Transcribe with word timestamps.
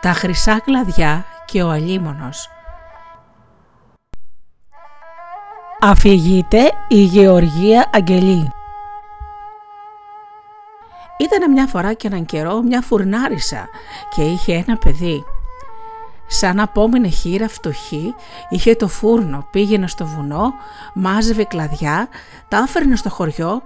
Τα 0.00 0.12
χρυσά 0.12 0.60
κλαδιά 0.60 1.24
και 1.44 1.62
ο 1.62 1.70
αλίμονος 1.70 2.48
Αφηγείται 5.80 6.72
η 6.88 7.02
Γεωργία 7.02 7.90
Αγγελή 7.92 8.50
Ήταν 11.16 11.52
μια 11.52 11.66
φορά 11.66 11.92
και 11.92 12.06
έναν 12.06 12.24
καιρό 12.24 12.62
μια 12.62 12.80
φουρνάρισα 12.80 13.68
και 14.14 14.22
είχε 14.22 14.64
ένα 14.66 14.76
παιδί. 14.76 15.24
Σαν 16.26 16.60
απόμεινε 16.60 17.08
χείρα 17.08 17.48
φτωχή, 17.48 18.14
είχε 18.48 18.74
το 18.74 18.88
φούρνο, 18.88 19.46
πήγαινε 19.50 19.86
στο 19.86 20.06
βουνό, 20.06 20.54
μάζευε 20.94 21.44
κλαδιά, 21.44 22.08
τα 22.48 22.56
έφερνε 22.56 22.96
στο 22.96 23.10
χωριό, 23.10 23.62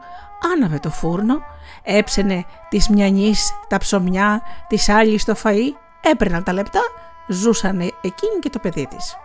άναβε 0.53 0.79
το 0.79 0.91
φούρνο, 0.91 1.43
έψαινε 1.83 2.45
της 2.69 2.89
μιανής 2.89 3.53
τα 3.69 3.79
ψωμιά, 3.79 4.43
της 4.69 4.89
άλλης 4.89 5.25
το 5.25 5.35
φαΐ, 5.43 5.73
έπαιρναν 6.01 6.43
τα 6.43 6.53
λεπτά, 6.53 6.81
ζούσαν 7.29 7.81
εκείνη 7.81 8.39
και 8.41 8.51
το 8.51 8.59
παιδί 8.59 8.87
της. 8.87 9.17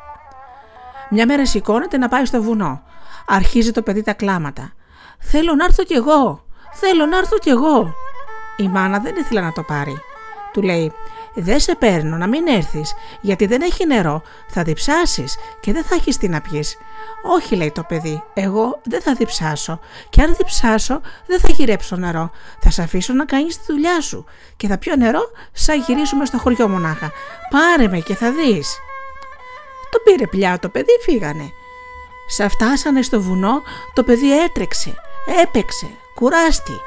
Μια 1.09 1.25
μέρα 1.25 1.45
σηκώνεται 1.45 1.97
να 1.97 2.07
πάει 2.07 2.25
στο 2.25 2.41
βουνό. 2.41 2.83
Αρχίζει 3.27 3.71
το 3.71 3.81
παιδί 3.81 4.01
τα 4.01 4.13
κλάματα. 4.13 4.71
«Θέλω 5.19 5.55
να 5.55 5.65
έρθω 5.65 5.83
κι 5.83 5.93
εγώ! 5.93 6.43
Θέλω 6.73 7.05
να 7.05 7.17
έρθω 7.17 7.37
κι 7.37 7.49
εγώ!» 7.49 7.93
Η 8.57 8.67
μάνα 8.67 8.99
δεν 8.99 9.15
ήθελε 9.15 9.41
να 9.41 9.51
το 9.51 9.63
πάρει. 9.63 9.97
Του 10.53 10.61
λέει 10.61 10.93
δεν 11.35 11.59
σε 11.59 11.75
παίρνω 11.75 12.17
να 12.17 12.27
μην 12.27 12.47
έρθεις, 12.47 12.93
γιατί 13.21 13.45
δεν 13.45 13.61
έχει 13.61 13.85
νερό, 13.85 14.21
θα 14.47 14.63
διψάσεις 14.63 15.37
και 15.59 15.71
δεν 15.71 15.83
θα 15.83 15.95
έχεις 15.95 16.17
τι 16.17 16.27
να 16.27 16.41
πιείς. 16.41 16.77
Όχι 17.23 17.55
λέει 17.55 17.71
το 17.71 17.83
παιδί, 17.83 18.23
εγώ 18.33 18.81
δεν 18.83 19.01
θα 19.01 19.13
διψάσω 19.13 19.79
και 20.09 20.21
αν 20.21 20.35
διψάσω 20.37 21.01
δεν 21.25 21.39
θα 21.39 21.47
γυρέψω 21.51 21.95
νερό, 21.95 22.31
θα 22.59 22.69
σε 22.69 22.81
αφήσω 22.81 23.13
να 23.13 23.25
κάνεις 23.25 23.57
τη 23.57 23.63
δουλειά 23.67 24.01
σου 24.01 24.25
και 24.57 24.67
θα 24.67 24.77
πιω 24.77 24.95
νερό 24.95 25.21
σαν 25.51 25.79
γυρίσουμε 25.87 26.25
στο 26.25 26.37
χωριό 26.37 26.67
μονάχα. 26.67 27.11
Πάρε 27.49 27.87
με 27.87 27.99
και 27.99 28.15
θα 28.15 28.31
δεις. 28.31 28.77
Το 29.91 29.99
πήρε 30.03 30.27
πια 30.27 30.59
το 30.59 30.69
παιδί 30.69 30.99
φύγανε. 31.01 31.51
Σα 32.27 32.49
φτάσανε 32.49 33.01
στο 33.01 33.21
βουνό, 33.21 33.61
το 33.93 34.03
παιδί 34.03 34.39
έτρεξε, 34.39 34.93
έπαιξε, 35.43 35.89
κουράστη. 36.15 36.79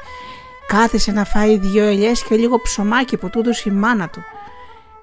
Κάθισε 0.67 1.11
να 1.11 1.25
φάει 1.25 1.57
δύο 1.57 1.85
ελιές 1.85 2.23
και 2.23 2.35
λίγο 2.35 2.61
ψωμάκι 2.61 3.17
που 3.17 3.29
του 3.29 3.41
η 3.63 3.69
μάνα 3.69 4.09
του. 4.09 4.23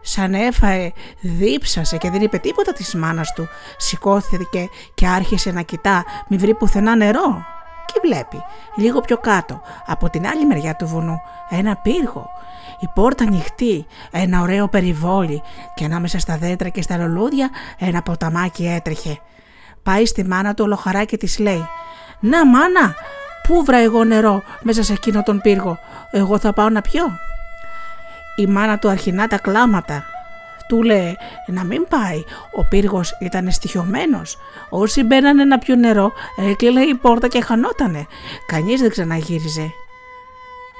Σαν 0.09 0.35
έφαε, 0.35 0.93
δίψασε 1.21 1.97
και 1.97 2.11
δεν 2.11 2.23
είπε 2.23 2.39
τίποτα 2.39 2.73
της 2.73 2.95
μάνας 2.95 3.33
του. 3.33 3.49
Σηκώθηκε 3.77 4.69
και 4.95 5.07
άρχισε 5.07 5.51
να 5.51 5.63
κοιτά, 5.63 6.05
μη 6.29 6.37
βρει 6.37 6.55
πουθενά 6.55 6.97
νερό. 6.97 7.45
Και 7.87 8.01
βλέπει, 8.03 8.43
λίγο 8.77 9.01
πιο 9.01 9.17
κάτω, 9.19 9.61
από 9.87 10.11
την 10.11 10.27
άλλη 10.27 10.47
μεριά 10.47 10.77
του 10.77 10.87
βουνού, 10.87 11.21
ένα 11.49 11.77
πύργο. 11.77 12.31
Η 12.81 12.89
πόρτα 12.95 13.25
ανοιχτή, 13.25 13.87
ένα 14.11 14.41
ωραίο 14.41 14.69
περιβόλι 14.69 15.43
και 15.75 15.85
ανάμεσα 15.85 16.19
στα 16.19 16.37
δέντρα 16.37 16.69
και 16.69 16.83
στα 16.83 16.97
λουλούδια 16.97 17.51
ένα 17.79 18.03
ποταμάκι 18.03 18.67
έτρεχε. 18.67 19.19
Πάει 19.83 20.07
στη 20.07 20.25
μάνα 20.25 20.55
του 20.55 20.65
ολοχαρά 20.65 21.05
και 21.05 21.17
της 21.17 21.39
λέει 21.39 21.69
«Να 22.21 22.47
μάνα, 22.47 22.95
πού 23.49 23.65
βρά 23.65 23.79
εγώ 23.79 24.05
νερό 24.05 24.43
μέσα 24.63 24.83
σε 24.83 24.93
εκείνο 24.93 25.23
τον 25.23 25.41
πύργο, 25.41 25.79
εγώ 26.11 26.39
θα 26.39 26.53
πάω 26.53 26.69
να 26.69 26.81
πιω» 26.81 27.05
η 28.37 28.47
μάνα 28.47 28.79
του 28.79 28.89
αρχινά 28.89 29.27
τα 29.27 29.39
κλάματα. 29.39 30.05
Του 30.69 30.83
λέει 30.83 31.17
να 31.47 31.65
μην 31.65 31.87
πάει, 31.89 32.25
ο 32.53 32.65
πύργος 32.65 33.17
ήταν 33.21 33.51
στοιχειωμένος. 33.51 34.39
Όσοι 34.69 35.03
μπαίνανε 35.03 35.45
να 35.45 35.59
πιούν 35.59 35.79
νερό, 35.79 36.13
έκλειλε 36.51 36.81
η 36.81 36.95
πόρτα 36.95 37.29
και 37.29 37.41
χανότανε. 37.41 38.07
Κανείς 38.47 38.81
δεν 38.81 38.91
ξαναγύριζε. 38.91 39.71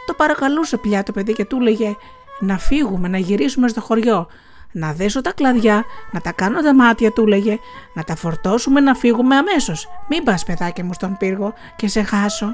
Το 0.07 0.15
παρακαλούσε 0.15 0.77
πια 0.77 1.03
το 1.03 1.13
παιδί 1.13 1.33
και 1.33 1.45
του 1.45 1.61
λέγε 1.61 1.97
να 2.41 2.59
φύγουμε, 2.59 3.09
να 3.09 3.19
γυρίσουμε 3.19 3.69
στο 3.69 3.81
χωριό. 3.81 4.29
Να 4.73 4.93
δέσω 4.93 5.21
τα 5.21 5.33
κλαδιά, 5.33 5.85
να 6.11 6.21
τα 6.21 6.33
κάνω 6.33 6.63
τα 6.63 6.75
μάτια 6.75 7.11
του 7.11 7.27
λέγε, 7.27 7.59
να 7.95 8.05
τα 8.05 8.17
φορτώσουμε 8.17 8.81
να 8.81 8.95
φύγουμε 8.95 9.37
αμέσως. 9.37 9.89
Μην 10.09 10.25
πας 10.25 10.45
παιδάκι 10.45 10.83
μου 10.83 10.93
στον 10.93 11.17
πύργο 11.17 11.55
και 11.77 11.89
σε 11.89 12.03
χάσω. 12.03 12.53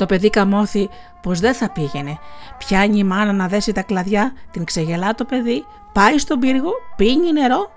Το 0.00 0.06
παιδί 0.06 0.30
καμώθη 0.30 0.88
πως 1.22 1.40
δεν 1.40 1.54
θα 1.54 1.70
πήγαινε. 1.70 2.18
Πιάνει 2.58 2.98
η 2.98 3.04
μάνα 3.04 3.32
να 3.32 3.48
δέσει 3.48 3.72
τα 3.72 3.82
κλαδιά, 3.82 4.32
την 4.50 4.64
ξεγελά 4.64 5.14
το 5.14 5.24
παιδί, 5.24 5.64
πάει 5.92 6.18
στον 6.18 6.38
πύργο, 6.38 6.72
πίνει 6.96 7.32
νερό 7.32 7.70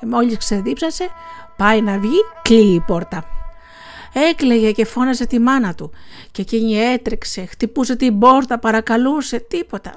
και 0.00 0.06
μόλις 0.06 0.36
ξεδίψασε 0.36 1.08
πάει 1.56 1.80
να 1.80 1.98
βγει, 1.98 2.18
κλείει 2.42 2.74
η 2.74 2.80
πόρτα. 2.80 3.24
Έκλαιγε 4.30 4.72
και 4.72 4.84
φώναζε 4.84 5.26
τη 5.26 5.38
μάνα 5.38 5.74
του 5.74 5.90
και 6.30 6.42
εκείνη 6.42 6.74
έτρεξε, 6.74 7.44
χτυπούσε 7.44 7.96
την 7.96 8.18
πόρτα, 8.18 8.58
παρακαλούσε, 8.58 9.38
τίποτα. 9.48 9.94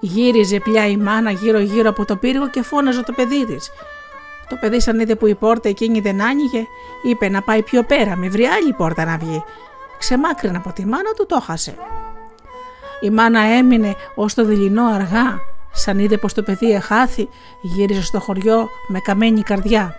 Γύριζε 0.00 0.60
πια 0.60 0.86
η 0.86 0.96
μάνα 0.96 1.30
γύρω 1.30 1.58
γύρω 1.58 1.88
από 1.88 2.04
το 2.04 2.16
πύργο 2.16 2.48
και 2.48 2.62
φώναζε 2.62 3.02
το 3.02 3.12
παιδί 3.12 3.46
της. 3.46 3.70
Το 4.48 4.56
παιδί 4.60 4.80
σαν 4.80 5.00
είδε 5.00 5.14
που 5.14 5.26
η 5.26 5.34
πόρτα 5.34 5.68
εκείνη 5.68 6.00
δεν 6.00 6.20
άνοιγε, 6.20 6.64
είπε 7.02 7.28
να 7.28 7.42
πάει 7.42 7.62
πιο 7.62 7.82
πέρα, 7.82 8.16
με 8.16 8.28
βρει 8.28 8.44
άλλη 8.44 8.72
πόρτα 8.72 9.04
να 9.04 9.18
βγει 9.18 9.44
ξεμάκρυνε 10.00 10.56
από 10.56 10.72
τη 10.72 10.86
μάνα 10.86 11.12
του, 11.16 11.26
το 11.26 11.40
χάσε. 11.40 11.74
Η 13.00 13.10
μάνα 13.10 13.40
έμεινε 13.40 13.94
ως 14.14 14.34
το 14.34 14.44
δειλινό 14.44 14.86
αργά, 14.86 15.38
σαν 15.72 15.98
είδε 15.98 16.16
πως 16.16 16.34
το 16.34 16.42
παιδί 16.42 16.72
εχάθη, 16.72 17.28
γύριζε 17.60 18.02
στο 18.02 18.20
χωριό 18.20 18.68
με 18.88 18.98
καμένη 18.98 19.42
καρδιά. 19.42 19.94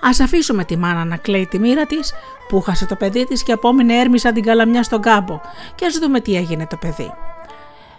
Ας 0.00 0.20
αφήσουμε 0.20 0.64
τη 0.64 0.76
μάνα 0.76 1.04
να 1.04 1.16
κλαίει 1.16 1.46
τη 1.46 1.58
μοίρα 1.58 1.86
της, 1.86 2.14
που 2.48 2.60
χάσε 2.60 2.86
το 2.86 2.94
παιδί 2.94 3.24
της 3.24 3.42
και 3.42 3.52
απόμεινε 3.52 3.98
έρμησα 3.98 4.32
την 4.32 4.42
καλαμιά 4.42 4.82
στον 4.82 5.00
κάμπο 5.00 5.40
και 5.74 5.86
ας 5.86 5.98
δούμε 5.98 6.20
τι 6.20 6.36
έγινε 6.36 6.66
το 6.66 6.76
παιδί. 6.76 7.12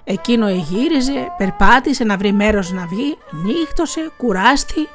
Εκείνο 0.03 0.49
γύριζε, 0.49 1.33
περπάτησε 1.37 2.03
να 2.03 2.17
βρει 2.17 2.31
μέρος 2.31 2.71
να 2.71 2.85
βγει, 2.85 3.17
νύχτωσε, 3.31 4.11
κουράστη 4.17 4.87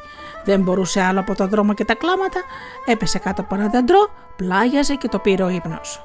δεν 0.45 0.61
μπορούσε 0.61 1.03
άλλο 1.03 1.21
από 1.21 1.35
τον 1.35 1.49
δρόμο 1.49 1.75
και 1.75 1.85
τα 1.85 1.95
κλάματα, 1.95 2.41
έπεσε 2.85 3.19
κάτω 3.19 3.41
από 3.41 3.55
ένα 3.55 3.69
δέντρο, 3.69 4.09
πλάγιαζε 4.37 4.95
και 4.95 5.09
το 5.09 5.19
πήρε 5.19 5.43
ο 5.43 5.49
ύπνος. 5.49 6.05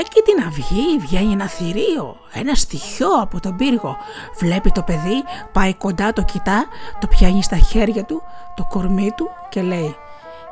Εκεί 0.00 0.22
την 0.22 0.44
αυγή 0.46 0.98
βγαίνει 0.98 1.32
ένα 1.32 1.46
θηρίο, 1.46 2.16
ένα 2.32 2.54
στοιχείο 2.54 3.08
από 3.20 3.40
τον 3.40 3.56
πύργο. 3.56 3.96
Βλέπει 4.38 4.70
το 4.70 4.82
παιδί, 4.82 5.24
πάει 5.52 5.74
κοντά, 5.74 6.12
το 6.12 6.22
κοιτά, 6.22 6.66
το 7.00 7.06
πιάνει 7.06 7.42
στα 7.42 7.56
χέρια 7.56 8.04
του, 8.04 8.22
το 8.56 8.66
κορμί 8.68 9.12
του 9.16 9.30
και 9.48 9.62
λέει 9.62 9.96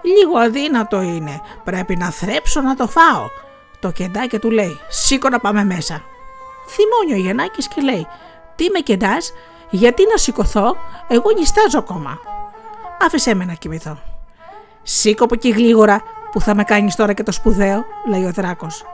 «Λίγο 0.02 0.38
αδύνατο 0.38 1.00
είναι, 1.00 1.40
πρέπει 1.64 1.96
να 1.96 2.10
θρέψω 2.10 2.60
να 2.60 2.76
το 2.76 2.86
φάω». 2.86 3.26
Το 3.80 3.90
κεντάκι 3.90 4.38
του 4.38 4.50
λέει 4.50 4.80
«Σήκω 4.88 5.28
να 5.28 5.38
πάμε 5.38 5.64
μέσα». 5.64 6.02
Θυμώνει 6.68 7.20
ο 7.20 7.26
Γεννάκης 7.26 7.68
και 7.68 7.80
λέει 7.80 8.06
«Τι 8.56 8.70
με 8.70 8.78
κεντάς, 8.78 9.32
γιατί 9.70 10.02
να 10.10 10.16
σηκωθώ, 10.16 10.76
εγώ 11.08 11.30
νιστάζω 11.38 11.78
ακόμα» 11.78 12.18
άφησέ 13.00 13.34
με 13.34 13.44
να 13.44 13.52
κοιμηθώ. 13.52 13.98
Σήκω 14.82 15.24
από 15.24 15.34
εκεί 15.34 15.50
γλίγορα 15.50 16.02
που 16.32 16.40
θα 16.40 16.54
με 16.54 16.64
κάνεις 16.64 16.96
τώρα 16.96 17.12
και 17.12 17.22
το 17.22 17.32
σπουδαίο, 17.32 17.84
λέει 18.08 18.24
ο 18.24 18.32
δράκος. 18.32 18.84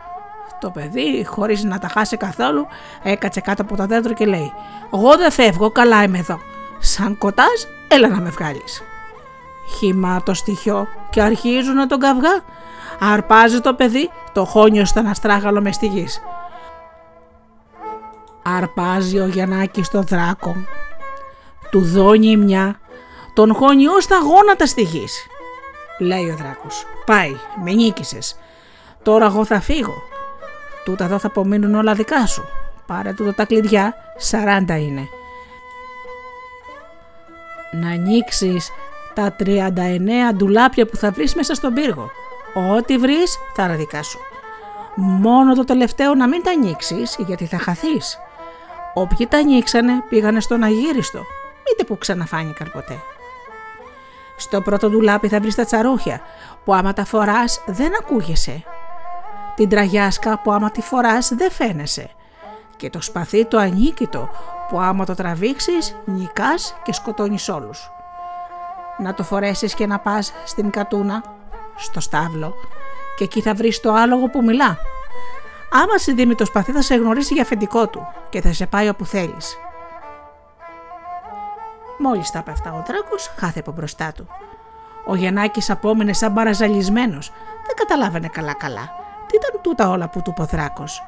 Το 0.61 0.71
παιδί, 0.71 1.25
χωρίς 1.25 1.65
να 1.65 1.79
τα 1.79 1.89
χάσει 1.89 2.17
καθόλου, 2.17 2.67
έκατσε 3.03 3.41
κάτω 3.41 3.63
από 3.63 3.77
το 3.77 3.87
δέντρο 3.87 4.13
και 4.13 4.27
λέει 4.27 4.53
«Εγώ 4.93 5.17
δεν 5.17 5.31
φεύγω, 5.31 5.71
καλά 5.71 6.03
είμαι 6.03 6.19
εδώ. 6.19 6.39
Σαν 6.79 7.19
κοτάς, 7.19 7.69
έλα 7.89 8.09
να 8.09 8.21
με 8.21 8.31
βγάλεις». 8.31 8.83
Χυμά 9.79 10.23
το 10.23 10.35
στοιχείο 10.35 10.89
και 11.11 11.23
αρχίζουν 11.23 11.75
να 11.75 11.87
τον 11.87 11.99
καυγά. 11.99 12.43
Αρπάζει 13.01 13.61
το 13.61 13.75
παιδί, 13.75 14.11
το 14.33 14.45
χώνιο 14.45 14.85
στον 14.85 15.07
αστράγαλο 15.07 15.61
με 15.61 15.73
στη 15.73 15.87
γης. 15.87 16.21
Αρπάζει 18.43 19.19
ο 19.19 19.27
Γιαννάκης 19.27 19.89
το 19.89 20.03
δράκο. 20.03 20.57
Του 21.71 21.81
δώνει 21.81 22.37
μια 22.37 22.79
τον 23.35 23.55
χώνει 23.55 23.87
ως 23.87 24.07
τα 24.07 24.19
γόνατα 24.19 24.67
στη 24.67 24.83
γης. 24.83 25.27
Λέει 25.99 26.31
ο 26.31 26.37
δράκος. 26.37 26.87
Πάει, 27.07 27.37
με 27.65 27.73
νίκησες. 27.73 28.37
Τώρα 29.03 29.25
εγώ 29.25 29.45
θα 29.45 29.61
φύγω. 29.61 30.03
Τούτα 30.85 31.05
εδώ 31.05 31.19
θα 31.19 31.27
απομείνουν 31.27 31.75
όλα 31.75 31.95
δικά 31.95 32.27
σου. 32.27 32.45
Πάρε 32.87 33.13
τούτα 33.13 33.35
τα 33.35 33.45
κλειδιά, 33.45 33.95
40 34.31 34.79
είναι. 34.79 35.09
Να 37.73 37.89
ανοίξει 37.89 38.57
τα 39.15 39.37
39 39.39 40.33
ντουλάπια 40.35 40.87
που 40.87 40.97
θα 40.97 41.11
βρεις 41.11 41.35
μέσα 41.35 41.55
στον 41.55 41.75
πύργο. 41.75 42.11
Ό,τι 42.77 42.99
βρεις 42.99 43.39
θα 43.55 43.65
είναι 43.65 43.77
δικά 43.77 44.03
σου. 44.03 44.19
Μόνο 44.95 45.55
το 45.55 45.65
τελευταίο 45.65 46.15
να 46.15 46.29
μην 46.29 46.43
τα 46.43 46.51
ανοίξει 46.51 47.03
γιατί 47.19 47.47
θα 47.47 47.59
χαθείς. 47.59 48.19
Όποιοι 48.95 49.27
τα 49.27 49.39
ανοίξανε 49.39 49.93
πήγανε 50.09 50.41
στον 50.41 50.63
αγύριστο. 50.63 51.19
Μήτε 51.65 51.85
που 51.85 51.99
ξαναφάνηκαν 51.99 52.71
ποτέ. 52.73 53.03
Στο 54.37 54.61
πρώτο 54.61 54.89
ντουλάπι 54.89 55.29
θα 55.29 55.41
βρεις 55.41 55.55
τα 55.55 55.65
τσαρούχια 55.65 56.21
που 56.65 56.75
άμα 56.75 56.93
τα 56.93 57.05
φοράς 57.05 57.63
δεν 57.67 57.93
ακούγεσαι. 58.01 58.63
Την 59.55 59.69
τραγιάσκα 59.69 60.39
που 60.39 60.53
άμα 60.53 60.71
τη 60.71 60.81
φοράς 60.81 61.29
δεν 61.35 61.51
φαίνεσαι. 61.51 62.11
Και 62.77 62.91
το 62.91 63.01
σπαθί 63.01 63.45
το 63.45 63.59
ανίκητο 63.59 64.29
που 64.69 64.81
άμα 64.81 65.05
το 65.05 65.15
τραβήξεις 65.15 65.97
νικάς 66.05 66.77
και 66.83 66.93
σκοτώνεις 66.93 67.49
όλους. 67.49 67.91
Να 68.99 69.15
το 69.15 69.23
φορέσεις 69.23 69.75
και 69.75 69.87
να 69.87 69.99
πας 69.99 70.33
στην 70.45 70.71
κατούνα, 70.71 71.23
στο 71.77 72.01
στάβλο 72.01 72.55
και 73.17 73.25
εκεί 73.25 73.41
θα 73.41 73.55
βρεις 73.55 73.81
το 73.81 73.93
άλογο 73.93 74.31
που 74.31 74.45
μιλά. 74.45 74.79
Άμα 75.71 75.99
σε 75.99 76.13
δει 76.13 76.27
με 76.27 76.35
το 76.35 76.45
σπαθί 76.45 76.73
θα 76.73 76.83
σε 76.83 76.95
γνωρίσει 76.95 77.35
για 77.35 77.43
αφεντικό 77.43 77.89
του 77.89 78.07
και 78.29 78.41
θα 78.41 78.53
σε 78.53 78.67
πάει 78.67 78.89
όπου 78.89 79.07
θέλεις. 79.07 79.59
Μόλις 81.99 82.31
τα 82.31 82.45
αυτά 82.49 82.73
ο 82.73 82.83
δράκος 82.87 83.33
χάθε 83.37 83.59
από 83.61 83.73
μπροστά 83.73 84.13
του. 84.13 84.27
Ο 85.07 85.15
Γιαννάκης 85.15 85.71
απόμενε 85.71 86.13
σαν 86.13 86.35
παραζαλισμένος. 86.35 87.33
Δεν 87.67 87.77
καταλάβαινε 87.77 88.29
καλά-καλά. 88.29 88.91
Τι 89.27 89.37
ήταν 89.37 89.61
τούτα 89.63 89.89
όλα 89.89 90.09
που 90.09 90.23
του 90.23 90.31
είπε 90.31 90.43
ο 90.43 90.45
δράκος. 90.45 91.03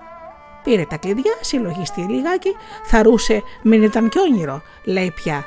Πήρε 0.63 0.85
τα 0.85 0.97
κλειδιά, 0.97 1.33
συλλογιστεί 1.41 2.01
λιγάκι, 2.01 2.57
θαρούσε 2.85 3.43
μην 3.63 3.83
ήταν 3.83 4.09
κι 4.09 4.19
όνειρο, 4.19 4.63
λέει 4.85 5.13
πια. 5.15 5.45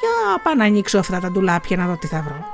Για 0.00 0.40
πάω 0.42 0.54
να 0.54 0.64
ανοίξω 0.64 0.98
αυτά 0.98 1.20
τα 1.20 1.30
ντουλάπια 1.30 1.76
να 1.76 1.86
δω 1.86 1.96
τι 1.96 2.06
θα 2.06 2.22
βρω. 2.22 2.44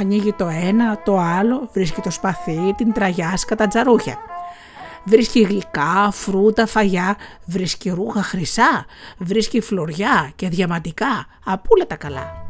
Ανοίγει 0.00 0.32
το 0.32 0.46
ένα, 0.46 1.02
το 1.02 1.18
άλλο, 1.18 1.68
βρίσκει 1.72 2.00
το 2.00 2.10
σπαθί, 2.10 2.74
την 2.76 2.92
τραγιάσκα, 2.92 3.56
τα 3.56 3.66
τζαρούχια. 3.66 4.18
Βρίσκει 5.04 5.40
γλυκά, 5.40 6.10
φρούτα, 6.10 6.66
φαγιά, 6.66 7.16
βρίσκει 7.46 7.90
ρούχα 7.90 8.22
χρυσά, 8.22 8.84
βρίσκει 9.18 9.60
φλωριά 9.60 10.32
και 10.36 10.48
διαμαντικά, 10.48 11.26
απούλα 11.44 11.86
τα 11.86 11.96
καλά. 11.96 12.44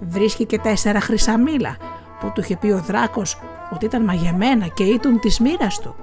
Βρίσκει 0.00 0.44
και 0.44 0.58
τέσσερα 0.58 1.00
χρυσά 1.00 1.38
μήλα 1.38 1.76
που 2.20 2.32
του 2.34 2.40
είχε 2.40 2.56
πει 2.56 2.66
ο 2.66 2.78
δράκος 2.78 3.40
ότι 3.70 3.84
ήταν 3.84 4.04
μαγεμένα 4.04 4.66
και 4.66 4.84
ήταν 4.84 5.20
της 5.20 5.38
μοίρας 5.38 5.80
του. 5.80 5.94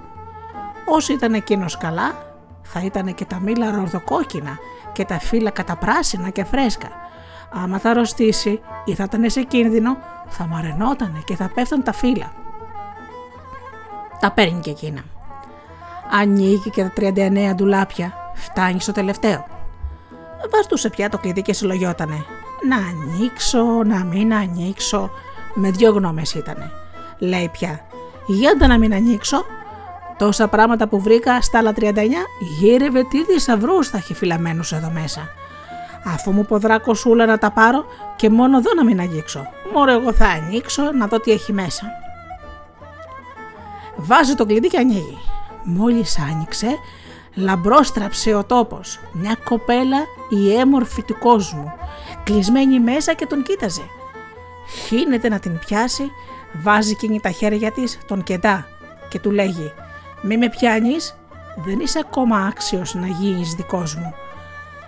Όσο 0.86 1.14
ήταν 1.14 1.34
εκείνος 1.34 1.78
καλά, 1.78 2.34
θα 2.62 2.82
ήταν 2.84 3.14
και 3.14 3.26
τα 3.26 3.40
μήλα 3.40 3.72
ροδοκόκκινα 3.72 4.58
και 4.94 5.06
τα 5.06 5.20
φύλλα 5.20 5.50
καταπράσινα 5.50 6.30
και 6.30 6.44
φρέσκα. 6.44 6.90
Άμα 7.52 7.80
θα 7.80 7.90
αρρωστήσει 7.90 8.62
ή 8.86 8.94
θα 8.94 9.04
ήταν 9.04 9.30
σε 9.30 9.44
κίνδυνο, 9.44 9.98
θα 10.28 10.48
μαρενότανε 10.48 11.22
και 11.26 11.36
θα 11.36 11.52
πέφτουν 11.54 11.84
τα 11.84 11.94
φύλλα. 11.94 12.34
Τα 14.20 14.32
παίρνει 14.32 14.60
και 14.60 14.70
εκείνα. 14.70 15.04
Ανοίγει 16.22 16.70
και 16.70 16.84
τα 16.84 16.94
39 16.96 17.54
ντουλάπια, 17.56 18.14
φτάνει 18.34 18.80
στο 18.82 18.92
τελευταίο. 18.92 19.46
Βαστούσε 20.52 20.90
πια 20.90 21.10
το 21.10 21.18
κλειδί 21.18 21.42
και 21.42 21.54
συλλογιότανε. 21.54 22.26
Να 22.68 22.76
ανοίξω, 22.76 23.64
να 23.86 24.04
μην 24.04 24.34
ανοίξω. 24.34 25.10
Με 25.54 25.72
δυο 25.72 25.92
γνώμες 25.92 26.34
ήτανε. 26.34 26.72
Λέει 27.18 27.50
πια, 27.52 27.86
για 28.28 28.68
να 28.68 28.78
μην 28.78 28.94
ανοίξω. 28.94 29.46
Τόσα 30.18 30.48
πράγματα 30.48 30.88
που 30.88 31.02
βρήκα 31.02 31.42
στα 31.42 31.58
άλλα 31.58 31.74
39 31.80 31.94
γύρευε 32.60 33.04
τι 33.04 33.24
θησαυρού 33.24 33.84
θα 33.84 33.98
έχει 33.98 34.14
φυλαμένους 34.14 34.72
εδώ 34.72 34.90
μέσα. 34.94 35.30
Αφού 36.06 36.32
μου 36.32 36.46
πω 36.46 36.58
δράκο 36.58 36.94
σούλα 36.94 37.26
να 37.26 37.38
τα 37.38 37.52
πάρω 37.52 37.86
και 38.16 38.30
μόνο 38.30 38.58
εδώ 38.58 38.74
να 38.74 38.84
μην 38.84 39.00
ανοίξω. 39.00 39.48
Μωρέ 39.74 39.94
εγώ 39.94 40.14
θα 40.14 40.26
ανοίξω 40.26 40.92
να 40.92 41.08
δω 41.08 41.20
τι 41.20 41.32
έχει 41.32 41.54
μέσα. 41.54 41.86
Βάζει 43.96 44.36
το 44.36 44.46
κλειδί 44.46 44.68
και 44.68 44.78
ανοίγει. 44.78 45.18
Μόλις 45.64 46.20
άνοιξε, 46.20 46.78
λαμπρόστραψε 47.34 48.34
ο 48.34 48.44
τόπος. 48.44 49.00
Μια 49.12 49.36
κοπέλα 49.44 49.98
η 50.30 50.56
έμορφη 50.56 51.04
του 51.04 51.18
κόσμου, 51.20 51.72
κλεισμένη 52.24 52.80
μέσα 52.80 53.14
και 53.14 53.26
τον 53.26 53.44
κοίταζε. 53.44 53.84
Χύνεται 54.88 55.30
να 55.30 55.40
την 55.40 55.60
πιάσει, 55.60 56.12
βάζει 56.54 56.92
εκείνη 56.92 57.20
τα 57.20 57.30
χέρια 57.32 57.72
της, 57.72 58.00
τον 58.08 58.24
κεντά 58.24 58.68
και 59.10 59.20
του 59.20 59.32
λέγει 59.32 59.72
«Μη 60.22 60.38
με 60.38 60.50
πιάνεις, 60.50 61.16
δεν 61.66 61.80
είσαι 61.80 62.00
ακόμα 62.00 62.38
άξιος 62.38 62.94
να 62.94 63.08
γίνεις 63.08 63.54
δικός 63.54 63.96
μου. 63.96 64.14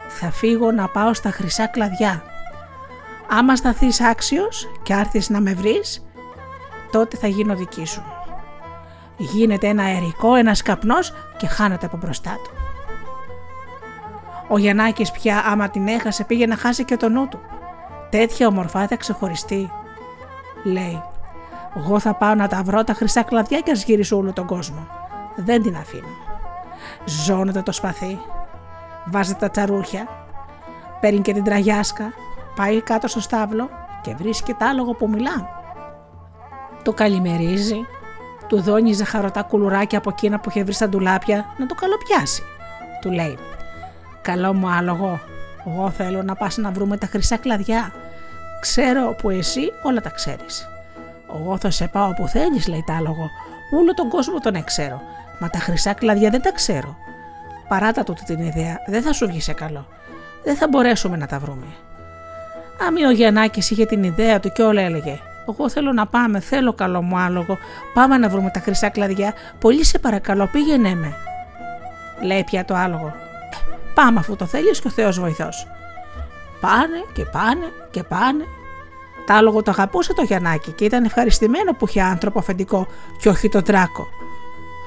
Θα 0.08 0.32
φύγω 0.32 0.72
να 0.72 0.88
πάω 0.88 1.14
στα 1.14 1.32
χρυσά 1.32 1.68
κλαδιά. 1.68 2.24
Άμα 3.30 3.56
σταθείς 3.56 4.02
άξιος 4.02 4.68
και 4.84 4.94
άρθεις 4.94 5.30
να 5.30 5.42
με 5.42 5.54
βρεις, 5.54 6.06
τότε 6.92 7.18
θα 7.18 7.28
γίνω 7.28 7.56
δική 7.56 7.86
σου». 7.86 8.15
Γίνεται 9.18 9.68
ένα 9.68 9.84
αερικό, 9.84 10.36
ένας 10.36 10.62
καπνός 10.62 11.14
και 11.38 11.48
χάνεται 11.48 11.86
από 11.86 11.98
μπροστά 11.98 12.32
του. 12.44 12.52
Ο 14.48 14.58
Γιαννάκης 14.58 15.12
πια 15.12 15.44
άμα 15.46 15.70
την 15.70 15.88
έχασε 15.88 16.24
πήγε 16.24 16.46
να 16.46 16.56
χάσει 16.56 16.86
και 16.86 16.98
το 16.98 17.10
νου 17.10 17.28
του. 17.28 17.40
Τέτοια 18.10 18.48
ομορφά 18.48 18.88
θα 18.88 18.96
ξεχωριστεί. 18.96 19.72
Λέει, 20.64 21.04
εγώ 21.78 22.00
θα 22.00 22.16
πάω 22.16 22.36
να 22.36 22.48
τα 22.48 22.64
βρω 22.64 22.84
τα 22.84 22.94
χρυσά 22.94 23.24
κλαδιά 23.24 23.60
και 23.60 23.72
ας 23.72 23.84
γυρίσω 23.84 24.18
όλο 24.18 24.34
τον 24.34 24.46
κόσμο. 24.46 24.88
Δεν 25.36 25.62
την 25.62 25.76
αφήνω. 25.76 26.08
Ζώνεται 27.06 27.62
το 27.62 27.72
σπαθί, 27.72 28.20
βάζει 29.06 29.34
τα 29.36 29.50
τσαρούχια, 29.50 30.08
παίρνει 31.00 31.20
και 31.20 31.34
την 31.34 31.44
τραγιάσκα, 31.44 32.14
πάει 32.56 32.82
κάτω 32.82 33.08
στο 33.08 33.20
στάβλο 33.20 33.70
και 34.02 34.16
βρίσκει 34.16 34.54
τ' 34.54 34.64
άλογο 34.64 34.94
που 34.94 35.10
μιλά. 35.10 35.50
Το 36.84 36.94
καλημερίζει, 36.94 37.86
του 38.46 38.62
δώνει 38.62 38.94
ζαχαρωτά 38.94 39.42
κουλουράκια 39.42 39.98
από 39.98 40.10
εκείνα 40.10 40.40
που 40.40 40.50
είχε 40.50 40.64
βρει 40.64 40.74
στα 40.74 40.90
ντουλάπια 40.90 41.46
να 41.58 41.66
το 41.66 41.76
καλοπιάσει. 41.76 42.44
Του 43.02 43.12
λέει 43.12 43.38
«Καλό 44.22 44.54
μου 44.54 44.70
άλογο, 44.70 45.20
εγώ 45.68 45.90
θέλω 45.90 46.24
να 46.24 46.36
πας 46.36 46.58
να 46.58 46.72
βρούμε 46.72 46.98
τα 46.98 47.08
χρυσά 47.08 47.38
κλαδιά. 47.38 47.92
Ξέρω 48.62 49.16
που 49.22 49.30
εσύ 49.30 49.72
όλα 49.84 50.02
τα 50.02 50.10
ξέρεις». 50.10 50.70
«Εγώ 51.36 51.58
θα 51.58 51.70
σε 51.70 51.88
πάω 51.88 52.08
όπου 52.08 52.28
θέλεις» 52.28 52.68
λέει 52.68 52.84
τ' 52.86 52.90
άλογο. 52.90 53.30
«Όλο 53.80 53.94
τον 53.94 54.10
κόσμο 54.10 54.40
τον 54.40 54.64
ξέρω, 54.64 55.02
μα 55.40 55.50
τα 55.50 55.60
χρυσά 55.60 55.94
κλαδιά 55.94 56.30
δεν 56.30 56.42
τα 56.42 56.52
ξέρω». 56.52 56.98
Παράτα 57.68 58.04
τούτη 58.04 58.24
την 58.24 58.40
ιδέα, 58.40 58.82
δεν 58.86 59.02
θα 59.02 59.14
σου 59.14 59.28
βγει 59.28 59.42
σε 59.42 59.54
καλό. 59.54 59.88
Δεν 60.44 60.56
θα 60.56 60.68
μπορέσουμε 60.68 61.18
να 61.18 61.28
τα 61.28 61.40
βρούμε. 61.40 61.66
Άμα 62.88 63.08
ο 63.08 63.12
Γιαννάκη 63.12 63.60
είχε 63.60 63.86
την 63.86 64.04
ιδέα 64.04 64.40
του 64.40 64.52
και 64.52 64.62
όλα 64.62 64.82
έλεγε 64.82 65.20
εγώ 65.52 65.70
θέλω 65.70 65.92
να 65.92 66.06
πάμε, 66.08 66.40
θέλω 66.40 66.74
καλό 66.74 67.02
μου 67.02 67.18
άλογο. 67.18 67.58
Πάμε 67.94 68.18
να 68.18 68.30
βρούμε 68.30 68.50
τα 68.50 68.60
χρυσά 68.60 68.90
κλαδιά. 68.90 69.34
Πολύ 69.60 69.86
σε 69.86 70.00
παρακαλώ, 70.00 70.48
πήγαινε 70.52 70.96
με. 70.96 71.14
Λέει 72.22 72.44
πια 72.44 72.66
το 72.66 72.76
άλογο. 72.76 73.08
«Ε, 73.08 73.76
πάμε 73.94 74.20
αφού 74.20 74.36
το 74.36 74.46
θέλεις 74.46 74.82
και 74.82 74.88
ο 74.88 74.92
Θεός 74.92 75.20
βοηθός. 75.20 75.68
Πάνε 76.62 77.04
και 77.14 77.26
πάνε 77.26 77.66
και 77.92 78.04
πάνε. 78.04 78.44
Το 79.26 79.34
άλογο 79.34 79.62
το 79.62 79.72
αγαπούσε 79.72 80.14
το 80.14 80.22
Γιαννάκι 80.22 80.72
και 80.72 80.86
ήταν 80.86 81.04
ευχαριστημένο 81.04 81.74
που 81.74 81.88
είχε 81.88 82.02
άνθρωπο 82.02 82.40
αφεντικό 82.40 82.88
και 83.20 83.30
όχι 83.30 83.50
τον 83.50 83.64
τράκο. 83.64 84.08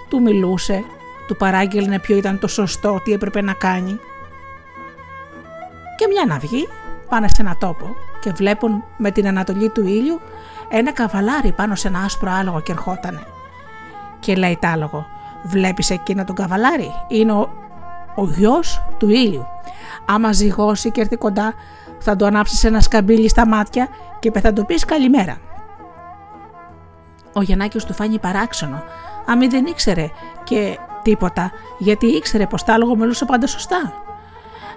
Του 0.08 0.22
μιλούσε, 0.22 0.84
του 1.26 1.36
παράγγελνε 1.36 1.98
ποιο 1.98 2.16
ήταν 2.16 2.38
το 2.38 2.48
σωστό, 2.48 3.00
τι 3.04 3.12
έπρεπε 3.12 3.40
να 3.42 3.52
κάνει. 3.52 4.00
Και 5.96 6.06
μια 6.06 6.24
να 6.26 6.38
βγει, 6.38 6.68
πάνε 7.08 7.28
σε 7.28 7.42
ένα 7.42 7.56
τόπο 7.58 7.96
και 8.20 8.32
βλέπουν 8.32 8.84
με 8.96 9.10
την 9.10 9.26
ανατολή 9.26 9.68
του 9.68 9.86
ήλιου 9.86 10.20
ένα 10.68 10.92
καβαλάρι 10.92 11.52
πάνω 11.52 11.74
σε 11.74 11.88
ένα 11.88 11.98
άσπρο 11.98 12.30
άλογο 12.30 12.60
και 12.60 12.72
ερχότανε. 12.72 13.22
Και 14.18 14.34
λέει 14.34 14.58
τ' 14.60 14.64
άλογο, 14.64 15.06
βλέπεις 15.42 15.90
εκείνο 15.90 16.24
τον 16.24 16.34
καβαλάρι, 16.34 16.92
είναι 17.08 17.32
ο, 17.32 17.50
ο 18.14 18.24
γιος 18.24 18.82
του 18.98 19.08
ήλιου. 19.08 19.46
Άμα 20.06 20.32
ζυγώσει 20.32 20.90
και 20.90 21.00
έρθει 21.00 21.16
κοντά, 21.16 21.54
θα 21.98 22.16
του 22.16 22.26
ανάψεις 22.26 22.64
ένα 22.64 22.80
σκαμπίλι 22.80 23.28
στα 23.28 23.46
μάτια 23.46 23.88
και 24.18 24.40
θα 24.40 24.52
του 24.52 24.66
πεις 24.66 24.84
καλημέρα. 24.84 25.36
Ο 27.32 27.42
Γιαννάκης 27.42 27.84
του 27.84 27.94
φάνει 27.94 28.18
παράξενο, 28.18 28.82
άμα 29.26 29.46
δεν 29.46 29.66
ήξερε 29.66 30.10
και 30.44 30.78
τίποτα, 31.02 31.50
γιατί 31.78 32.06
ήξερε 32.06 32.46
πως 32.46 32.64
τ' 32.64 32.70
άλογο 32.70 32.96
μιλούσε 32.96 33.24
πάντα 33.24 33.46
σωστά. 33.46 33.92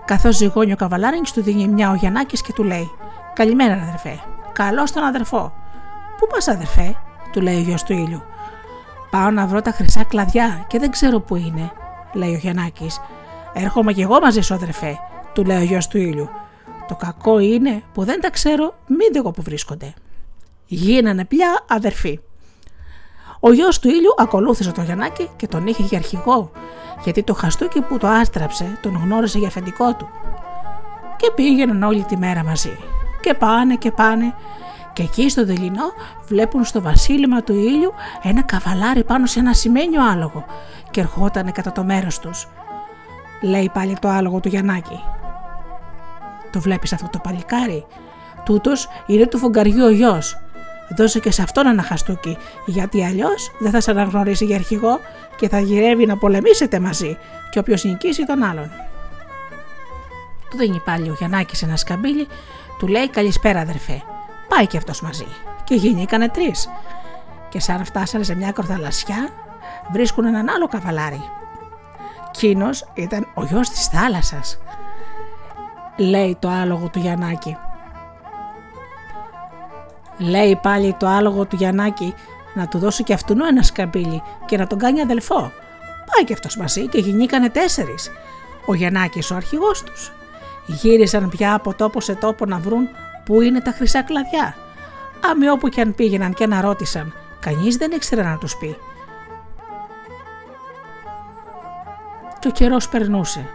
Καθώς 0.05 0.36
ζυγώνει 0.36 0.71
ο 0.71 0.75
καβαλάρι, 0.75 1.21
του 1.33 1.41
δίνει 1.41 1.67
μια 1.67 1.91
ο 1.91 1.93
Γιαννάκης 1.93 2.41
και 2.41 2.53
του 2.53 2.63
λέει: 2.63 2.91
Καλημέρα, 3.33 3.73
αδερφέ. 3.73 4.19
Καλώς 4.51 4.91
τον 4.91 5.03
αδερφό. 5.03 5.53
Πού 6.17 6.27
πας, 6.27 6.47
αδερφέ, 6.47 6.95
του 7.31 7.41
λέει 7.41 7.55
ο 7.55 7.59
γιος 7.59 7.83
του 7.83 7.93
ήλιου. 7.93 8.21
Πάω 9.11 9.31
να 9.31 9.45
βρω 9.45 9.61
τα 9.61 9.71
χρυσά 9.71 10.03
κλαδιά 10.03 10.65
και 10.67 10.79
δεν 10.79 10.91
ξέρω 10.91 11.19
πού 11.19 11.35
είναι, 11.35 11.71
λέει 12.13 12.33
ο 12.33 12.38
Γιαννάκης. 12.38 13.00
Έρχομαι 13.53 13.93
κι 13.93 14.01
εγώ 14.01 14.19
μαζί 14.19 14.41
σου, 14.41 14.53
αδερφέ, 14.53 15.00
του 15.33 15.43
λέει 15.43 15.57
ο 15.57 15.63
γιος 15.63 15.88
του 15.88 15.97
ήλιου. 15.97 16.29
Το 16.88 16.95
κακό 16.95 17.39
είναι 17.39 17.83
που 17.93 18.03
δεν 18.03 18.21
τα 18.21 18.29
ξέρω, 18.29 18.75
μην 18.88 19.11
εγώ 19.15 19.31
που 19.31 19.41
βρίσκονται. 19.41 19.93
Γίνανε 20.65 21.25
πια 21.25 21.65
αδερφοί. 21.67 22.19
Ο 23.39 23.53
γιος 23.53 23.79
του 23.79 23.88
ήλιου 23.88 24.13
ακολούθησε 24.17 24.71
τον 24.71 24.83
Γιαννάκη 24.83 25.29
και 25.35 25.47
τον 25.47 25.67
είχε 25.67 25.83
για 25.83 25.97
αρχηγό, 25.97 26.51
γιατί 27.03 27.23
το 27.23 27.33
χαστούκι 27.33 27.81
που 27.81 27.97
το 27.97 28.07
άστραψε 28.07 28.77
τον 28.81 29.01
γνώρισε 29.03 29.38
για 29.38 29.47
αφεντικό 29.47 29.95
του. 29.95 30.09
Και 31.17 31.31
πήγαιναν 31.35 31.83
όλη 31.83 32.03
τη 32.03 32.17
μέρα 32.17 32.43
μαζί. 32.43 32.77
Και 33.21 33.33
πάνε 33.33 33.75
και 33.75 33.91
πάνε 33.91 34.33
και 34.93 35.03
εκεί 35.03 35.29
στο 35.29 35.45
δειλινό 35.45 35.91
βλέπουν 36.27 36.63
στο 36.63 36.81
βασίλεμα 36.81 37.43
του 37.43 37.53
ήλιου 37.53 37.93
ένα 38.21 38.41
καβαλάρι 38.41 39.03
πάνω 39.03 39.25
σε 39.25 39.39
ένα 39.39 39.53
σημαίνιο 39.53 40.09
άλογο 40.11 40.45
και 40.91 40.99
ερχότανε 40.99 41.51
κατά 41.51 41.71
το 41.71 41.83
μέρος 41.83 42.19
τους. 42.19 42.47
Λέει 43.41 43.69
πάλι 43.73 43.97
το 44.01 44.07
άλογο 44.07 44.39
του 44.39 44.47
Γιαννάκη. 44.47 44.99
Το 46.51 46.59
βλέπεις 46.59 46.93
αυτό 46.93 47.07
το 47.11 47.19
παλικάρι; 47.23 47.85
Τούτος 48.43 48.87
είναι 49.07 49.27
του 49.27 49.37
φογκαριού 49.37 49.85
ο 49.85 49.89
γιος. 49.89 50.37
Δώσε 50.95 51.19
και 51.19 51.31
σε 51.31 51.41
αυτόν 51.41 51.67
ένα 51.67 51.83
χαστούκι, 51.83 52.37
γιατί 52.65 53.05
αλλιώς 53.05 53.51
δεν 53.59 53.71
θα 53.71 53.81
σε 53.81 53.91
αναγνωρίσει 53.91 54.45
για 54.45 54.55
αρχηγό 54.55 54.99
και 55.35 55.49
θα 55.49 55.59
γυρεύει 55.59 56.05
να 56.05 56.17
πολεμήσετε 56.17 56.79
μαζί 56.79 57.17
και 57.51 57.59
όποιος 57.59 57.83
νικήσει 57.83 58.25
τον 58.25 58.43
άλλον. 58.43 58.71
Του 60.51 60.58
δίνει 60.58 60.79
πάλι 60.79 61.10
ο 61.10 61.15
Γιαννάκης 61.17 61.62
ένα 61.62 61.75
σκαμπίλι, 61.75 62.27
του 62.79 62.88
λέει 62.88 63.10
καλησπέρα 63.10 63.60
αδερφέ 63.60 64.03
πάει 64.55 64.67
και 64.67 64.77
αυτός 64.77 65.01
μαζί. 65.01 65.27
Και 65.63 65.75
γίνηκανε 65.75 66.29
τρεις. 66.29 66.70
Και 67.50 67.60
σαν 67.60 67.86
φτάσανε 67.86 68.24
σε 68.24 68.36
μια 68.36 68.51
κορδαλασιά, 68.51 69.29
βρίσκουν 69.91 70.25
έναν 70.25 70.50
άλλο 70.50 70.67
καβαλάρι. 70.67 71.29
Κίνος 72.31 72.86
ήταν 72.93 73.27
ο 73.34 73.43
γιος 73.43 73.70
της 73.70 73.86
θάλασσας, 73.86 74.60
λέει 75.98 76.38
το 76.39 76.50
άλογο 76.50 76.89
του 76.89 77.00
Γιαννάκη. 77.00 77.58
Λέει 80.17 80.60
πάλι 80.62 80.93
το 80.93 81.08
άλογο 81.08 81.46
του 81.46 81.55
Γιαννάκη 81.55 82.13
να 82.53 82.67
του 82.67 82.79
δώσει 82.79 83.03
και 83.03 83.13
αυτού 83.13 83.36
ένα 83.50 83.63
σκαμπίλι 83.63 84.24
και 84.46 84.58
να 84.58 84.67
τον 84.67 84.77
κάνει 84.77 85.01
αδελφό. 85.01 85.51
Πάει 86.12 86.25
και 86.25 86.34
αυτός 86.34 86.58
μαζί 86.58 86.88
και 86.88 87.00
γινήκανε 87.00 87.50
τέσσερις. 87.50 88.12
Ο 88.65 88.74
Γιαννάκης 88.74 89.31
ο 89.31 89.36
αρχηγός 89.36 89.84
τους. 89.84 90.12
Γύρισαν 90.71 91.29
πια 91.29 91.53
από 91.53 91.73
τόπο 91.73 92.01
σε 92.01 92.15
τόπο 92.15 92.45
να 92.45 92.57
βρουν 92.57 92.89
πού 93.25 93.41
είναι 93.41 93.61
τα 93.61 93.71
χρυσά 93.71 94.03
κλαδιά. 94.03 94.55
Άμοι 95.31 95.49
όπου 95.49 95.67
και 95.67 95.81
αν 95.81 95.95
πήγαιναν 95.95 96.33
και 96.33 96.47
να 96.47 96.61
ρώτησαν, 96.61 97.13
κανείς 97.39 97.75
δεν 97.75 97.91
ήξερε 97.91 98.23
να 98.23 98.37
τους 98.37 98.57
πει. 98.57 98.77
Και 102.39 102.47
ο 102.47 102.51
καιρός 102.51 102.89
περνούσε. 102.89 103.45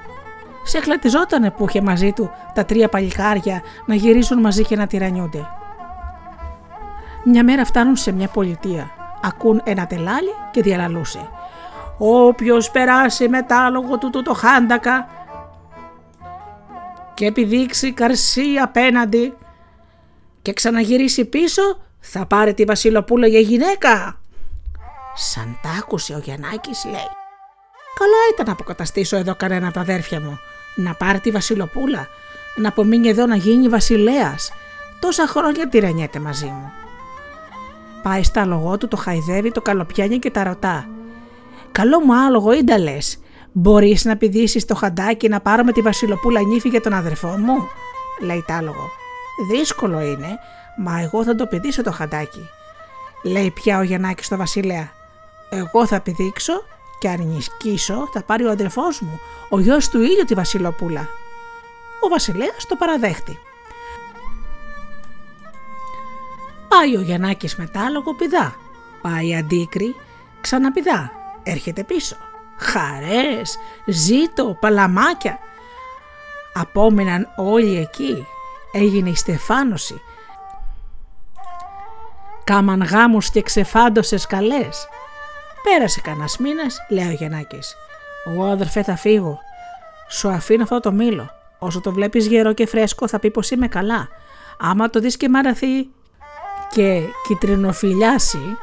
Σε 0.64 0.80
χλατιζότανε 0.80 1.50
που 1.50 1.66
είχε 1.68 1.80
μαζί 1.80 2.12
του 2.12 2.30
τα 2.54 2.64
τρία 2.64 2.88
παλικάρια 2.88 3.62
να 3.86 3.94
γυρίζουν 3.94 4.40
μαζί 4.40 4.64
και 4.64 4.76
να 4.76 4.86
τυρανιούνται. 4.86 5.46
Μια 7.24 7.44
μέρα 7.44 7.64
φτάνουν 7.64 7.96
σε 7.96 8.12
μια 8.12 8.28
πολιτεία. 8.28 8.90
Ακούν 9.22 9.60
ένα 9.64 9.86
τελάλι 9.86 10.30
και 10.50 10.62
διαλαλούσε. 10.62 11.28
Όποιος 11.98 12.70
περάσει 12.70 13.28
μετάλογο 13.28 13.98
του 13.98 14.22
το 14.22 14.34
χάντακα 14.34 15.08
και 17.16 17.26
επιδείξει 17.26 17.92
καρσί 17.92 18.56
απέναντι 18.62 19.34
και 20.42 20.52
ξαναγυρίσει 20.52 21.24
πίσω 21.24 21.62
θα 22.00 22.26
πάρει 22.26 22.54
τη 22.54 22.64
Βασιλοπούλα 22.64 23.26
για 23.26 23.40
γυναίκα. 23.40 24.20
Σαν 25.14 25.58
τ' 25.62 25.78
άκουσε 25.78 26.14
ο 26.14 26.18
Γιαννάκης 26.18 26.84
λέει 26.84 27.10
«Καλά 27.98 28.22
ήταν 28.32 28.46
να 28.46 28.52
αποκαταστήσω 28.52 29.16
εδώ 29.16 29.34
κανένα 29.34 29.64
από 29.66 29.74
τα 29.74 29.80
αδέρφια 29.80 30.20
μου, 30.20 30.38
να 30.76 30.94
πάρει 30.94 31.20
τη 31.20 31.30
Βασιλοπούλα, 31.30 32.06
να 32.56 32.68
απομείνει 32.68 33.08
εδώ 33.08 33.26
να 33.26 33.36
γίνει 33.36 33.68
βασιλέας, 33.68 34.52
τόσα 35.00 35.26
χρόνια 35.26 35.68
τυραννιέται 35.68 36.18
μαζί 36.18 36.46
μου». 36.46 36.72
Πάει 38.02 38.22
στα 38.22 38.44
λογό 38.44 38.76
του, 38.76 38.88
το 38.88 38.96
χαϊδεύει, 38.96 39.52
το 39.52 39.62
καλοπιάνει 39.62 40.18
και 40.18 40.30
τα 40.30 40.44
ρωτά. 40.44 40.88
Καλό 41.72 42.00
μου 42.00 42.16
άλογο, 42.16 42.52
ίντα 42.52 42.78
λες. 42.78 43.18
Μπορείς 43.58 44.04
να 44.04 44.16
πηδήσεις 44.16 44.64
το 44.64 44.74
χαντάκι 44.74 45.28
να 45.28 45.40
πάρω 45.40 45.64
με 45.64 45.72
τη 45.72 45.80
Βασιλοπούλα 45.80 46.40
νύφη 46.40 46.68
για 46.68 46.80
τον 46.80 46.92
αδερφό 46.92 47.28
μου, 47.28 47.68
λέει 48.20 48.44
τ' 48.46 48.50
άλογο. 48.50 48.90
Δύσκολο 49.50 50.00
είναι, 50.00 50.38
μα 50.76 51.00
εγώ 51.00 51.24
θα 51.24 51.34
το 51.34 51.46
πηδήσω 51.46 51.82
το 51.82 51.92
χαντάκι. 51.92 52.48
Λέει 53.22 53.50
πια 53.50 53.78
ο 53.78 53.82
Γιαννάκης 53.82 54.26
στο 54.26 54.36
Βασιλέα. 54.36 54.92
Εγώ 55.50 55.86
θα 55.86 56.00
πηδήξω 56.00 56.52
και 56.98 57.08
αν 57.08 57.20
νισκήσω 57.20 58.08
θα 58.12 58.22
πάρει 58.22 58.44
ο 58.44 58.50
αδερφός 58.50 59.00
μου, 59.00 59.20
ο 59.48 59.60
γιος 59.60 59.88
του 59.88 60.00
ήλιου 60.00 60.24
τη 60.26 60.34
Βασιλοπούλα. 60.34 61.08
Ο 62.00 62.08
Βασιλέας 62.08 62.66
το 62.68 62.76
παραδέχτη. 62.76 63.38
Πάει 66.68 66.96
ο 66.96 67.00
Γιαννάκης 67.00 67.56
μετάλογο 67.56 68.14
πηδά. 68.14 68.54
Πάει 69.02 69.36
αντίκρι, 69.36 69.94
ξαναπηδά. 70.40 71.10
Έρχεται 71.42 71.84
πίσω. 71.84 72.16
Χαρές, 72.58 73.58
ζήτο, 73.86 74.56
παλαμάκια. 74.60 75.38
Απόμειναν 76.54 77.28
όλοι 77.36 77.76
εκεί. 77.76 78.26
Έγινε 78.72 79.08
η 79.08 79.14
στεφάνωση. 79.14 80.00
Κάμαν 82.44 82.82
γάμους 82.82 83.30
και 83.30 83.42
ξεφάντωσες 83.42 84.26
καλές. 84.26 84.88
Πέρασε 85.62 86.00
κανένας 86.00 86.38
μήνας, 86.38 86.78
λέει 86.88 87.08
ο 87.08 87.10
Γιαννάκης. 87.10 87.76
Εγώ 88.26 88.44
αδερφέ 88.44 88.82
θα 88.82 88.96
φύγω. 88.96 89.38
Σου 90.08 90.28
αφήνω 90.28 90.62
αυτό 90.62 90.80
το 90.80 90.92
μήλο. 90.92 91.30
Όσο 91.58 91.80
το 91.80 91.92
βλέπεις 91.92 92.26
γερό 92.26 92.52
και 92.52 92.66
φρέσκο 92.66 93.08
θα 93.08 93.18
πει 93.18 93.30
πως 93.30 93.50
είμαι 93.50 93.68
καλά. 93.68 94.08
Άμα 94.58 94.90
το 94.90 95.00
δεις 95.00 95.16
και 95.16 95.28
μαραθεί 95.28 95.88
και 96.70 97.02
κυτρινοφιλιάσει 97.26 98.56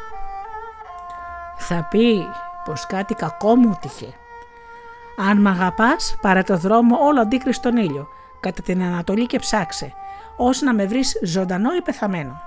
θα 1.57 1.88
πει 1.89 2.27
πως 2.65 2.86
κάτι 2.86 3.13
κακό 3.13 3.55
μου 3.55 3.77
τύχε. 3.82 4.13
Αν 5.17 5.41
μ' 5.41 5.48
αγαπάς 5.48 6.15
πάρε 6.22 6.41
το 6.41 6.58
δρόμο 6.58 6.98
όλο 7.00 7.22
αντίκρι 7.22 7.53
στον 7.53 7.77
ήλιο 7.77 8.08
κατά 8.39 8.62
την 8.62 8.84
Ανατολή 8.84 9.25
και 9.25 9.39
ψάξε 9.39 9.93
ώστε 10.38 10.65
να 10.65 10.74
με 10.74 10.86
βρεις 10.86 11.20
ζωντανό 11.24 11.75
ή 11.75 11.82
πεθαμένο. 11.82 12.41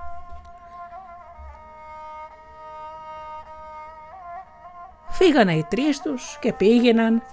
Φύγανε 5.09 5.53
οι 5.53 5.65
τρεις 5.69 6.01
τους 6.01 6.37
και 6.39 6.53
πήγαιναν, 6.53 7.23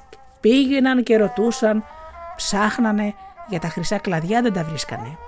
πήγαιναν 0.40 1.02
και 1.02 1.16
ρωτούσαν, 1.16 1.84
ψάχνανε 2.36 3.14
για 3.46 3.60
τα 3.60 3.68
χρυσά 3.68 3.98
κλαδιά 3.98 4.42
δεν 4.42 4.52
τα 4.52 4.64
βρίσκανε. 4.64 5.18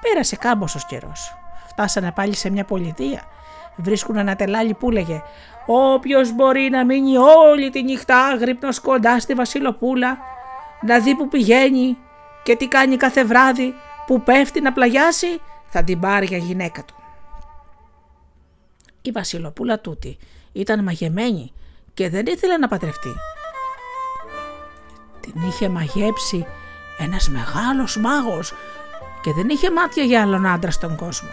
Πέρασε 0.00 0.36
κάμποσος 0.36 0.86
καιρός. 0.86 1.36
Φτάσανε 1.66 2.12
πάλι 2.12 2.34
σε 2.34 2.50
μια 2.50 2.64
πολιτεία. 2.64 3.22
Βρίσκουν 3.76 4.16
ένα 4.16 4.36
τελάλι 4.36 4.74
που 4.74 4.90
λέγε 4.90 5.22
Όποιος 5.66 6.32
μπορεί 6.32 6.68
να 6.70 6.84
μείνει 6.84 7.16
όλη 7.16 7.70
τη 7.70 7.82
νυχτά 7.82 8.24
άγρυπνος 8.24 8.80
κοντά 8.80 9.20
στη 9.20 9.34
Βασιλοπούλα, 9.34 10.18
να 10.80 11.00
δει 11.00 11.14
που 11.14 11.28
πηγαίνει 11.28 11.96
και 12.42 12.56
τι 12.56 12.68
κάνει 12.68 12.96
κάθε 12.96 13.24
βράδυ, 13.24 13.74
που 14.06 14.22
πέφτει 14.22 14.60
να 14.60 14.72
πλαγιάσει, 14.72 15.40
θα 15.68 15.84
την 15.84 16.00
πάρει 16.00 16.26
για 16.26 16.38
γυναίκα 16.38 16.84
του. 16.84 16.94
Η 19.02 19.10
Βασιλοπούλα 19.10 19.80
τούτη 19.80 20.18
ήταν 20.52 20.82
μαγεμένη 20.82 21.52
και 21.94 22.08
δεν 22.08 22.26
ήθελε 22.26 22.56
να 22.56 22.68
πατρευτεί. 22.68 23.14
Την 25.20 25.48
είχε 25.48 25.68
μαγέψει 25.68 26.46
ένας 26.98 27.28
μεγάλος 27.28 27.96
μάγος 27.96 28.52
και 29.22 29.32
δεν 29.32 29.48
είχε 29.48 29.70
μάτια 29.70 30.02
για 30.02 30.22
άλλον 30.22 30.46
άντρα 30.46 30.70
στον 30.70 30.96
κόσμο. 30.96 31.28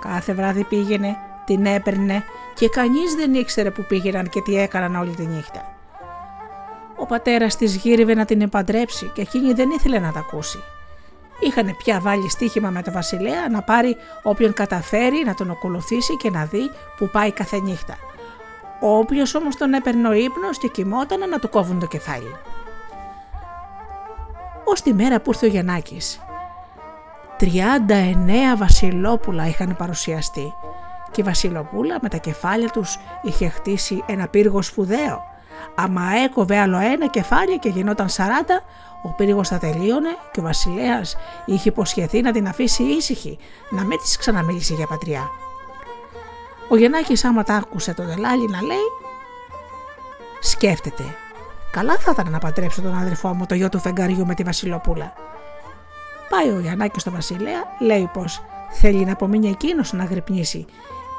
Κάθε 0.00 0.32
βράδυ 0.32 0.64
πήγαινε, 0.64 1.16
την 1.48 1.66
έπαιρνε 1.66 2.24
και 2.54 2.68
κανείς 2.68 3.14
δεν 3.14 3.34
ήξερε 3.34 3.70
που 3.70 3.84
πήγαιναν 3.88 4.28
και 4.28 4.40
τι 4.40 4.58
έκαναν 4.58 4.96
όλη 4.96 5.10
τη 5.10 5.26
νύχτα. 5.26 5.76
Ο 6.96 7.06
πατέρας 7.06 7.56
της 7.56 7.76
γύριβε 7.76 8.14
να 8.14 8.24
την 8.24 8.40
επαντρέψει 8.40 9.10
και 9.14 9.20
εκείνη 9.20 9.52
δεν 9.52 9.70
ήθελε 9.70 9.98
να 9.98 10.12
τα 10.12 10.18
ακούσει. 10.18 10.58
Είχαν 11.40 11.76
πια 11.76 12.00
βάλει 12.00 12.30
στοίχημα 12.30 12.70
με 12.70 12.82
τον 12.82 12.92
βασιλέα 12.92 13.48
να 13.48 13.62
πάρει 13.62 13.96
όποιον 14.22 14.52
καταφέρει 14.52 15.22
να 15.26 15.34
τον 15.34 15.50
ακολουθήσει 15.50 16.16
και 16.16 16.30
να 16.30 16.44
δει 16.44 16.70
που 16.96 17.08
πάει 17.08 17.32
κάθε 17.32 17.60
νύχτα. 17.60 17.96
Όποιο 18.80 19.24
όμως 19.36 19.56
τον 19.56 19.72
έπαιρνε 19.72 20.08
ο 20.08 20.12
ύπνος 20.12 20.58
και 20.58 20.68
κοιμόταν 20.68 21.28
να 21.28 21.38
του 21.38 21.48
κόβουν 21.48 21.78
το 21.78 21.86
κεφάλι. 21.86 22.36
Ως 24.64 24.82
τη 24.82 24.94
μέρα 24.94 25.20
που 25.20 25.30
ήρθε 25.30 25.46
ο 25.46 25.48
Γιαννάκης 25.48 26.20
39 27.40 27.46
βασιλόπουλα 28.56 29.46
είχαν 29.46 29.76
παρουσιαστεί 29.76 30.52
και 31.10 31.20
η 31.20 31.24
βασιλοπούλα 31.24 31.98
με 32.02 32.08
τα 32.08 32.16
κεφάλια 32.16 32.68
τους 32.68 32.98
είχε 33.22 33.48
χτίσει 33.48 34.02
ένα 34.06 34.28
πύργο 34.28 34.62
σπουδαίο. 34.62 35.22
Άμα 35.74 36.02
έκοβε 36.24 36.58
άλλο 36.58 36.78
ένα 36.78 37.06
κεφάλι 37.06 37.58
και 37.58 37.68
γινόταν 37.68 38.08
40, 38.08 38.12
ο 39.02 39.08
πύργος 39.08 39.48
θα 39.48 39.58
τελείωνε 39.58 40.16
και 40.32 40.40
ο 40.40 40.42
βασιλέας 40.42 41.16
είχε 41.44 41.68
υποσχεθεί 41.68 42.20
να 42.20 42.32
την 42.32 42.48
αφήσει 42.48 42.82
ήσυχη, 42.82 43.38
να 43.70 43.84
μην 43.84 43.98
της 43.98 44.16
ξαναμίλησε 44.16 44.74
για 44.74 44.86
πατριά. 44.86 45.30
Ο 46.68 46.76
Γεννάκης 46.76 47.24
άμα 47.24 47.42
τα 47.42 47.54
άκουσε 47.54 47.94
το 47.94 48.04
δελάλι 48.04 48.48
να 48.48 48.62
λέει, 48.62 48.88
σκέφτεται, 50.40 51.04
καλά 51.70 51.96
θα 51.98 52.10
ήταν 52.10 52.30
να 52.30 52.38
πατρέψω 52.38 52.82
τον 52.82 52.98
αδερφό 52.98 53.34
μου 53.34 53.46
το 53.46 53.54
γιο 53.54 53.68
του 53.68 53.78
φεγγαριού 53.78 54.26
με 54.26 54.34
τη 54.34 54.42
βασιλοπούλα. 54.42 55.12
Πάει 56.28 56.50
ο 56.50 56.60
Γιαννάκης 56.60 57.02
στο 57.02 57.10
βασιλέα, 57.10 57.62
λέει 57.78 58.10
πως 58.12 58.42
θέλει 58.70 59.04
να 59.04 59.12
απομείνει 59.12 59.48
εκείνος 59.48 59.92
να 59.92 60.04
γρυπνήσει 60.04 60.66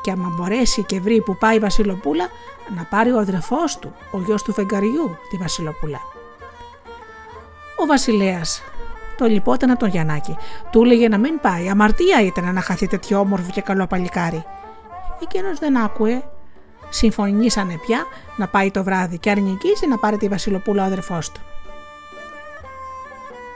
και 0.02 0.12
άμα 0.12 0.34
μπορέσει 0.36 0.84
και 0.84 1.00
βρει 1.00 1.22
που 1.22 1.38
πάει 1.38 1.56
η 1.56 1.60
Βασιλοπούλα 1.60 2.28
να 2.76 2.84
πάρει 2.84 3.12
ο 3.12 3.20
αδερφός 3.20 3.78
του, 3.80 3.94
ο 4.12 4.20
γιος 4.20 4.44
του 4.44 4.54
φεγγαριού, 4.54 5.18
τη 5.30 5.38
Βασιλοπούλα. 5.38 6.00
Ο 7.76 7.86
βασιλέας 7.86 8.64
το 9.18 9.26
λυπόταν 9.26 9.78
τον 9.78 9.90
Γιαννάκη. 9.90 10.38
Του 10.72 10.84
έλεγε 10.84 11.08
να 11.08 11.18
μην 11.18 11.40
πάει. 11.40 11.70
Αμαρτία 11.70 12.22
ήταν 12.22 12.54
να 12.54 12.62
χαθεί 12.62 12.88
τέτοιο 12.88 13.20
όμορφο 13.20 13.52
και 13.52 13.62
καλό 13.62 13.88
παλικάρι. 13.88 14.44
Εκείνος 15.22 15.60
δεν 15.60 15.78
άκουε. 15.78 16.24
Συμφωνήσανε 16.90 17.78
πια 17.78 18.06
να 18.38 18.48
πάει 18.48 18.72
το 18.72 18.84
βράδυ 18.84 19.18
και 19.18 19.30
αν 19.30 19.58
να 19.90 19.98
πάρει 19.98 20.18
τη 20.18 20.28
Βασιλοπούλα 20.28 20.84
ο 20.84 20.86
αδερφός 20.86 21.32
του. 21.32 21.42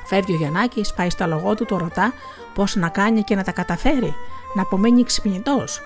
Φεύγει 0.06 0.34
ο 0.34 0.36
Γιαννάκης, 0.36 0.94
πάει 0.94 1.10
στο 1.10 1.28
λογό 1.28 1.56
του, 1.56 1.66
το 1.66 1.78
ρωτά 1.78 2.14
πώς 2.54 2.76
να 2.76 2.90
κάνει 2.90 3.22
και 3.22 3.36
να 3.36 3.44
τα 3.44 3.52
καταφέρει, 3.52 4.16
να 4.54 4.62
απομένει 4.62 5.04
ξυπνητός. 5.04 5.82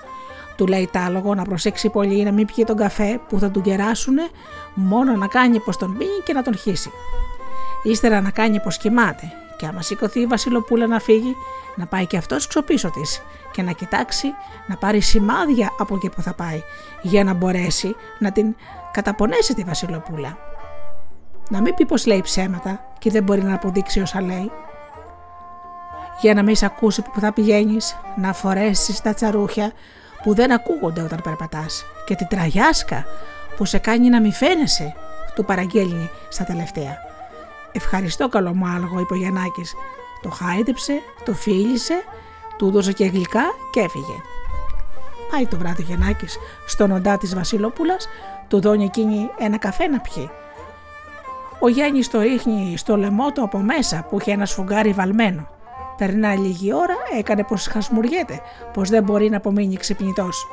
Του 0.58 0.66
λέει 0.66 0.88
τ' 0.92 0.96
άλογο 0.96 1.34
να 1.34 1.42
προσέξει 1.42 1.88
πολύ 1.88 2.22
να 2.22 2.32
μην 2.32 2.46
πιει 2.46 2.64
τον 2.64 2.76
καφέ 2.76 3.20
που 3.28 3.38
θα 3.38 3.50
του 3.50 3.60
κεράσουνε, 3.60 4.28
μόνο 4.74 5.16
να 5.16 5.26
κάνει 5.26 5.60
πως 5.60 5.76
τον 5.76 5.96
πίνει 5.96 6.20
και 6.24 6.32
να 6.32 6.42
τον 6.42 6.56
χύσει. 6.56 6.90
Ύστερα 7.82 8.20
να 8.20 8.30
κάνει 8.30 8.60
πως 8.60 8.76
κοιμάται 8.76 9.32
Και 9.56 9.66
άμα 9.66 9.82
σηκωθεί 9.82 10.20
η 10.20 10.26
Βασιλοπούλα 10.26 10.86
να 10.86 10.98
φύγει, 10.98 11.36
να 11.76 11.86
πάει 11.86 12.06
και 12.06 12.16
αυτός 12.16 12.46
ξοπίσω 12.46 12.90
της 12.90 13.22
και 13.52 13.62
να 13.62 13.72
κοιτάξει 13.72 14.26
να 14.66 14.76
πάρει 14.76 15.00
σημάδια 15.00 15.72
από 15.78 15.94
εκεί 15.94 16.08
που 16.08 16.22
θα 16.22 16.34
πάει 16.34 16.62
για 17.02 17.24
να 17.24 17.32
μπορέσει 17.34 17.96
να 18.18 18.32
την 18.32 18.54
καταπονέσει 18.92 19.54
τη 19.54 19.62
Βασιλοπούλα. 19.62 20.38
Να 21.50 21.60
μην 21.60 21.74
πει 21.74 21.86
πως 21.86 22.06
λέει 22.06 22.20
ψέματα 22.20 22.80
και 22.98 23.10
δεν 23.10 23.22
μπορεί 23.22 23.42
να 23.42 23.54
αποδείξει 23.54 24.00
όσα 24.00 24.22
λέει. 24.22 24.50
Για 26.20 26.34
να 26.34 26.42
μην 26.42 26.56
σε 26.56 26.66
ακούσει 26.66 27.02
που 27.02 27.20
θα 27.20 27.32
πηγαίνεις, 27.32 27.96
να 28.16 28.32
φορέσεις 28.32 29.00
τα 29.00 29.14
τσαρούχια 29.14 29.72
που 30.22 30.34
δεν 30.34 30.52
ακούγονται 30.52 31.02
όταν 31.02 31.20
περπατάς 31.22 31.84
και 32.04 32.14
την 32.14 32.26
τραγιάσκα 32.26 33.04
που 33.56 33.64
σε 33.64 33.78
κάνει 33.78 34.08
να 34.08 34.20
μην 34.20 34.32
φαίνεσαι, 34.32 34.94
του 35.34 35.44
παραγγέλνει 35.44 36.10
στα 36.28 36.44
τελευταία. 36.44 36.98
Ευχαριστώ 37.72 38.28
καλό 38.28 38.54
μου 38.54 38.66
άλογο, 38.66 39.00
είπε 39.00 39.14
ο 39.14 39.16
Γιαννάκης. 39.16 39.74
Το 40.22 40.30
χάιδεψε, 40.30 41.00
το 41.24 41.34
φίλησε, 41.34 42.02
του 42.58 42.70
δώσε 42.70 42.92
και 42.92 43.04
γλυκά 43.04 43.44
και 43.72 43.80
έφυγε. 43.80 44.22
Πάει 45.30 45.46
το 45.46 45.56
βράδυ 45.56 45.82
ο 45.82 45.84
Γιαννάκης 45.88 46.38
στον 46.66 46.90
οντά 46.90 47.18
της 47.18 47.34
Βασιλόπουλας, 47.34 48.08
του 48.48 48.60
δώνει 48.60 48.84
εκείνη 48.84 49.30
ένα 49.38 49.58
καφέ 49.58 49.86
να 49.86 50.00
πιει. 50.00 50.30
Ο 51.60 51.68
Γιάννης 51.68 52.10
το 52.10 52.20
ρίχνει 52.20 52.76
στο 52.76 52.96
λαιμό 52.96 53.32
του 53.32 53.42
από 53.42 53.58
μέσα 53.58 54.06
που 54.08 54.20
είχε 54.20 54.32
ένα 54.32 54.46
σφουγγάρι 54.46 54.92
βαλμένο. 54.92 55.48
Περνά 55.98 56.34
λίγη 56.34 56.72
ώρα, 56.72 56.96
έκανε 57.18 57.44
πως 57.44 57.66
χασμουριέται, 57.66 58.40
πως 58.72 58.88
δεν 58.88 59.02
μπορεί 59.02 59.30
να 59.30 59.36
απομείνει 59.36 59.76
ξυπνητός. 59.76 60.46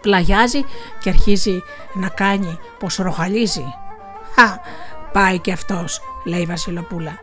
Πλαγιάζει 0.00 0.64
και 1.00 1.08
αρχίζει 1.08 1.62
να 1.94 2.08
κάνει 2.08 2.58
πως 2.78 2.96
ροχαλίζει. 2.96 3.74
«Χα, 4.34 4.58
πάει 5.12 5.38
και 5.38 5.52
αυτός», 5.52 6.00
λέει 6.24 6.40
η 6.40 6.46
Βασιλοπούλα. 6.46 7.20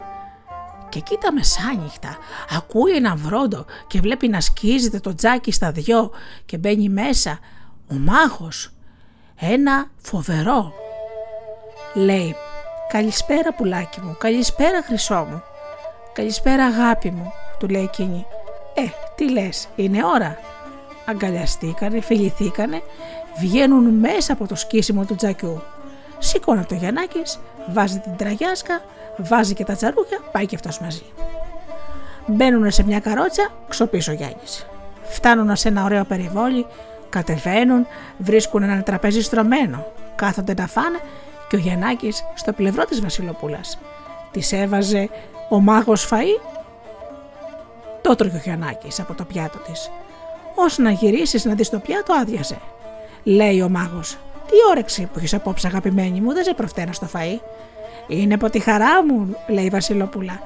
Και 0.89 0.99
κοίτα 0.99 1.33
μεσάνυχτα, 1.33 2.17
ακούει 2.57 2.95
ένα 2.95 3.15
βρόντο 3.15 3.65
και 3.87 3.99
βλέπει 3.99 4.27
να 4.27 4.41
σκίζεται 4.41 4.99
το 4.99 5.15
τζάκι 5.15 5.51
στα 5.51 5.71
δυο 5.71 6.11
και 6.45 6.57
μπαίνει 6.57 6.89
μέσα 6.89 7.39
ο 7.91 7.95
μάγος. 7.95 8.71
Ένα 9.35 9.89
φοβερό. 10.01 10.73
Λέει 11.93 12.35
«Καλησπέρα 12.91 13.53
πουλάκι 13.53 14.01
μου, 14.01 14.15
καλησπέρα 14.19 14.83
χρυσό 14.83 15.27
μου». 15.29 15.43
«Καλησπέρα 16.19 16.65
αγάπη 16.65 17.11
μου», 17.11 17.33
του 17.59 17.67
λέει 17.67 17.83
εκείνη. 17.83 18.25
«Ε, 18.73 18.81
τι 19.15 19.31
λες, 19.31 19.67
είναι 19.75 20.05
ώρα». 20.05 20.37
Αγκαλιαστήκανε, 21.05 22.01
φιληθήκανε, 22.01 22.81
βγαίνουν 23.39 23.83
μέσα 23.83 24.33
από 24.33 24.47
το 24.47 24.55
σκίσιμο 24.55 25.05
του 25.05 25.15
τζακιού. 25.15 25.61
Σηκώνει 26.17 26.65
το 26.65 26.75
Γιαννάκης, 26.75 27.39
βάζει 27.69 27.99
την 27.99 28.15
τραγιάσκα, 28.15 28.81
βάζει 29.17 29.53
και 29.53 29.63
τα 29.63 29.73
τσαρούχια, 29.73 30.19
πάει 30.31 30.45
και 30.45 30.55
αυτός 30.55 30.79
μαζί. 30.79 31.05
Μπαίνουν 32.25 32.71
σε 32.71 32.83
μια 32.83 32.99
καρότσα, 32.99 33.49
ξοπίσω 33.67 34.11
ο 34.11 34.15
Γιάννης. 34.15 34.67
Φτάνουν 35.03 35.55
σε 35.55 35.67
ένα 35.67 35.83
ωραίο 35.83 36.03
περιβόλι, 36.03 36.65
κατεβαίνουν, 37.09 37.87
βρίσκουν 38.17 38.63
ένα 38.63 38.83
τραπέζι 38.83 39.21
στρωμένο, 39.21 39.85
κάθονται 40.15 40.53
να 40.53 40.67
φάνε 40.67 40.99
και 41.49 41.55
ο 41.55 41.59
Γιαννάκης 41.59 42.23
στο 42.35 42.53
πλευρό 42.53 42.85
της 42.85 43.01
Βασιλοπούλας. 43.01 43.79
Τη 44.31 44.57
έβαζε 44.57 45.09
ο 45.49 45.59
μάγος 45.59 46.09
φαΐ, 46.11 46.41
το 48.01 48.15
τρώγε 48.15 48.35
ο 48.35 48.39
Γιαννάκης 48.43 48.99
από 48.99 49.13
το 49.13 49.23
πιάτο 49.23 49.57
της. 49.57 49.91
Όσο 50.55 50.81
να 50.81 50.91
γυρίσεις 50.91 51.45
να 51.45 51.53
δεις 51.53 51.69
το 51.69 51.79
πιάτο 51.79 52.13
άδειασε. 52.13 52.57
Λέει 53.23 53.61
ο 53.61 53.69
μάγος, 53.69 54.17
τι 54.47 54.53
όρεξη 54.69 55.03
που 55.13 55.17
έχεις 55.17 55.33
απόψε 55.33 55.67
αγαπημένη 55.67 56.21
μου, 56.21 56.33
δεν 56.33 56.43
σε 56.43 56.53
προφτέρα 56.53 56.93
στο 56.93 57.07
φαΐ. 57.13 57.39
Είναι 58.07 58.33
από 58.33 58.49
τη 58.49 58.59
χαρά 58.59 59.05
μου, 59.05 59.35
λέει 59.47 59.65
η 59.65 59.69
Βασιλοπούλα. 59.69 60.39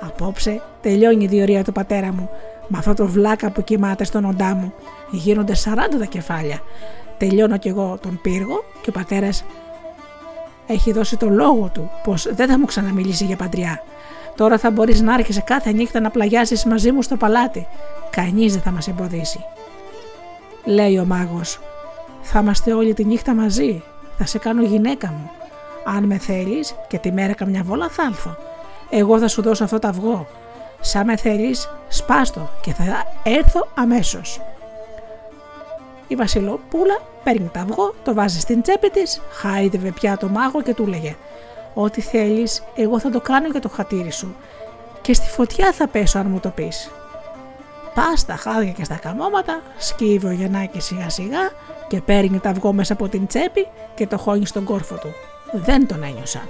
Απόψε 0.00 0.62
τελειώνει 0.80 1.24
η 1.24 1.26
διορία 1.26 1.64
του 1.64 1.72
πατέρα 1.72 2.12
μου. 2.12 2.30
Με 2.68 2.78
αυτό 2.78 2.94
το 2.94 3.06
βλάκα 3.06 3.50
που 3.50 3.64
κοιμάται 3.64 4.04
στον 4.04 4.24
οντά 4.24 4.54
μου. 4.54 4.72
Γίνονται 5.10 5.54
40 5.64 5.98
τα 5.98 6.04
κεφάλια. 6.04 6.60
Τελειώνω 7.18 7.56
κι 7.56 7.68
εγώ 7.68 7.98
τον 8.02 8.20
πύργο 8.22 8.64
και 8.80 8.88
ο 8.88 8.92
πατέρας 8.92 9.44
έχει 10.66 10.92
δώσει 10.92 11.16
το 11.16 11.28
λόγο 11.28 11.70
του 11.74 11.90
πως 12.04 12.34
δεν 12.34 12.48
θα 12.48 12.58
μου 12.58 12.64
ξαναμιλήσει 12.64 13.24
για 13.24 13.36
παντριά. 13.36 13.82
Τώρα 14.36 14.58
θα 14.58 14.70
μπορείς 14.70 15.00
να 15.00 15.14
άρχισε 15.14 15.40
κάθε 15.40 15.72
νύχτα 15.72 16.00
να 16.00 16.10
πλαγιάσεις 16.10 16.64
μαζί 16.64 16.92
μου 16.92 17.02
στο 17.02 17.16
παλάτι. 17.16 17.66
Κανείς 18.10 18.52
δεν 18.52 18.62
θα 18.62 18.70
μας 18.70 18.88
εμποδίσει. 18.88 19.44
Λέει 20.64 20.98
ο 20.98 21.04
μάγος, 21.04 21.60
θα 22.22 22.38
είμαστε 22.38 22.72
όλη 22.72 22.94
τη 22.94 23.04
νύχτα 23.04 23.34
μαζί. 23.34 23.82
Θα 24.18 24.26
σε 24.26 24.38
κάνω 24.38 24.62
γυναίκα 24.62 25.08
μου. 25.08 25.30
Αν 25.84 26.04
με 26.04 26.18
θέλεις 26.18 26.74
και 26.88 26.98
τη 26.98 27.12
μέρα 27.12 27.34
καμιά 27.34 27.62
βόλα 27.62 27.88
θα 27.88 28.02
έλθω. 28.02 28.36
Εγώ 28.90 29.18
θα 29.18 29.28
σου 29.28 29.42
δώσω 29.42 29.64
αυτό 29.64 29.78
το 29.78 29.88
αυγό. 29.88 30.26
Σαν 30.80 31.04
με 31.04 31.16
θέλεις, 31.16 31.70
σπάστο 31.88 32.50
και 32.60 32.72
θα 32.72 32.84
έρθω 33.22 33.68
αμέσως. 33.74 34.40
Η 36.08 36.14
Βασιλοπούλα 36.14 36.98
παίρνει 37.22 37.50
το 37.52 37.60
αυγό, 37.60 37.94
το 38.04 38.14
βάζει 38.14 38.40
στην 38.40 38.62
τσέπη 38.62 38.90
της, 38.90 39.20
χάιδευε 39.30 39.90
πια 39.90 40.16
το 40.16 40.28
μάγο 40.28 40.62
και 40.62 40.74
του 40.74 40.86
λέγε: 40.86 41.16
Ό,τι 41.74 42.00
θέλεις, 42.00 42.62
εγώ 42.74 43.00
θα 43.00 43.10
το 43.10 43.20
κάνω 43.20 43.48
για 43.48 43.60
το 43.60 43.68
χατήρι 43.68 44.10
σου. 44.10 44.34
Και 45.00 45.14
στη 45.14 45.28
φωτιά 45.28 45.72
θα 45.72 45.88
πέσω 45.88 46.18
αν 46.18 46.26
μου 46.26 46.40
το 46.40 46.48
πεις. 46.48 46.90
Πα 47.94 48.16
στα 48.16 48.36
χάδια 48.36 48.72
και 48.72 48.84
στα 48.84 48.94
καμώματα, 48.94 49.60
σκύβει 49.78 50.26
ο 50.26 50.30
Γιαννάκη 50.30 50.80
σιγά 50.80 51.08
σιγά 51.08 51.50
και 51.88 52.00
παίρνει 52.00 52.38
το 52.38 52.48
αυγό 52.48 52.72
μέσα 52.72 52.92
από 52.92 53.08
την 53.08 53.26
τσέπη 53.26 53.66
και 53.94 54.06
το 54.06 54.18
χώνει 54.18 54.46
στον 54.46 54.64
κόρφο 54.64 54.94
του. 54.94 55.14
Δεν 55.52 55.86
τον 55.86 56.02
ένιωσαν. 56.02 56.48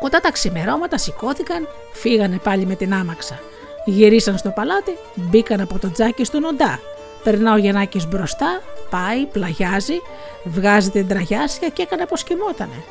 Κοντά 0.00 0.20
τα 0.20 0.32
ξημερώματα 0.32 0.98
σηκώθηκαν, 0.98 1.68
φύγανε 1.92 2.38
πάλι 2.38 2.66
με 2.66 2.74
την 2.74 2.94
άμαξα. 2.94 3.38
Γυρίσαν 3.84 4.38
στο 4.38 4.50
παλάτι, 4.50 4.96
μπήκαν 5.14 5.60
από 5.60 5.78
το 5.78 5.90
τζάκι 5.90 6.24
στον 6.24 6.44
οντά. 6.44 6.80
Περνά 7.22 7.52
ο 7.52 7.56
Γιαννάκης 7.56 8.08
μπροστά, 8.08 8.60
πάει, 8.90 9.26
πλαγιάζει, 9.26 10.00
βγάζει 10.44 10.90
την 10.90 11.08
τραγιάσια 11.08 11.68
και 11.68 11.82
έκανε 11.82 12.06
πως 12.06 12.24
κοιμότανε. 12.24 12.84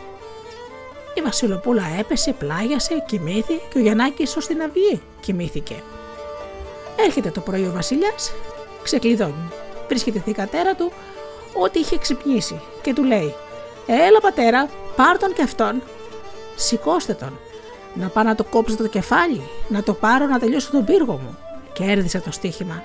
Η 1.13 1.21
Βασιλοπούλα 1.21 1.83
έπεσε, 1.99 2.33
πλάγιασε, 2.33 3.03
κοιμήθη 3.05 3.61
και 3.69 3.77
ο 3.77 3.81
Γιαννάκης 3.81 4.35
ως 4.35 4.47
την 4.47 4.61
αυγή 4.61 5.01
κοιμήθηκε. 5.19 5.75
Έρχεται 6.95 7.29
το 7.29 7.39
πρωί 7.39 7.67
ο 7.67 7.71
βασιλιάς, 7.71 8.33
ξεκλειδώνει. 8.83 9.49
Βρίσκεται 9.87 10.17
η 10.17 10.21
θηκατέρα 10.21 10.75
του 10.75 10.91
ότι 11.53 11.79
είχε 11.79 11.97
ξυπνήσει 11.97 12.61
και 12.81 12.93
του 12.93 13.03
λέει 13.03 13.35
«Έλα 13.87 14.19
πατέρα, 14.21 14.69
πάρ 14.95 15.17
τον 15.17 15.33
και 15.33 15.41
αυτόν, 15.41 15.81
σηκώστε 16.55 17.13
τον, 17.13 17.39
να 17.93 18.07
πάω 18.07 18.23
να 18.23 18.35
το 18.35 18.43
κόψω 18.43 18.75
το 18.75 18.87
κεφάλι, 18.87 19.41
να 19.67 19.83
το 19.83 19.93
πάρω 19.93 20.25
να 20.25 20.39
τελειώσω 20.39 20.71
τον 20.71 20.85
πύργο 20.85 21.13
μου». 21.13 21.37
Κέρδισε 21.73 22.19
το 22.19 22.31
στοίχημα. 22.31 22.83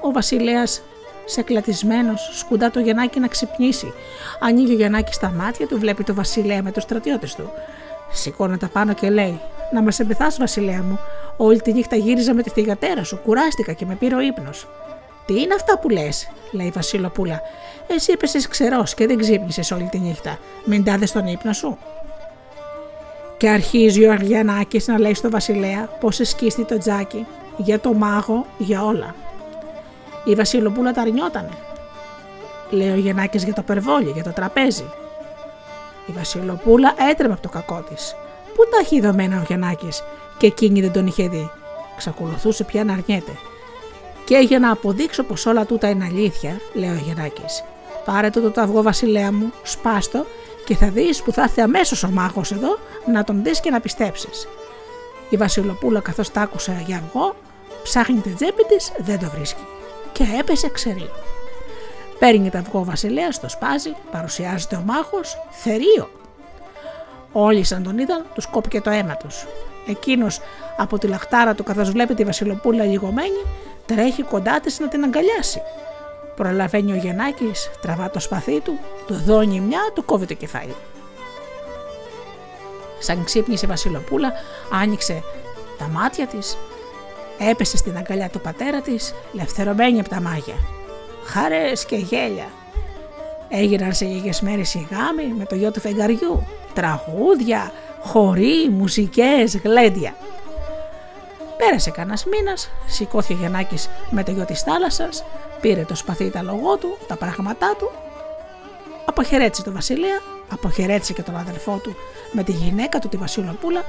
Ο 0.00 0.12
βασιλέας 0.12 0.82
σε 1.24 1.42
κλατισμένος, 1.42 2.30
σκουντά 2.32 2.70
το 2.70 2.80
Γιαννάκι 2.80 3.20
να 3.20 3.28
ξυπνήσει. 3.28 3.92
Ανοίγει 4.40 4.72
ο 4.72 4.76
Γιαννάκι 4.76 5.12
στα 5.12 5.30
μάτια 5.30 5.66
του, 5.66 5.78
βλέπει 5.78 6.04
το 6.04 6.14
Βασιλέα 6.14 6.62
με 6.62 6.72
τους 6.72 6.82
στρατιώτες 6.82 7.34
του. 7.34 7.50
Σηκώνεται 8.12 8.66
πάνω 8.66 8.92
και 8.92 9.10
λέει: 9.10 9.40
Να 9.72 9.82
μας 9.82 10.00
εμπεθάς, 10.00 10.36
Βασιλέα 10.38 10.82
μου. 10.82 10.98
Όλη 11.36 11.60
τη 11.60 11.72
νύχτα 11.72 11.96
γύριζα 11.96 12.34
με 12.34 12.42
τη 12.42 12.50
θηγατέρα 12.50 13.04
σου, 13.04 13.16
κουράστηκα 13.16 13.72
και 13.72 13.86
με 13.86 13.94
πήρε 13.94 14.14
ο 14.14 14.20
ύπνος. 14.20 14.68
Τι 15.26 15.40
είναι 15.40 15.54
αυτά 15.54 15.78
που 15.78 15.88
λες, 15.88 16.30
λέει 16.52 16.66
η 16.66 16.72
Βασιλοπούλα. 16.74 17.40
Εσύ 17.86 18.12
έπεσες 18.12 18.48
ξερός 18.48 18.94
και 18.94 19.06
δεν 19.06 19.18
ξύπνησες 19.18 19.70
όλη 19.70 19.88
τη 19.90 19.98
νύχτα. 19.98 20.38
Μην 20.64 20.84
τάδε 20.84 21.06
τον 21.12 21.26
ύπνο 21.26 21.52
σου. 21.52 21.78
Και 23.36 23.48
αρχίζει 23.48 24.04
ο 24.04 24.12
Αργιανάκη 24.12 24.82
να 24.86 24.98
λέει 24.98 25.14
στο 25.14 25.30
Βασιλέα 25.30 25.88
πώ 26.00 26.08
εσκίστη 26.18 26.64
το 26.64 26.78
τζάκι, 26.78 27.26
για 27.56 27.80
το 27.80 27.92
μάγο, 27.92 28.46
για 28.58 28.84
όλα. 28.84 29.14
Η 30.24 30.34
Βασιλοπούλα 30.34 30.92
τα 30.92 31.00
αρνιότανε. 31.00 31.52
Λέει 32.70 32.90
ο 32.90 32.96
Γεννάκης 32.96 33.44
για 33.44 33.54
το 33.54 33.62
περβόλι, 33.62 34.10
για 34.10 34.22
το 34.22 34.30
τραπέζι. 34.30 34.84
Η 36.06 36.12
Βασιλοπούλα 36.12 36.94
έτρεμε 37.10 37.32
από 37.32 37.42
το 37.42 37.48
κακό 37.48 37.84
της. 37.88 38.16
Πού 38.54 38.62
τα 38.70 38.78
έχει 38.80 39.00
δομένα 39.00 39.40
ο 39.40 39.44
Γεννάκης 39.48 40.02
και 40.38 40.46
εκείνη 40.46 40.80
δεν 40.80 40.92
τον 40.92 41.06
είχε 41.06 41.28
δει. 41.28 41.50
Ξακολουθούσε 41.96 42.64
πια 42.64 42.84
να 42.84 42.92
αρνιέται. 42.92 43.32
Και 44.24 44.38
για 44.38 44.58
να 44.58 44.70
αποδείξω 44.70 45.22
πως 45.22 45.46
όλα 45.46 45.66
τούτα 45.66 45.88
είναι 45.88 46.04
αλήθεια, 46.04 46.60
λέει 46.72 46.90
ο 46.90 47.00
Γεννάκης, 47.06 47.64
πάρε 48.04 48.30
το 48.30 48.50
το 48.50 48.60
αυγό 48.60 48.82
βασιλέα 48.82 49.32
μου, 49.32 49.52
σπάστο 49.62 50.26
και 50.64 50.74
θα 50.74 50.86
δεις 50.86 51.22
που 51.22 51.32
θα 51.32 51.42
έρθει 51.42 51.60
αμέσως 51.60 52.02
ο 52.02 52.10
μάγος 52.10 52.52
εδώ 52.52 52.78
να 53.12 53.24
τον 53.24 53.42
δεις 53.42 53.60
και 53.60 53.70
να 53.70 53.80
πιστέψεις. 53.80 54.48
Η 55.28 55.36
Βασιλοπούλα 55.36 56.00
καθώς 56.00 56.30
τ' 56.30 56.38
άκουσε 56.38 56.82
για 56.86 56.96
αυγό, 56.96 57.34
ψάχνει 57.82 58.20
την 58.20 58.34
τσέπη 58.34 58.64
της, 58.64 58.92
δεν 58.98 59.18
το 59.18 59.30
βρίσκει. 59.36 59.62
Και 60.14 60.24
έπεσε 60.40 60.68
ξερή. 60.68 61.10
Παίρνει 62.18 62.50
το 62.50 62.58
αυγό 62.58 62.78
ο 62.78 62.84
Βασιλέας, 62.84 63.40
το 63.40 63.48
σπάζει, 63.48 63.94
παρουσιάζεται 64.10 64.76
ο 64.76 64.82
μάχος, 64.86 65.46
θερίο. 65.50 66.10
Όλοι 67.32 67.64
σαν 67.64 67.82
τον 67.82 67.98
είδαν, 67.98 68.24
τους 68.34 68.46
κόπηκε 68.46 68.80
το 68.80 68.90
αίμα 68.90 69.16
τους. 69.16 69.46
Εκείνος 69.86 70.40
από 70.76 70.98
τη 70.98 71.06
λαχτάρα 71.06 71.54
του, 71.54 71.62
καθώς 71.62 71.90
βλέπει 71.90 72.14
τη 72.14 72.24
Βασιλοπούλα 72.24 72.84
λιγωμένη, 72.84 73.42
τρέχει 73.86 74.22
κοντά 74.22 74.60
της 74.60 74.80
να 74.80 74.88
την 74.88 75.04
αγκαλιάσει. 75.04 75.62
Προλαβαίνει 76.36 76.92
ο 76.92 76.96
Γεννάκης, 76.96 77.70
τραβά 77.80 78.10
το 78.10 78.20
σπαθί 78.20 78.60
του, 78.60 78.78
του 79.06 79.14
δώνει 79.14 79.60
μια, 79.60 79.80
του 79.94 80.04
κόβει 80.04 80.26
το 80.26 80.34
κεφάλι. 80.34 80.74
Σαν 82.98 83.24
ξύπνησε 83.24 83.64
η 83.64 83.68
Βασιλοπούλα, 83.68 84.32
άνοιξε 84.82 85.22
τα 85.78 85.88
μάτια 85.88 86.26
της, 86.26 86.56
έπεσε 87.38 87.76
στην 87.76 87.96
αγκαλιά 87.96 88.28
του 88.28 88.40
πατέρα 88.40 88.80
της, 88.80 89.14
λευθερωμένη 89.32 90.00
από 90.00 90.08
τα 90.08 90.20
μάγια. 90.20 90.54
Χαρές 91.24 91.84
και 91.84 91.96
γέλια. 91.96 92.46
Έγιναν 93.48 93.92
σε 93.92 94.04
λίγες 94.04 94.40
μέρες 94.40 94.74
οι 94.74 94.88
γάμοι 94.90 95.34
με 95.38 95.44
το 95.44 95.54
γιο 95.54 95.70
του 95.70 95.80
φεγγαριού, 95.80 96.46
τραγούδια, 96.74 97.72
χοροί, 98.00 98.68
μουσικές, 98.70 99.56
γλέντια. 99.56 100.14
Πέρασε 101.56 101.90
κανένας 101.90 102.24
μήνας, 102.24 102.70
σηκώθηκε 102.86 103.32
ο 103.32 103.36
Γιαννάκης 103.36 103.88
με 104.10 104.22
το 104.22 104.30
γιο 104.30 104.44
της 104.44 104.62
θάλασσας, 104.62 105.24
πήρε 105.60 105.84
το 105.84 105.94
σπαθί 105.94 106.30
τα 106.30 106.42
λογό 106.42 106.76
του, 106.76 106.98
τα 107.06 107.16
πράγματά 107.16 107.74
του, 107.78 107.90
αποχαιρέτησε 109.04 109.62
τον 109.62 109.72
Βασιλεία, 109.72 110.22
αποχαιρέτησε 110.48 111.12
και 111.12 111.22
τον 111.22 111.36
αδελφό 111.36 111.80
του 111.82 111.96
με 112.32 112.42
τη 112.42 112.52
γυναίκα 112.52 112.98
του, 112.98 113.08
τη 113.08 113.16
Βασιλοπούλα, 113.16 113.84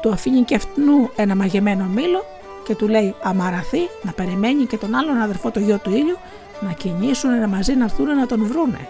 του 0.00 0.12
αφήνει 0.12 0.42
και 0.42 0.54
αυτού 0.54 1.10
ένα 1.16 1.36
μαγεμένο 1.36 1.84
μήλο 1.84 2.24
και 2.68 2.74
του 2.74 2.88
λέει 2.88 3.14
αμαραθεί 3.22 3.88
να 4.02 4.12
περιμένει 4.12 4.64
και 4.64 4.76
τον 4.76 4.94
άλλον 4.94 5.20
αδερφό 5.20 5.50
το 5.50 5.60
γιο 5.60 5.78
του 5.78 5.90
ήλιου 5.90 6.16
να 6.60 6.72
κινήσουν 6.72 7.48
μαζί 7.48 7.74
να 7.74 7.84
έρθουν 7.84 8.06
να 8.06 8.26
τον 8.26 8.46
βρούνε. 8.46 8.88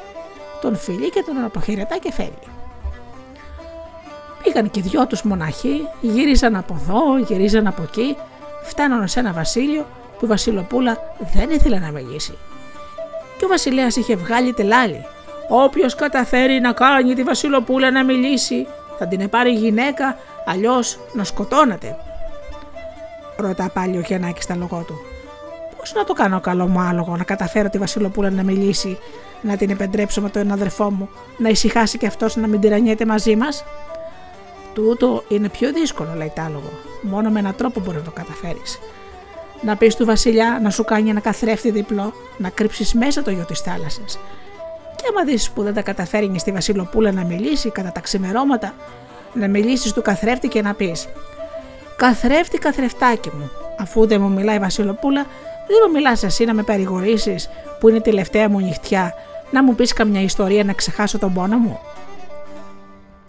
Τον 0.60 0.76
φιλεί 0.76 1.10
και 1.10 1.22
τον 1.26 1.44
αποχαιρετά 1.44 1.96
και 1.96 2.12
φεύγει. 2.12 2.48
Πήγαν 4.42 4.70
και 4.70 4.80
δυο 4.80 5.06
τους 5.06 5.22
μοναχοί, 5.22 5.80
γύριζαν 6.00 6.56
από 6.56 6.78
εδώ, 6.80 7.18
γυρίζαν 7.18 7.66
από 7.66 7.82
εκεί, 7.82 8.16
φτάνανε 8.62 9.06
σε 9.06 9.20
ένα 9.20 9.32
βασίλειο 9.32 9.86
που 10.18 10.24
η 10.24 10.28
Βασιλοπούλα 10.28 11.14
δεν 11.34 11.50
ήθελε 11.50 11.78
να 11.78 11.90
μιλήσει. 11.90 12.38
Και 13.38 13.44
ο 13.44 13.48
βασιλέας 13.48 13.96
είχε 13.96 14.16
βγάλει 14.16 14.52
τελάλι. 14.52 15.04
Όποιος 15.48 15.94
καταφέρει 15.94 16.60
να 16.60 16.72
κάνει 16.72 17.14
τη 17.14 17.22
Βασιλοπούλα 17.22 17.90
να 17.90 18.04
μιλήσει, 18.04 18.66
θα 18.98 19.06
την 19.06 19.28
πάρει 19.28 19.50
γυναίκα, 19.50 20.16
αλλιώς 20.46 20.98
να 21.12 21.24
σκοτώνεται. 21.24 21.96
Ρωτά 23.40 23.70
πάλι 23.74 23.96
ο 23.96 24.00
Γιαννάκης 24.00 24.44
στα 24.44 24.56
λογό 24.56 24.84
του. 24.86 25.00
Πώς 25.76 25.92
να 25.92 26.04
το 26.04 26.12
κάνω 26.12 26.40
καλό 26.40 26.66
μου 26.66 26.80
άλογο, 26.80 27.16
να 27.16 27.24
καταφέρω 27.24 27.68
τη 27.68 27.78
Βασιλοπούλα 27.78 28.30
να 28.30 28.42
μιλήσει, 28.42 28.98
να 29.42 29.56
την 29.56 29.70
επεντρέψω 29.70 30.20
με 30.20 30.30
τον 30.30 30.52
αδερφό 30.52 30.90
μου, 30.90 31.08
να 31.36 31.48
ησυχάσει 31.48 31.98
και 31.98 32.06
αυτός 32.06 32.36
να 32.36 32.46
μην 32.46 32.60
τυραννιέται 32.60 33.06
μαζί 33.06 33.36
μας; 33.36 33.64
Τούτο 34.74 35.24
είναι 35.28 35.48
πιο 35.48 35.72
δύσκολο, 35.72 36.14
λέει 36.16 36.32
τάλογο. 36.34 36.70
Μόνο 37.02 37.30
με 37.30 37.38
έναν 37.38 37.54
τρόπο 37.56 37.80
μπορεί 37.80 37.96
να 37.96 38.02
το 38.02 38.10
καταφέρεις. 38.10 38.78
Να 39.62 39.76
πεις 39.76 39.96
του 39.96 40.04
Βασιλιά 40.04 40.58
να 40.62 40.70
σου 40.70 40.84
κάνει 40.84 41.10
ένα 41.10 41.20
καθρέφτη 41.20 41.70
διπλό, 41.70 42.12
να 42.36 42.48
κρύψεις 42.48 42.94
μέσα 42.94 43.22
το 43.22 43.30
γιο 43.30 43.44
της 43.44 43.60
θάλασσας. 43.60 44.18
Και 44.96 45.04
άμα 45.10 45.24
δεις 45.24 45.50
που 45.50 45.62
δεν 45.62 45.74
τα 45.74 45.82
καταφέρνει 45.82 46.38
στη 46.38 46.52
Βασιλοπούλα 46.52 47.12
να 47.12 47.24
μιλήσει 47.24 47.70
κατά 47.70 47.92
τα 47.92 48.00
ξημερώματα, 48.00 48.74
να 49.34 49.48
μιλήσεις 49.48 49.92
του 49.92 50.02
καθρέφτη 50.02 50.48
και 50.48 50.62
να 50.62 50.74
πεις: 50.74 51.08
Καθρέφτη, 51.98 52.58
καθρεφτάκι 52.58 53.30
μου, 53.34 53.50
αφού 53.78 54.06
δεν 54.06 54.20
μου 54.20 54.30
μιλάει 54.30 54.56
η 54.56 54.58
Βασιλοπούλα, 54.58 55.22
δεν 55.66 55.76
μου 55.86 55.92
μιλάς 55.92 56.22
εσύ 56.22 56.44
να 56.44 56.54
με 56.54 56.62
παρηγορήσει 56.62 57.36
που 57.80 57.88
είναι 57.88 57.98
η 57.98 58.00
τελευταία 58.00 58.48
μου 58.48 58.60
νυχτιά, 58.60 59.14
να 59.50 59.62
μου 59.62 59.74
πεις 59.74 59.92
καμιά 59.92 60.22
ιστορία 60.22 60.64
να 60.64 60.72
ξεχάσω 60.72 61.18
τον 61.18 61.32
πόνο 61.32 61.56
μου. 61.56 61.78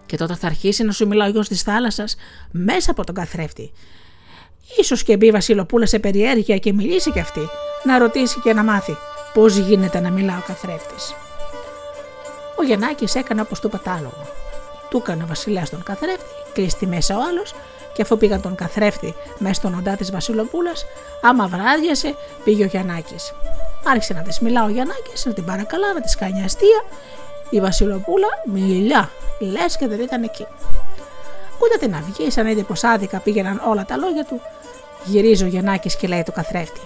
Και 0.05 0.17
τότε 0.17 0.35
θα 0.35 0.47
αρχίσει 0.47 0.83
να 0.83 0.91
σου 0.91 1.07
μιλά 1.07 1.25
ο 1.25 1.29
γιο 1.29 1.41
τη 1.41 1.55
θάλασσα 1.55 2.05
μέσα 2.51 2.91
από 2.91 3.03
τον 3.03 3.15
καθρέφτη. 3.15 3.71
σω 4.83 4.95
και 4.95 5.17
μπει 5.17 5.27
η 5.27 5.31
Βασιλοπούλα 5.31 5.85
σε 5.85 5.99
περιέργεια 5.99 6.57
και 6.57 6.73
μιλήσει 6.73 7.11
κι 7.11 7.19
αυτή, 7.19 7.49
να 7.83 7.97
ρωτήσει 7.97 8.39
και 8.39 8.53
να 8.53 8.63
μάθει 8.63 8.97
πώς 9.33 9.57
γίνεται 9.57 9.99
να 9.99 10.09
μιλά 10.09 10.37
ο 10.37 10.43
καθρέφτης. 10.47 11.13
Ο 12.59 12.63
Γεννάκη 12.63 13.17
έκανε 13.17 13.41
όπως 13.41 13.59
του 13.59 13.69
πατάλογο. 13.69 14.48
Του 14.89 14.97
έκανε 14.97 15.23
ο 15.23 15.25
Βασιλιάς 15.27 15.69
τον 15.69 15.83
καθρέφτη, 15.83 16.33
κλείστη 16.53 16.87
μέσα 16.87 17.17
ο 17.17 17.19
άλλος, 17.29 17.53
και 17.93 18.01
αφού 18.01 18.17
πήγαν 18.17 18.41
τον 18.41 18.55
καθρέφτη 18.55 19.15
μέσα 19.37 19.53
στον 19.53 19.73
οντά 19.73 19.95
της 19.95 20.11
Βασιλοπούλας, 20.11 20.85
άμα 21.21 21.47
βράδιασε, 21.47 22.15
πήγε 22.43 22.63
ο 22.63 22.67
Γιαννάκης. 22.67 23.33
Άρχισε 23.85 24.13
να 24.13 24.21
της 24.21 24.39
μιλά 24.39 24.63
ο 24.63 24.69
Γιαννάκης, 24.69 25.25
να 25.25 25.33
την 25.33 25.45
παρακαλά, 25.45 25.93
να 25.93 26.01
της 26.01 26.15
κάνει 26.15 26.43
αστεία 26.43 26.83
η 27.49 27.59
Βασιλοπούλα 27.59 28.27
μιλιά, 28.45 29.09
λες 29.39 29.77
και 29.77 29.87
δεν 29.87 29.99
ήταν 29.99 30.23
εκεί. 30.23 30.45
Ούτε 31.63 31.77
την 31.79 31.95
αυγή, 31.95 32.31
σαν 32.31 32.47
είδε 32.47 32.63
πως 32.63 32.83
άδικα 32.83 33.19
πήγαιναν 33.19 33.61
όλα 33.67 33.85
τα 33.85 33.97
λόγια 33.97 34.25
του, 34.25 34.41
γυρίζει 35.03 35.43
ο 35.43 35.47
Γεννάκη 35.47 35.97
και 35.97 36.07
λέει 36.07 36.23
του 36.23 36.31
καθρέφτη. 36.31 36.81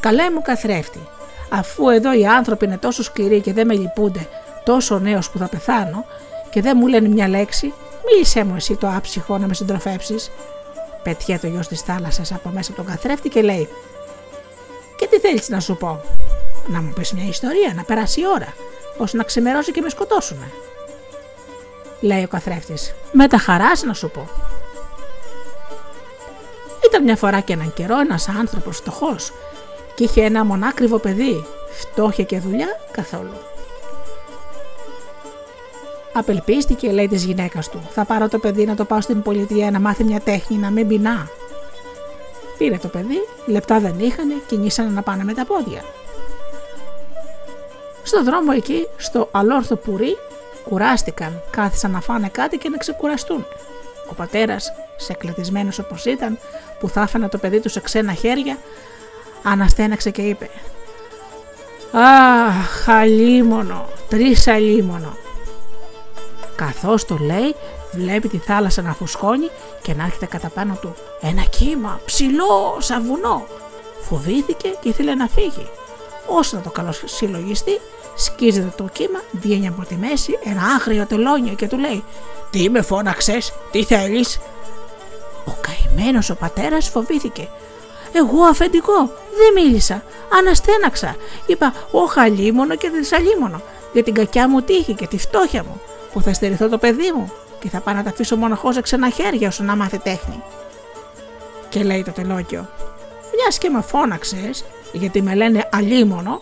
Καλέ 0.00 0.30
μου 0.30 0.42
καθρέφτη, 0.42 1.08
αφού 1.50 1.88
εδώ 1.88 2.18
οι 2.18 2.26
άνθρωποι 2.26 2.64
είναι 2.64 2.78
τόσο 2.78 3.02
σκληροί 3.02 3.40
και 3.40 3.52
δεν 3.52 3.66
με 3.66 3.74
λυπούνται 3.74 4.26
τόσο 4.64 4.98
νέος 4.98 5.30
που 5.30 5.38
θα 5.38 5.48
πεθάνω 5.48 6.04
και 6.50 6.60
δεν 6.60 6.76
μου 6.80 6.86
λένε 6.86 7.08
μια 7.08 7.28
λέξη, 7.28 7.72
μίλησέ 8.06 8.44
μου 8.44 8.54
εσύ 8.56 8.76
το 8.76 8.88
άψυχο 8.88 9.38
να 9.38 9.46
με 9.46 9.54
συντροφέψει. 9.54 10.14
Πετιέ 11.02 11.38
το 11.38 11.46
γιο 11.46 11.60
τη 11.68 11.74
θάλασσα 11.74 12.34
από 12.34 12.48
μέσα 12.48 12.72
από 12.72 12.82
τον 12.82 12.90
καθρέφτη 12.90 13.28
και 13.28 13.42
λέει: 13.42 13.68
Και 14.96 15.06
τι 15.06 15.18
θέλεις 15.18 15.48
να 15.48 15.60
σου 15.60 15.76
πω, 15.76 16.00
Να 16.66 16.80
μου 16.80 16.92
πεις 16.92 17.12
μια 17.12 17.28
ιστορία, 17.28 17.72
να 17.76 17.84
περάσει 17.84 18.20
η 18.20 18.24
ώρα 18.34 18.54
ώστε 18.98 19.16
να 19.16 19.22
ξημερώσει 19.22 19.72
και 19.72 19.80
με 19.80 19.88
σκοτώσουνε. 19.88 20.50
Λέει 22.00 22.22
ο 22.22 22.28
καθρέφτης. 22.28 22.94
Με 23.12 23.28
τα 23.28 23.38
χαράς 23.38 23.82
να 23.82 23.94
σου 23.94 24.10
πω. 24.10 24.28
Ήταν 26.86 27.02
μια 27.04 27.16
φορά 27.16 27.40
και 27.40 27.52
έναν 27.52 27.72
καιρό 27.72 27.98
ένας 27.98 28.28
άνθρωπος 28.28 28.76
φτωχός 28.76 29.32
και 29.94 30.04
είχε 30.04 30.24
ένα 30.24 30.44
μονάκριβο 30.44 30.98
παιδί, 30.98 31.44
φτώχεια 31.70 32.24
και 32.24 32.38
δουλειά 32.38 32.68
καθόλου. 32.90 33.49
Απελπίστηκε, 36.12 36.92
λέει 36.92 37.08
της 37.08 37.24
γυναίκας 37.24 37.68
του. 37.68 37.80
Θα 37.90 38.04
πάρω 38.04 38.28
το 38.28 38.38
παιδί 38.38 38.64
να 38.64 38.74
το 38.74 38.84
πάω 38.84 39.00
στην 39.00 39.22
πολιτεία 39.22 39.70
να 39.70 39.80
μάθει 39.80 40.04
μια 40.04 40.20
τέχνη 40.20 40.56
να 40.56 40.70
μην 40.70 40.88
πεινά. 40.88 41.28
Πήρε 42.58 42.76
το 42.76 42.88
παιδί, 42.88 43.18
λεπτά 43.46 43.78
δεν 43.80 43.94
είχαν, 43.98 44.42
κινήσανε 44.46 44.90
να 44.90 45.02
πάνε 45.02 45.24
με 45.24 45.34
τα 45.34 45.44
πόδια. 45.44 45.84
Στο 48.02 48.24
δρόμο 48.24 48.52
εκεί, 48.56 48.86
στο 48.96 49.28
αλόρθο 49.30 49.76
πουρί, 49.76 50.16
κουράστηκαν, 50.68 51.42
κάθισαν 51.50 51.90
να 51.90 52.00
φάνε 52.00 52.28
κάτι 52.28 52.56
και 52.56 52.68
να 52.68 52.76
ξεκουραστούν. 52.76 53.46
Ο 54.10 54.14
πατέρας, 54.14 54.72
σε 54.96 55.12
κλετισμένος 55.12 55.78
όπως 55.78 56.04
ήταν, 56.04 56.38
που 56.80 56.88
θα 56.88 57.00
έφανε 57.02 57.28
το 57.28 57.38
παιδί 57.38 57.60
του 57.60 57.68
σε 57.68 57.80
ξένα 57.80 58.12
χέρια, 58.12 58.58
αναστέναξε 59.42 60.10
και 60.10 60.22
είπε: 60.22 60.50
Αχ, 61.92 62.88
αλίμονο, 62.88 63.88
τρεις 64.08 64.48
αλίμονο. 64.48 65.16
Καθώς 66.66 67.04
το 67.04 67.16
λέει, 67.20 67.54
βλέπει 67.92 68.28
τη 68.28 68.38
θάλασσα 68.38 68.82
να 68.82 68.92
φουσκώνει 68.92 69.50
και 69.82 69.94
να 69.94 70.04
έρχεται 70.04 70.26
κατά 70.26 70.48
πάνω 70.48 70.78
του 70.80 70.94
ένα 71.20 71.42
κύμα 71.42 72.00
ψηλό 72.04 72.76
σαν 72.78 73.06
βουνό. 73.06 73.46
Φοβήθηκε 74.00 74.68
και 74.80 74.88
ήθελε 74.88 75.14
να 75.14 75.28
φύγει. 75.28 75.66
Όσο 76.26 76.56
να 76.56 76.62
το 76.62 76.70
καλοσυλλογιστεί, 76.70 77.80
σκίζεται 78.16 78.72
το 78.76 78.88
κύμα, 78.92 79.20
βγαίνει 79.32 79.68
από 79.68 79.84
τη 79.84 79.94
μέση 79.94 80.38
ένα 80.44 80.62
άγριο 80.62 81.06
τελώνιο 81.06 81.54
και 81.54 81.66
του 81.66 81.78
λέει 81.78 82.04
«Τι 82.50 82.70
με 82.70 82.82
φώναξες, 82.82 83.52
τι 83.70 83.84
θέλεις» 83.84 84.38
Ο 85.44 85.52
καημένος 85.60 86.30
ο 86.30 86.34
πατέρας 86.34 86.88
φοβήθηκε 86.88 87.48
«Εγώ 88.12 88.44
αφεντικό, 88.44 89.12
δεν 89.36 89.64
μίλησα, 89.64 90.02
αναστέναξα, 90.38 91.16
είπα 91.46 91.74
όχα 91.90 92.28
λίμωνο 92.28 92.76
και 92.76 92.88
δυσαλίμωνο 92.88 93.60
για 93.92 94.02
την 94.02 94.14
κακιά 94.14 94.48
μου 94.48 94.62
τύχη 94.62 94.94
και 94.94 95.06
τη 95.06 95.18
φτώχεια 95.18 95.62
μου 95.62 95.80
που 96.12 96.22
θα 96.22 96.32
στερηθώ 96.32 96.68
το 96.68 96.78
παιδί 96.78 97.12
μου 97.16 97.32
και 97.58 97.68
θα 97.68 97.80
πάω 97.80 97.94
να 97.94 98.02
τα 98.02 98.10
αφήσω 98.10 98.36
μοναχός 98.36 98.74
σε 98.74 98.80
ξένα 98.80 99.10
χέρια 99.10 99.48
όσο 99.48 99.62
να 99.62 99.76
μάθει 99.76 99.98
τέχνη». 99.98 100.42
Και 101.68 101.82
λέει 101.82 102.02
το 102.02 102.10
τελόκιο 102.10 102.68
«Μιας 103.36 103.58
και 103.58 103.68
με 103.68 103.80
φώναξες, 103.80 104.64
γιατί 104.92 105.22
με 105.22 105.34
λένε 105.34 105.68
αλίμονο, 105.72 106.40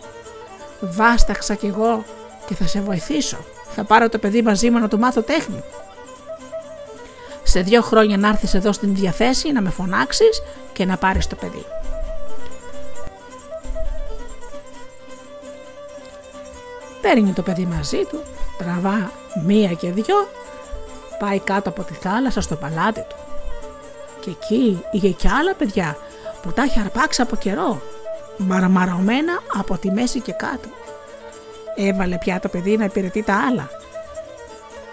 βάσταξα 0.79 1.55
κι 1.55 1.65
εγώ 1.65 2.03
και 2.45 2.55
θα 2.55 2.67
σε 2.67 2.81
βοηθήσω. 2.81 3.37
Θα 3.75 3.83
πάρω 3.83 4.09
το 4.09 4.17
παιδί 4.17 4.41
μαζί 4.41 4.69
μου 4.69 4.79
να 4.79 4.87
του 4.87 4.99
μάθω 4.99 5.21
τέχνη. 5.21 5.63
Σε 7.43 7.61
δύο 7.61 7.81
χρόνια 7.81 8.17
να 8.17 8.27
έρθεις 8.27 8.53
εδώ 8.53 8.71
στην 8.71 8.95
διαθέση 8.95 9.51
να 9.51 9.61
με 9.61 9.69
φωνάξεις 9.69 10.41
και 10.73 10.85
να 10.85 10.97
πάρεις 10.97 11.27
το 11.27 11.35
παιδί. 11.35 11.65
Παίρνει 17.01 17.31
το 17.31 17.41
παιδί 17.41 17.65
μαζί 17.65 17.97
του, 18.09 18.21
τραβά 18.63 19.11
μία 19.45 19.73
και 19.73 19.91
δυο, 19.91 20.27
πάει 21.19 21.39
κάτω 21.39 21.69
από 21.69 21.83
τη 21.83 21.93
θάλασσα 21.93 22.41
στο 22.41 22.55
παλάτι 22.55 23.05
του. 23.09 23.15
Και 24.19 24.29
εκεί 24.29 24.83
είχε 24.91 25.09
κι 25.09 25.27
άλλα 25.27 25.53
παιδιά 25.53 25.97
που 26.41 26.51
τα 26.51 26.61
έχει 26.61 26.79
αρπάξει 26.79 27.21
από 27.21 27.35
καιρό 27.35 27.81
μαρμαρωμένα 28.37 29.41
από 29.57 29.77
τη 29.77 29.91
μέση 29.91 30.19
και 30.19 30.31
κάτω. 30.31 30.69
Έβαλε 31.75 32.17
πια 32.17 32.39
το 32.39 32.47
παιδί 32.47 32.77
να 32.77 32.85
υπηρετεί 32.85 33.23
τα 33.23 33.45
άλλα. 33.49 33.69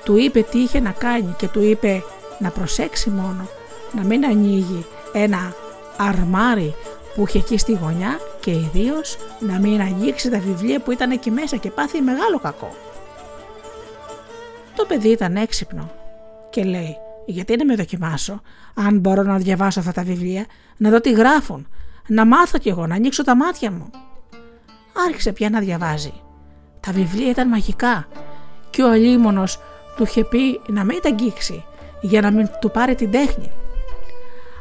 Του 0.04 0.16
είπε 0.16 0.42
τι 0.42 0.58
είχε 0.58 0.80
να 0.80 0.90
κάνει 0.90 1.34
και 1.38 1.48
του 1.48 1.62
είπε 1.62 2.02
να 2.38 2.50
προσέξει 2.50 3.10
μόνο, 3.10 3.48
να 3.92 4.04
μην 4.04 4.24
ανοίγει 4.24 4.86
ένα 5.12 5.54
αρμάρι 5.96 6.74
που 7.14 7.24
είχε 7.26 7.38
εκεί 7.38 7.58
στη 7.58 7.78
γωνιά 7.82 8.20
και 8.40 8.50
ιδίως 8.50 9.16
να 9.40 9.58
μην 9.58 9.80
αγγίξει 9.80 10.30
τα 10.30 10.38
βιβλία 10.38 10.80
που 10.80 10.90
ήταν 10.90 11.10
εκεί 11.10 11.30
μέσα 11.30 11.56
και 11.56 11.70
πάθει 11.70 12.00
μεγάλο 12.00 12.38
κακό. 12.38 12.70
Το 14.76 14.84
παιδί 14.84 15.08
ήταν 15.08 15.36
έξυπνο 15.36 15.90
και 16.50 16.64
λέει 16.64 16.96
γιατί 17.26 17.56
να 17.56 17.64
με 17.64 17.74
δοκιμάσω, 17.74 18.40
αν 18.74 18.98
μπορώ 18.98 19.22
να 19.22 19.36
διαβάσω 19.36 19.80
αυτά 19.80 19.92
τα 19.92 20.02
βιβλία, 20.02 20.46
να 20.76 20.90
δω 20.90 21.00
τι 21.00 21.12
γράφουν, 21.12 21.68
να 22.06 22.24
μάθω 22.24 22.58
κι 22.58 22.68
εγώ, 22.68 22.86
να 22.86 22.94
ανοίξω 22.94 23.24
τα 23.24 23.36
μάτια 23.36 23.70
μου. 23.70 23.90
Άρχισε 25.08 25.32
πια 25.32 25.50
να 25.50 25.60
διαβάζει. 25.60 26.12
Τα 26.80 26.92
βιβλία 26.92 27.30
ήταν 27.30 27.48
μαγικά 27.48 28.08
και 28.70 28.82
ο 28.82 28.90
αλίμονος 28.90 29.60
του 29.96 30.02
είχε 30.02 30.24
πει 30.24 30.60
να 30.66 30.84
μην 30.84 31.00
τα 31.02 31.08
αγγίξει 31.08 31.64
για 32.00 32.20
να 32.20 32.30
μην 32.30 32.48
του 32.60 32.70
πάρει 32.70 32.94
την 32.94 33.10
τέχνη. 33.10 33.50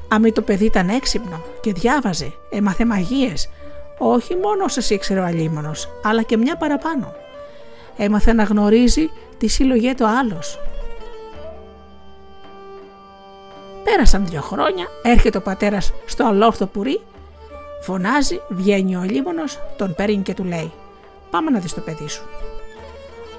Αμή 0.08 0.32
το 0.32 0.42
παιδί 0.42 0.66
ήταν 0.66 0.90
έξυπνο 0.90 1.44
και 1.62 1.74
διάβαζε, 1.74 2.34
έμαθε 2.50 2.86
μαγείες, 2.86 3.50
όχι 3.98 4.36
μόνο 4.36 4.64
όσες 4.64 4.90
ήξερε 4.90 5.20
ο 5.20 5.24
αλίμονος, 5.24 5.90
αλλά 6.04 6.22
και 6.22 6.38
μια 6.38 6.56
παραπάνω. 6.56 7.14
Έμαθε 7.98 8.34
να 8.34 8.44
γνωρίζει 8.44 9.10
τι 9.38 9.48
συλλογέ 9.48 9.94
το 9.94 10.06
άλλος. 10.06 10.60
Πέρασαν 13.84 14.26
δύο 14.28 14.42
χρόνια, 14.42 14.88
έρχεται 15.04 15.38
ο 15.38 15.42
πατέρας 15.42 15.94
στο 16.06 16.26
αλόρθο 16.26 16.66
πουρί, 16.66 17.02
φωνάζει, 17.82 18.42
βγαίνει 18.50 18.96
ο 18.96 19.00
αλίμονος, 19.00 19.60
τον 19.78 19.96
παίρνει 19.96 20.22
και 20.22 20.34
του 20.34 20.44
λέει 20.44 20.72
«Πάμε 21.30 21.50
να 21.50 21.60
δεις 21.60 21.74
το 21.74 21.82
παιδί 21.82 22.08
σου». 22.08 22.24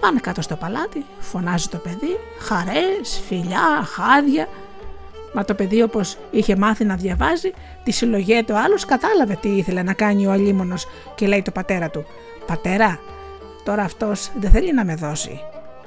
Πάνε 0.00 0.20
κάτω 0.20 0.42
στο 0.42 0.56
παλάτι, 0.56 1.04
φωνάζει 1.18 1.68
το 1.68 1.76
παιδί, 1.76 2.18
χαρές, 2.38 3.22
φιλιά, 3.26 3.82
χάδια. 3.84 4.48
Μα 5.34 5.44
το 5.44 5.54
παιδί 5.54 5.82
όπως 5.82 6.16
είχε 6.30 6.56
μάθει 6.56 6.84
να 6.84 6.94
διαβάζει, 6.94 7.52
τη 7.84 7.90
συλλογέ 7.90 8.42
του 8.44 8.56
άλλος 8.56 8.84
κατάλαβε 8.84 9.38
τι 9.40 9.48
ήθελε 9.48 9.82
να 9.82 9.92
κάνει 9.92 10.26
ο 10.26 10.30
αλίμονος 10.30 10.86
και 11.14 11.26
λέει 11.26 11.42
το 11.42 11.50
πατέρα 11.50 11.90
του 11.90 12.04
«Πατέρα, 12.46 13.00
τώρα 13.66 13.82
αυτός 13.82 14.30
δεν 14.40 14.50
θέλει 14.50 14.74
να 14.74 14.84
με 14.84 14.94
δώσει. 14.94 15.40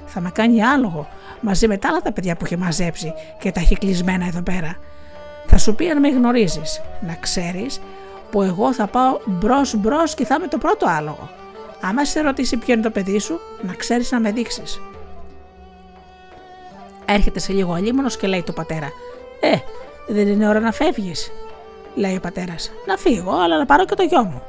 Θα 0.05 0.19
με 0.19 0.29
κάνει 0.29 0.63
άλογο 0.63 1.07
μαζί 1.41 1.67
με 1.67 1.77
τα 1.77 1.87
άλλα 1.87 2.01
τα 2.01 2.11
παιδιά 2.11 2.35
που 2.35 2.45
είχε 2.45 2.57
μαζέψει 2.57 3.13
και 3.39 3.51
τα 3.51 3.59
έχει 3.59 3.75
κλεισμένα 3.75 4.25
εδώ 4.25 4.41
πέρα. 4.41 4.77
Θα 5.45 5.57
σου 5.57 5.75
πει 5.75 5.89
αν 5.89 5.99
με 5.99 6.09
γνωρίζεις, 6.09 6.81
να 7.01 7.15
ξέρεις 7.19 7.81
που 8.31 8.41
εγώ 8.41 8.73
θα 8.73 8.87
πάω 8.87 9.19
μπρος 9.25 9.75
μπρος 9.75 10.13
και 10.15 10.25
θα 10.25 10.35
είμαι 10.35 10.47
το 10.47 10.57
πρώτο 10.57 10.85
άλογο. 10.89 11.29
Άμα 11.81 12.05
σε 12.05 12.21
ρωτήσει 12.21 12.57
ποιο 12.57 12.73
είναι 12.73 12.83
το 12.83 12.89
παιδί 12.89 13.19
σου, 13.19 13.39
να 13.61 13.73
ξέρεις 13.73 14.11
να 14.11 14.19
με 14.19 14.31
δείξεις. 14.31 14.81
Έρχεται 17.05 17.39
σε 17.39 17.53
λίγο 17.53 17.73
αλίμονος 17.73 18.17
και 18.17 18.27
λέει 18.27 18.43
το 18.43 18.51
πατέρα: 18.51 18.89
Ε, 19.39 19.55
δεν 20.07 20.27
είναι 20.27 20.47
ώρα 20.47 20.59
να 20.59 20.71
φεύγεις. 20.71 21.31
Λέει 21.95 22.15
ο 22.15 22.19
πατέρας: 22.19 22.71
Να 22.87 22.97
φύγω, 22.97 23.31
αλλά 23.31 23.57
να 23.57 23.65
πάρω 23.65 23.85
και 23.85 23.95
το 23.95 24.03
γιο 24.03 24.23
μου. 24.23 24.41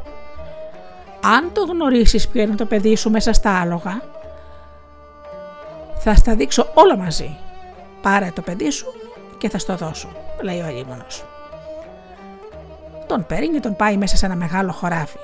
Αν 1.22 1.52
το 1.52 1.64
γνωρίσεις 1.64 2.28
ποιο 2.28 2.42
είναι 2.42 2.54
το 2.54 2.64
παιδί 2.64 2.96
σου 2.96 3.10
μέσα 3.10 3.32
στα 3.32 3.60
άλογα, 3.60 4.02
θα 5.98 6.14
στα 6.14 6.34
δείξω 6.34 6.70
όλα 6.74 6.96
μαζί. 6.96 7.36
Πάρε 8.02 8.32
το 8.34 8.42
παιδί 8.42 8.70
σου 8.70 8.86
και 9.38 9.48
θα 9.48 9.58
στο 9.58 9.76
δώσω, 9.76 10.08
λέει 10.42 10.60
ο 10.60 10.64
αλίμονος. 10.64 11.24
Τον 13.06 13.26
παίρνει 13.26 13.48
και 13.48 13.60
τον 13.60 13.76
πάει 13.76 13.96
μέσα 13.96 14.16
σε 14.16 14.26
ένα 14.26 14.34
μεγάλο 14.34 14.72
χωράφι. 14.72 15.18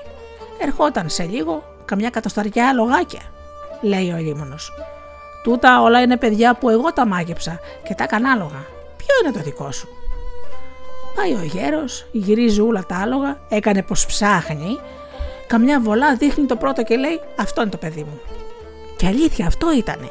Ερχόταν 0.61 1.09
σε 1.09 1.25
λίγο 1.25 1.63
καμιά 1.85 2.11
κατοσταριά 2.11 2.73
λογάκια, 2.73 3.21
λέει 3.81 4.11
ο 4.11 4.17
Ελίμονος. 4.17 4.73
Τούτα 5.43 5.83
όλα 5.83 6.01
είναι 6.01 6.17
παιδιά 6.17 6.55
που 6.55 6.69
εγώ 6.69 6.93
τα 6.93 7.07
μάγεψα 7.07 7.61
και 7.83 7.95
τα 7.95 8.05
έκανα 8.05 8.31
άλογα. 8.31 8.65
Ποιο 8.97 9.15
είναι 9.23 9.33
το 9.33 9.43
δικό 9.43 9.73
σου; 9.73 9.89
Πάει 11.17 11.33
ο 11.33 11.43
γέρος, 11.43 12.07
γυρίζει 12.13 12.61
όλα 12.61 12.85
τα 12.89 12.97
άλογα, 12.97 13.39
έκανε 13.49 13.83
πως 13.83 14.07
ψάχνει, 14.07 14.79
καμιά 15.47 15.81
βολά 15.81 16.15
δείχνει 16.15 16.47
το 16.47 16.57
πρώτο 16.57 16.83
και 16.83 16.97
λέει 16.97 17.21
αυτό 17.37 17.61
είναι 17.61 17.71
το 17.71 17.77
παιδί 17.77 18.03
μου. 18.03 18.21
Και 18.97 19.07
αλήθεια 19.07 19.47
αυτό 19.47 19.73
ήτανε. 19.73 20.11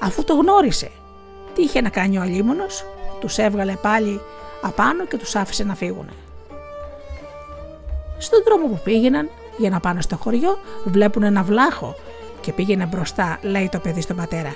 Αφού 0.00 0.24
το 0.24 0.34
γνώρισε, 0.34 0.90
τι 1.54 1.62
είχε 1.62 1.80
να 1.80 1.88
κάνει 1.88 2.18
ο 2.18 2.20
αλίμονος, 2.20 2.84
τους 3.20 3.38
έβγαλε 3.38 3.72
πάλι 3.72 4.20
απάνω 4.62 5.06
και 5.06 5.16
τους 5.16 5.34
άφησε 5.34 5.64
να 5.64 5.74
φύγουν. 5.74 6.08
Στον 8.18 8.42
δρόμο 8.44 8.66
που 8.66 8.80
πήγαιναν 8.84 9.28
για 9.56 9.70
να 9.70 9.80
πάνε 9.80 10.00
στο 10.00 10.16
χωριό, 10.16 10.58
βλέπουν 10.84 11.22
ένα 11.22 11.42
βλάχο 11.42 11.94
και 12.40 12.52
πήγαινε 12.52 12.86
μπροστά, 12.86 13.38
λέει 13.42 13.68
το 13.72 13.78
παιδί 13.78 14.00
στον 14.00 14.16
πατέρα. 14.16 14.54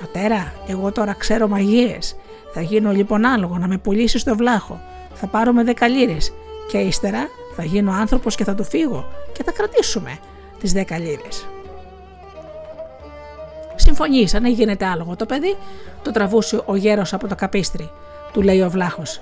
Πατέρα, 0.00 0.52
εγώ 0.66 0.92
τώρα 0.92 1.12
ξέρω 1.12 1.48
μαγείες. 1.48 2.16
Θα 2.54 2.60
γίνω 2.60 2.90
λοιπόν 2.90 3.24
άλογο 3.24 3.58
να 3.58 3.66
με 3.66 3.78
πουλήσεις 3.78 4.20
στο 4.20 4.36
βλάχο. 4.36 4.80
Θα 5.14 5.26
πάρουμε 5.26 5.64
δέκα 5.64 5.88
λίρες 5.88 6.32
και 6.68 6.78
ύστερα 6.78 7.28
θα 7.56 7.64
γίνω 7.64 7.92
άνθρωπος 7.92 8.34
και 8.34 8.44
θα 8.44 8.54
του 8.54 8.64
φύγω 8.64 9.08
και 9.32 9.42
θα 9.42 9.52
κρατήσουμε 9.52 10.18
τις 10.60 10.72
δέκα 10.72 10.98
λίρες. 10.98 11.46
Συμφωνήσανε, 13.76 14.48
γίνεται 14.48 14.86
άλογο 14.86 15.16
το 15.16 15.26
παιδί, 15.26 15.56
το 16.02 16.10
τραβούσε 16.10 16.62
ο 16.64 16.76
γέρος 16.76 17.12
από 17.12 17.28
το 17.28 17.34
καπίστρι. 17.34 17.90
Του 18.32 18.42
λέει 18.42 18.60
ο 18.62 18.70
βλάχος: 18.70 19.16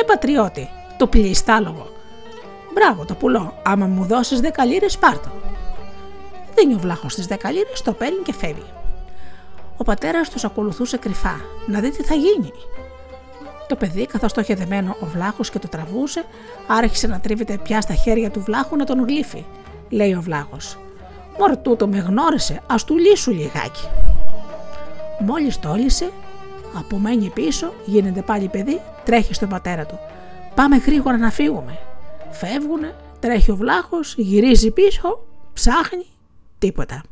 Ε, 0.00 0.04
πατριώτη, 0.06 0.68
το 0.98 1.08
άλογο. 1.46 1.90
Μπράβο, 2.74 3.04
το 3.04 3.14
πουλώ. 3.14 3.54
Άμα 3.62 3.86
μου 3.86 4.04
δώσεις 4.04 4.40
10 4.40 4.46
λίρες, 4.66 4.98
πάρτο. 4.98 5.30
Δίνει 6.54 6.74
ο 6.74 6.78
βλάχος 6.78 7.14
τις 7.14 7.26
10 7.26 7.50
λίρες, 7.52 7.82
το 7.82 7.92
παίρνει 7.92 8.22
και 8.22 8.32
φεύγει. 8.32 8.72
Ο 9.76 9.84
πατέρας 9.84 10.30
τους 10.30 10.44
ακολουθούσε 10.44 10.96
κρυφά, 10.96 11.40
να 11.66 11.80
δει 11.80 11.90
τι 11.90 12.02
θα 12.02 12.14
γίνει. 12.14 12.52
Το 13.68 13.76
παιδί, 13.76 14.06
καθώς 14.06 14.32
το 14.32 14.40
είχε 14.40 14.54
δεμένο 14.54 14.96
ο 15.00 15.06
βλάχος 15.06 15.50
και 15.50 15.58
το 15.58 15.68
τραβούσε, 15.68 16.24
άρχισε 16.66 17.06
να 17.06 17.20
τρίβεται 17.20 17.58
πια 17.62 17.80
στα 17.80 17.94
χέρια 17.94 18.30
του 18.30 18.40
βλάχου 18.40 18.76
να 18.76 18.84
τον 18.84 19.06
γλύφει. 19.06 19.44
Λέει 19.88 20.14
ο 20.14 20.20
βλάχος: 20.20 20.78
Μωρ 21.38 21.56
τούτο 21.56 21.88
με 21.88 21.98
γνώρισε, 21.98 22.60
ας 22.66 22.84
του 22.84 22.98
λύσου 22.98 23.30
λιγάκι. 23.30 23.88
Μόλις 25.20 25.58
το 25.58 25.74
λύσε, 25.74 26.10
απομένει 26.74 27.30
πίσω, 27.30 27.72
γίνεται 27.84 28.22
πάλι 28.22 28.48
παιδί, 28.48 28.80
τρέχει 29.04 29.34
στον 29.34 29.48
πατέρα 29.48 29.86
του. 29.86 29.98
Πάμε 30.54 30.76
γρήγορα 30.76 31.16
να 31.16 31.30
φύγουμε. 31.30 31.78
Φεύγουνε, 32.30 32.94
τρέχει 33.20 33.50
ο 33.50 33.56
βλάχος, 33.56 34.14
γυρίζει 34.16 34.70
πίσω, 34.70 35.24
ψάχνει, 35.52 36.06
τίποτα. 36.58 37.02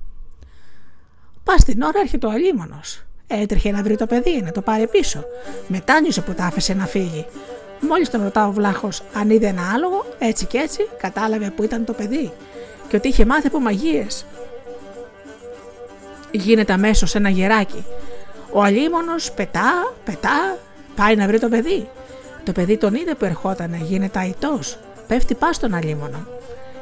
Πας 1.45 1.61
στην 1.61 1.83
ώρα 1.83 2.01
έρχεται 2.01 2.27
ο 2.27 2.31
αλίμονος. 2.31 3.05
Έτρεχε 3.33 3.71
να 3.71 3.83
βρει 3.83 3.97
το 3.97 4.07
παιδί, 4.07 4.43
να 4.45 4.53
το 4.53 4.61
πάρει 4.61 4.87
πίσω. 4.87 5.25
Μετάνιωσε 5.67 6.21
που 6.21 6.33
τα 6.33 6.45
άφησε 6.45 6.75
να 6.75 6.87
φύγει. 6.87 7.27
Μόλις 7.81 8.11
τον 8.11 8.23
ρωτά 8.23 8.47
ο 8.47 8.53
βλάχος 8.53 9.03
αν 9.15 9.31
είδε 9.31 9.47
ένα 9.47 9.73
άλογο, 9.75 10.05
έτσι 10.19 10.47
και 10.47 10.59
έτσι 10.59 10.89
κατάλαβε 10.97 11.53
που 11.57 11.63
ήταν 11.63 11.85
το 11.85 11.93
παιδί 11.93 12.33
και 12.89 12.97
ότι 12.97 13.09
είχε 13.09 13.25
μάθει 13.25 13.47
από 13.47 13.61
μαγείες. 13.61 14.27
Γίνεται 16.31 16.73
αμέσως 16.73 17.15
ένα 17.15 17.29
γεράκι. 17.29 17.85
Ο 18.53 18.63
αλίμονος 18.63 19.33
πετά, 19.33 19.93
πετά, 20.05 20.59
πάει 20.95 21.17
να 21.17 21.27
βρει 21.27 21.39
το 21.39 21.49
παιδί. 21.49 21.89
Το 22.45 22.53
παιδί 22.53 22.77
τον 22.77 22.95
είδε 22.95 23.15
που 23.15 23.25
ερχότανε, 23.25 23.81
γίνεται 23.83 24.19
αητός 24.19 24.79
πέφτει 25.11 25.35
πά 25.35 25.53
στον 25.53 25.75
αλίμονο. 25.75 26.27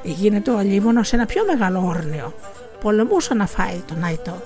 Γίνεται 0.03 0.51
ο 0.51 0.59
αλίμονος 0.59 1.09
σε 1.09 1.17
ένα 1.17 1.27
πιο 1.27 1.45
μεγάλο 1.45 1.85
όρνιο. 1.87 2.35
Πολεμούσε 2.81 3.35
να 3.35 3.47
φάει 3.47 3.83
τον 3.87 4.05
Αϊτό. 4.05 4.43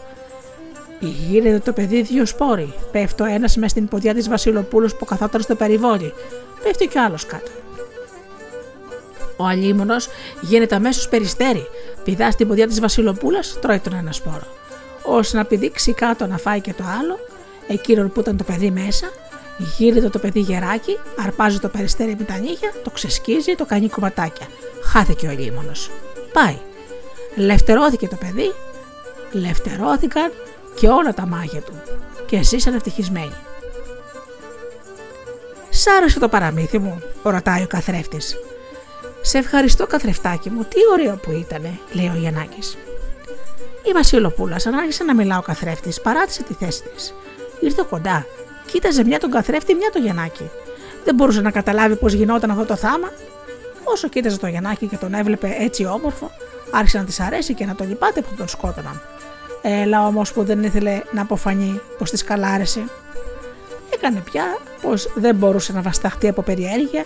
Γίνεται 1.07 1.59
το 1.59 1.73
παιδί 1.73 2.03
δύο 2.03 2.27
σπόροι. 2.27 2.75
Πέφτει 2.93 3.23
ο 3.23 3.25
ένας 3.25 3.57
μες 3.57 3.71
στην 3.71 3.89
ποδιά 3.89 4.15
της 4.15 4.29
Βασιλοπούλους 4.29 4.95
που 4.95 5.05
καθόταν 5.05 5.41
στο 5.41 5.55
περιβόλι. 5.55 6.13
Πέφτει 6.63 6.87
κι 6.87 6.99
ο 6.99 7.03
άλλος 7.03 7.27
κάτω. 7.27 7.51
Ο 9.37 9.45
αλίμονος 9.45 10.09
γίνεται 10.41 10.75
αμέσως 10.75 11.09
περιστέρι. 11.09 11.67
Πηδά 12.05 12.31
στην 12.31 12.49
ποδιά 12.49 12.67
της 12.67 12.81
Βασιλοπούλας, 12.81 13.59
τρώει 13.61 13.79
τον 13.79 13.95
ένα 13.95 14.13
σπόρο. 14.13 14.47
Ώστε 15.03 15.37
να 15.37 15.45
πηδήξει 15.45 15.93
κάτω 15.93 16.27
να 16.27 16.39
φάει 16.39 16.61
και 16.61 16.73
το 16.73 16.85
άλλο, 17.01 17.19
εκείνον 17.69 18.13
που 18.13 18.21
ήταν 18.21 18.37
το 18.37 18.45
παιδί 18.45 18.71
μέσα, 18.71 19.07
Γύρεται 19.77 20.09
το 20.09 20.19
παιδί 20.19 20.41
γεράκι, 20.41 20.99
αρπάζει 21.25 21.59
το 21.59 21.69
περιστέρι 21.69 22.17
με 22.19 22.25
τα 22.25 22.39
νύχια, 22.39 22.73
το 22.85 22.91
ξεσκίζει, 22.91 23.55
το 23.55 23.65
κάνει 23.65 23.89
κομματάκια. 23.89 24.47
Χάθηκε 24.83 25.27
ο 25.27 25.31
λίμωνος. 25.31 25.91
Πάει. 26.33 26.59
Λευτερώθηκε 27.37 28.09
το 28.09 28.17
παιδί, 28.17 28.53
λευτερώθηκαν 29.33 30.33
και 30.75 30.89
όλα 30.89 31.15
τα 31.15 31.27
μάγια 31.27 31.61
του. 31.61 31.73
Και 32.27 32.43
ζήσαν 32.43 32.75
ευτυχισμένοι. 32.75 33.37
Σ' 35.71 35.87
άρεσε 35.87 36.19
το 36.19 36.29
παραμύθι 36.29 36.79
μου, 36.79 37.03
ρωτάει 37.23 37.63
ο 37.63 37.67
καθρέφτης. 37.67 38.37
Σε 39.21 39.39
ευχαριστώ, 39.39 39.87
καθρεφτάκι 39.87 40.51
μου, 40.51 40.63
τι 40.63 40.79
ωραίο 40.93 41.17
που 41.17 41.31
ήτανε, 41.31 41.79
λέει 41.93 42.07
ο 42.15 42.19
Γιαννάκης. 42.19 42.77
Η 43.85 43.93
Βασιλοπούλα, 43.93 44.59
σαν 44.59 44.75
άρχισε 44.75 45.05
να 45.05 45.15
μιλά 45.15 45.39
ο 45.39 45.43
καθρέφτης, 45.43 46.01
παράτησε 46.01 46.43
τη 46.43 46.55
θέση 46.55 46.83
της. 46.83 47.15
Ήρθε 47.61 47.85
κοντά 47.91 48.27
Κοίταζε 48.73 49.05
μια 49.05 49.19
τον 49.19 49.31
καθρέφτη, 49.31 49.75
μια 49.75 49.91
το 49.93 49.99
Γιαννάκη. 49.99 50.51
Δεν 51.05 51.15
μπορούσε 51.15 51.41
να 51.41 51.51
καταλάβει 51.51 51.97
πώς 51.97 52.13
γινόταν 52.13 52.51
αυτό 52.51 52.65
το 52.65 52.77
θάμα. 52.77 53.13
Όσο 53.85 54.09
κοίταζε 54.09 54.39
το 54.39 54.47
Γιαννάκη 54.47 54.87
και 54.87 54.97
τον 54.97 55.15
έβλεπε 55.15 55.57
έτσι 55.59 55.85
όμορφο, 55.85 56.31
άρχισε 56.71 56.99
να 56.99 57.05
της 57.05 57.21
αρέσει 57.21 57.55
και 57.55 57.67
να 57.67 57.75
τον 57.75 57.89
λυπάται 57.89 58.21
που 58.21 58.35
τον 58.37 58.49
σκότωναν. 58.49 59.03
Έλα 59.63 60.07
όμως 60.07 60.33
που 60.33 60.45
δεν 60.45 60.63
ήθελε 60.63 61.03
να 61.13 61.23
αποφανεί 61.23 61.81
πως 61.99 62.11
της 62.11 62.25
καλάρεσε. 62.25 62.85
Έκανε 63.95 64.21
πια 64.21 64.45
πως 64.83 65.13
δεν 65.15 65.35
μπορούσε 65.35 65.73
να 65.73 65.83
βασταχτεί 65.83 66.29
από 66.29 66.43
περιέργεια 66.43 67.05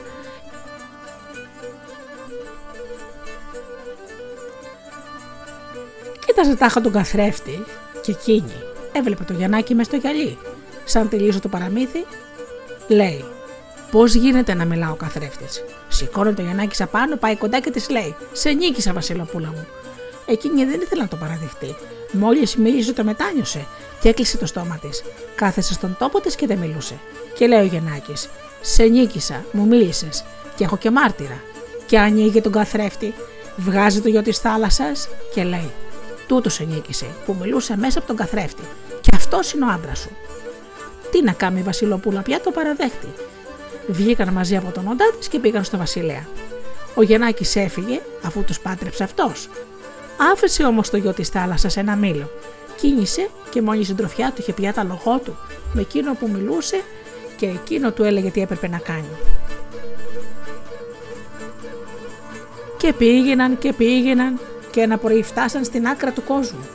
Κοίταζε 6.27 6.57
τάχα 6.57 6.81
τον 6.81 6.92
καθρέφτη 6.92 7.64
και 8.03 8.11
εκείνη 8.11 8.53
έβλεπε 8.92 9.25
το 9.25 9.33
Γιαννάκη 9.33 9.75
μες 9.75 9.87
στο 9.87 9.97
γυαλί 9.97 10.38
σαν 10.87 11.09
τελείωσε 11.09 11.40
το 11.40 11.49
παραμύθι, 11.49 12.05
λέει: 12.88 13.25
Πώς 13.90 14.14
γίνεται 14.14 14.55
να 14.55 14.64
μιλά 14.64 14.90
ο 14.90 14.95
καθρέφτης; 14.95 15.64
Σηκώνει 15.88 16.35
το 16.35 16.42
Γιαννάκης 16.42 16.81
απάνω, 16.81 17.16
πάει 17.16 17.37
κοντά 17.37 17.61
και 17.61 17.71
της 17.71 17.88
λέει: 17.90 18.14
Σε 18.33 18.51
νίκησα, 18.51 18.92
Βασιλοπούλα 18.92 19.49
μου. 19.49 19.66
Εκείνη 20.26 20.64
δεν 20.64 20.80
ήθελε 20.80 21.02
να 21.02 21.08
το 21.08 21.16
παραδεχτεί. 21.16 21.74
Μόλις 22.12 22.56
μίλησε, 22.56 22.92
το 22.92 23.04
μετάνιωσε 23.04 23.66
και 24.00 24.08
έκλεισε 24.08 24.36
το 24.36 24.46
στόμα 24.46 24.78
της. 24.82 25.02
Κάθεσε 25.34 25.72
στον 25.72 25.96
τόπο 25.98 26.20
της 26.20 26.34
και 26.34 26.46
δεν 26.46 26.58
μιλούσε. 26.58 26.94
Και 27.34 27.46
λέει 27.46 27.60
ο 27.60 27.64
Γεννάκη: 27.64 28.12
Σε 28.60 28.82
νίκησα, 28.82 29.44
μου 29.52 29.66
μίλησες 29.66 30.24
και 30.56 30.64
έχω 30.64 30.76
και 30.76 30.90
μάρτυρα. 30.90 31.40
Και 31.86 31.98
ανοίγει 31.98 32.40
τον 32.40 32.52
καθρέφτη, 32.52 33.14
βγάζει 33.56 34.00
το 34.00 34.08
γιο 34.08 34.22
της 34.22 34.38
θάλασσας 34.38 35.08
και 35.34 35.44
λέει: 35.44 35.70
Τούτο 36.26 36.48
σε 36.48 36.64
νίκησε, 36.64 37.06
που 37.26 37.36
μιλούσε 37.40 37.76
μέσα 37.76 37.98
από 37.98 38.06
τον 38.06 38.16
καθρέφτη. 38.16 38.62
Και 39.00 39.10
αυτός 39.14 39.52
είναι 39.52 39.64
ο 39.64 39.68
άντρας 39.68 39.98
σου. 39.98 40.10
Τι 41.10 41.22
να 41.22 41.32
κάνει 41.32 41.58
η 41.58 41.62
Βασιλοπούλα 41.62 42.22
πια 42.22 42.40
το 42.40 42.50
παραδέχτη. 42.50 43.08
Βγήκαν 43.86 44.32
μαζί 44.32 44.56
από 44.56 44.70
τον 44.70 44.86
όντα 44.88 45.04
της 45.18 45.28
και 45.28 45.38
πήγαν 45.38 45.64
στο 45.64 45.76
Βασιλέα. 45.76 46.26
Ο 46.94 47.02
Γεννάκη 47.02 47.58
έφυγε 47.58 48.00
αφού 48.22 48.44
τους 48.44 48.60
πάτρεψε 48.60 49.02
αυτός. 49.04 49.48
Άφησε 50.16 50.64
όμως 50.64 50.90
το 50.90 50.96
γιο 50.96 51.12
της 51.12 51.29
θάλασσας 51.29 51.76
ένα 51.76 51.96
μήλο. 51.96 52.31
Κίνησε 52.76 53.29
και 53.50 53.62
μόλι 53.62 53.81
η 53.81 53.85
συντροφιά 53.85 54.33
του 54.35 54.40
είχε 54.40 54.52
πια 54.52 54.72
τα 54.72 54.85
λογό 54.85 55.18
του 55.18 55.37
με 55.72 55.81
εκείνο 55.81 56.14
που 56.14 56.29
μιλούσε 56.29 56.81
και 57.37 57.46
εκείνο 57.46 57.92
του 57.92 58.02
έλεγε 58.05 58.31
τι 58.31 58.40
έπρεπε 58.40 58.68
να 58.68 58.79
κάνει. 58.79 59.16
Και 62.76 62.92
πήγαιναν 62.92 63.59
και 63.59 63.72
πήγαιναν 63.72 64.40
και 64.70 64.81
ένα 64.81 64.98
πρωί 64.98 65.22
φτάσαν 65.22 65.64
στην 65.64 65.87
άκρα 65.87 66.12
του 66.12 66.24
κόσμου. 66.24 66.66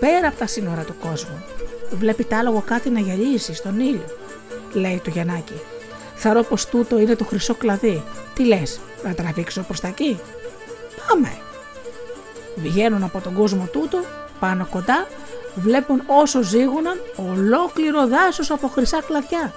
Πέρα 0.00 0.28
από 0.28 0.38
τα 0.38 0.46
σύνορα 0.46 0.82
του 0.82 0.94
κόσμου. 1.00 1.44
Βλέπει 1.90 2.24
τ' 2.24 2.32
άλογο 2.32 2.62
κάτι 2.66 2.90
να 2.90 3.00
γυαλίσει 3.00 3.54
στον 3.54 3.80
ήλιο, 3.80 4.04
λέει 4.72 5.00
το 5.04 5.10
Γιαννάκι. 5.10 5.60
Θαρώ 6.14 6.42
πως 6.42 6.66
τούτο 6.66 6.98
είναι 6.98 7.16
το 7.16 7.24
χρυσό 7.24 7.54
κλαδί. 7.54 8.02
Τι 8.34 8.44
λες, 8.44 8.80
να 9.04 9.14
τραβήξω 9.14 9.62
προς 9.62 9.80
τα 9.80 9.88
εκεί; 9.88 10.20
Πάμε. 11.08 11.45
Βγαίνουν 12.56 13.02
από 13.02 13.20
τον 13.20 13.34
κόσμο 13.34 13.68
τούτο, 13.72 13.98
πάνω 14.40 14.66
κοντά, 14.70 15.06
βλέπουν 15.54 16.02
όσο 16.06 16.42
ζήγουναν 16.42 17.00
ολόκληρο 17.16 18.06
δάσος 18.06 18.50
από 18.50 18.68
χρυσά 18.68 19.02
κλαδιά. 19.06 19.52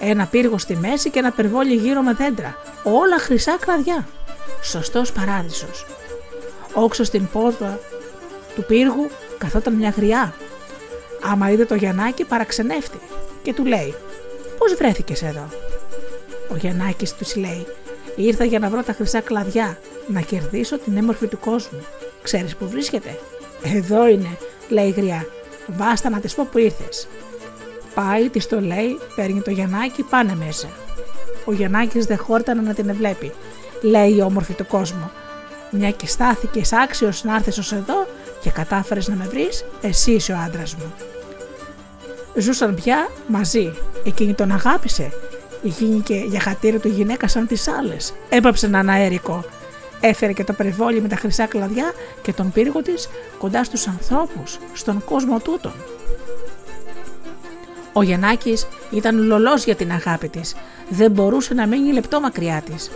Ένα 0.00 0.26
πύργο 0.26 0.58
στη 0.58 0.76
μέση 0.76 1.10
και 1.10 1.18
ένα 1.18 1.30
περβόλι 1.30 1.74
γύρω 1.74 2.02
με 2.02 2.12
δέντρα. 2.12 2.56
Όλα 2.82 3.18
χρυσά 3.18 3.56
κλαδιά. 3.60 4.06
Σωστός 4.62 5.12
παράδεισος. 5.12 5.86
Όξω 6.74 7.04
στην 7.04 7.28
πόρτα 7.32 7.78
του 8.54 8.64
πύργου 8.64 9.10
καθόταν 9.38 9.74
μια 9.74 9.94
γριά. 9.96 10.34
Άμα 11.22 11.50
είδε 11.50 11.64
το 11.64 11.74
Γιαννάκι 11.74 12.24
παραξενεύτη 12.24 12.98
και 13.42 13.54
του 13.54 13.64
λέει 13.64 13.94
«Πώς 14.58 14.74
βρέθηκες 14.74 15.22
εδώ» 15.22 15.48
Ο 16.52 16.56
Γιαννάκης 16.56 17.14
του 17.14 17.40
λέει: 17.40 17.66
Ήρθα 18.16 18.44
για 18.44 18.58
να 18.58 18.68
βρω 18.68 18.82
τα 18.82 18.92
χρυσά 18.92 19.20
κλαδιά, 19.20 19.78
να 20.06 20.20
κερδίσω 20.20 20.78
την 20.78 20.96
έμορφη 20.96 21.26
του 21.26 21.38
κόσμου. 21.38 21.84
Ξέρεις 22.24 22.56
που 22.56 22.68
βρίσκεται. 22.68 23.18
Εδώ 23.62 24.08
είναι, 24.08 24.38
λέει 24.68 24.86
η 24.86 24.90
γριά. 24.90 25.26
Βάστα 25.66 26.10
να 26.10 26.20
της 26.20 26.34
πω 26.34 26.48
που 26.52 26.58
ήρθες. 26.58 27.08
Πάει, 27.94 28.28
της 28.28 28.46
το 28.46 28.60
λέει, 28.60 28.98
παίρνει 29.16 29.40
το 29.40 29.50
Γιαννάκι, 29.50 30.02
πάνε 30.02 30.34
μέσα. 30.34 30.68
Ο 31.44 31.52
Γιαννάκης 31.52 32.06
δεν 32.06 32.18
χόρτανε 32.18 32.60
να 32.60 32.74
την 32.74 32.94
βλέπει. 32.94 33.32
Λέει 33.82 34.14
η 34.14 34.20
όμορφη 34.20 34.52
του 34.52 34.66
κόσμου. 34.66 35.10
Μια 35.70 35.90
και 35.90 36.06
στάθηκες 36.06 36.72
άξιος 36.72 37.24
να 37.24 37.34
έρθεις 37.34 37.58
ως 37.58 37.72
εδώ 37.72 38.06
και 38.40 38.50
κατάφερες 38.50 39.08
να 39.08 39.14
με 39.14 39.24
βρεις, 39.24 39.64
εσύ 39.80 40.10
είσαι 40.10 40.32
ο 40.32 40.36
άντρας 40.36 40.74
μου. 40.74 40.94
Ζούσαν 42.36 42.74
πια 42.74 43.08
μαζί. 43.26 43.72
Εκείνη 44.04 44.34
τον 44.34 44.50
αγάπησε 44.50 45.12
Γίνηκε 45.64 46.14
για 46.14 46.40
χατήρι 46.40 46.78
του 46.78 46.88
γυναίκα 46.88 47.28
σαν 47.28 47.46
τις 47.46 47.68
άλλες. 47.68 48.14
Έπαψε 48.28 48.66
να 48.66 48.92
αέρικο. 48.92 49.44
Έφερε 50.06 50.32
και 50.32 50.44
το 50.44 50.52
περιβόλι 50.52 51.00
με 51.00 51.08
τα 51.08 51.16
χρυσά 51.16 51.46
κλαδιά 51.46 51.92
και 52.22 52.32
τον 52.32 52.52
πύργο 52.52 52.82
της 52.82 53.08
κοντά 53.38 53.64
στους 53.64 53.86
ανθρώπους, 53.86 54.58
στον 54.72 55.04
κόσμο 55.04 55.40
τούτον. 55.40 55.72
Ο 57.92 58.02
Γεννάκη 58.02 58.58
ήταν 58.90 59.26
λολός 59.26 59.64
για 59.64 59.74
την 59.74 59.92
αγάπη 59.92 60.28
της. 60.28 60.54
Δεν 60.88 61.10
μπορούσε 61.10 61.54
να 61.54 61.66
μείνει 61.66 61.92
λεπτό 61.92 62.20
μακριά 62.20 62.62
της. 62.66 62.90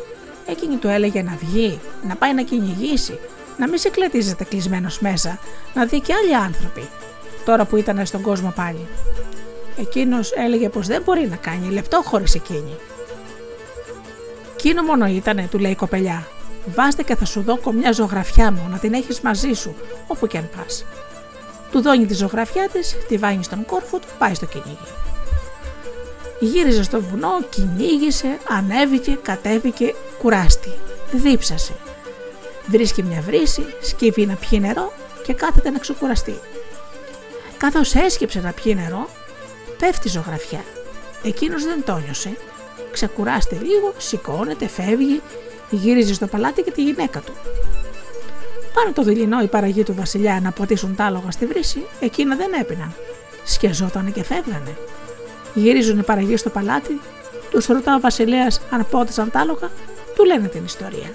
Εκείνη 0.47 0.77
του 0.77 0.89
έλεγε 0.89 1.23
να 1.23 1.37
βγει, 1.41 1.81
να 2.09 2.15
πάει 2.17 2.35
να 2.35 2.43
κυνηγήσει, 2.43 3.19
να 3.57 3.69
μην 3.69 3.79
σε 3.79 3.89
κλετίζεται 3.89 4.45
κλεισμένος 4.45 5.01
μέσα, 5.01 5.39
να 5.75 5.85
δει 5.85 6.01
και 6.01 6.15
άλλοι 6.15 6.35
άνθρωποι. 6.35 6.89
Τώρα 7.45 7.65
που 7.65 7.77
ήταν 7.77 8.07
στον 8.07 8.23
κόσμο 8.23 8.53
πάλι. 8.57 8.87
Εκείνος 9.79 10.33
έλεγε 10.33 10.69
πως 10.69 10.87
δεν 10.87 11.03
μπορεί 11.03 11.27
να 11.31 11.37
κάνει 11.37 11.71
λεπτό 11.71 12.03
χωρίς 12.05 12.35
εκείνη. 12.35 12.77
Κίνο 14.57 14.83
μόνο 14.83 15.07
ήτανε, 15.07 15.49
του 15.51 15.59
λέει 15.59 15.73
η 15.73 15.75
κοπελιά. 15.75 16.27
Βάστε 16.75 17.03
και 17.03 17.17
θα 17.17 17.25
σου 17.25 17.43
δω 17.43 17.73
μια 17.73 17.93
ζωγραφιά 17.93 18.53
μου 18.53 18.69
να 18.71 18.79
την 18.79 18.95
έχεις 18.95 19.21
μαζί 19.21 19.53
σου, 19.53 19.75
όπου 20.07 20.27
και 20.27 20.39
αν 20.39 20.49
πας. 20.57 20.85
Του 21.71 21.83
δώνει 21.83 22.07
τη 22.07 22.15
ζωγραφιά 22.15 22.69
της, 22.69 22.97
τη 23.09 23.17
βάνει 23.17 23.45
στον 23.45 23.65
κόρφο 23.65 23.99
του, 23.99 24.07
πάει 24.19 24.35
στο 24.35 24.47
κυνήγι. 24.47 24.79
Γύριζε 26.41 26.83
στο 26.83 27.01
βουνό, 27.01 27.43
κυνήγησε, 27.51 28.39
ανέβηκε, 28.49 29.19
κατέβηκε, 29.23 29.95
κουράστη. 30.19 30.73
Δίψασε. 31.13 31.73
Βρίσκει 32.67 33.03
μια 33.03 33.21
βρύση, 33.21 33.63
σκύβει 33.83 34.27
να 34.27 34.35
πιει 34.35 34.59
νερό 34.63 34.93
και 35.25 35.33
κάθεται 35.33 35.71
να 35.71 35.79
ξεκουραστεί. 35.79 36.39
Καθώς 37.57 37.95
έσκυψε 37.95 38.41
να 38.41 38.53
πιει 38.53 38.77
νερό, 38.83 39.09
πέφτει 39.79 40.09
ζωγραφιά. 40.09 40.65
Εκείνος 41.25 41.65
δεν 41.65 41.85
το 41.85 41.97
νιώσε. 42.05 42.37
Ξεκουράστε 42.93 43.59
λίγο, 43.63 43.95
σηκώνεται, 43.97 44.69
φεύγει, 44.69 45.23
γύριζε 45.71 46.15
στο 46.15 46.27
παλάτι 46.27 46.63
και 46.63 46.71
τη 46.71 46.83
γυναίκα 46.83 47.21
του. 47.21 47.33
Πάνω 48.75 48.93
το 48.93 49.03
δειλινό 49.03 49.43
η 49.43 49.47
παραγή 49.47 49.83
του 49.83 49.95
βασιλιά 49.95 50.41
να 50.43 50.51
ποτίσουν 50.51 50.95
τα 50.95 51.05
άλογα 51.05 51.31
στη 51.31 51.47
βρύση, 51.47 51.87
εκείνα 52.01 52.37
δεν 52.37 52.53
έπιναν. 52.61 52.95
Σκιαζότανε 53.45 54.11
και 54.11 54.25
φεύγανε. 54.25 54.77
Γυρίζουν 55.55 55.99
οι 55.99 56.03
παραγοί 56.03 56.37
στο 56.37 56.51
παλάτι, 56.51 57.01
τους 57.51 57.67
ρωτά 57.67 57.95
ο 57.95 58.01
βασιλέας 58.01 58.61
αν 58.71 58.87
πότισαν 58.91 59.31
τα 59.31 59.41
άλογα, 59.41 59.71
του 60.15 60.25
λένε 60.25 60.49
την 60.49 60.65
ιστορία. 60.65 61.13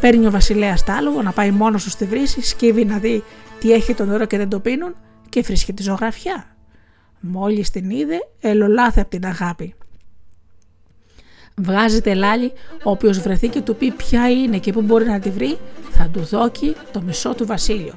Παίρνει 0.00 0.26
ο 0.26 0.30
βασιλέας 0.30 0.84
τα 0.84 0.94
άλογα 0.94 1.22
να 1.22 1.32
πάει 1.32 1.50
μόνος 1.50 1.84
του 1.84 1.90
στη 1.90 2.04
βρύση, 2.04 2.42
σκύβει 2.42 2.84
να 2.84 2.98
δει 2.98 3.24
τι 3.58 3.72
έχει 3.72 3.94
το 3.94 4.04
νερό 4.04 4.24
και 4.24 4.36
δεν 4.36 4.48
το 4.48 4.60
πίνουν 4.60 4.94
και 5.28 5.40
βρίσκει 5.40 5.72
τη 5.72 5.82
ζωγραφιά. 5.82 6.56
Μόλις 7.20 7.70
την 7.70 7.90
είδε, 7.90 8.18
ελολάθε 8.40 9.00
από 9.00 9.10
την 9.10 9.26
αγάπη. 9.26 9.74
Βγάζει 11.54 12.00
τελάλι, 12.00 12.52
ο 12.84 12.90
οποίος 12.90 13.18
βρεθεί 13.18 13.48
και 13.48 13.60
του 13.60 13.76
πει 13.76 13.90
ποια 13.90 14.30
είναι 14.30 14.58
και 14.58 14.72
πού 14.72 14.82
μπορεί 14.82 15.04
να 15.04 15.18
τη 15.18 15.30
βρει, 15.30 15.58
θα 15.90 16.08
του 16.12 16.20
δώκει 16.20 16.76
το 16.92 17.00
μισό 17.00 17.34
του 17.34 17.46
βασίλειο. 17.46 17.92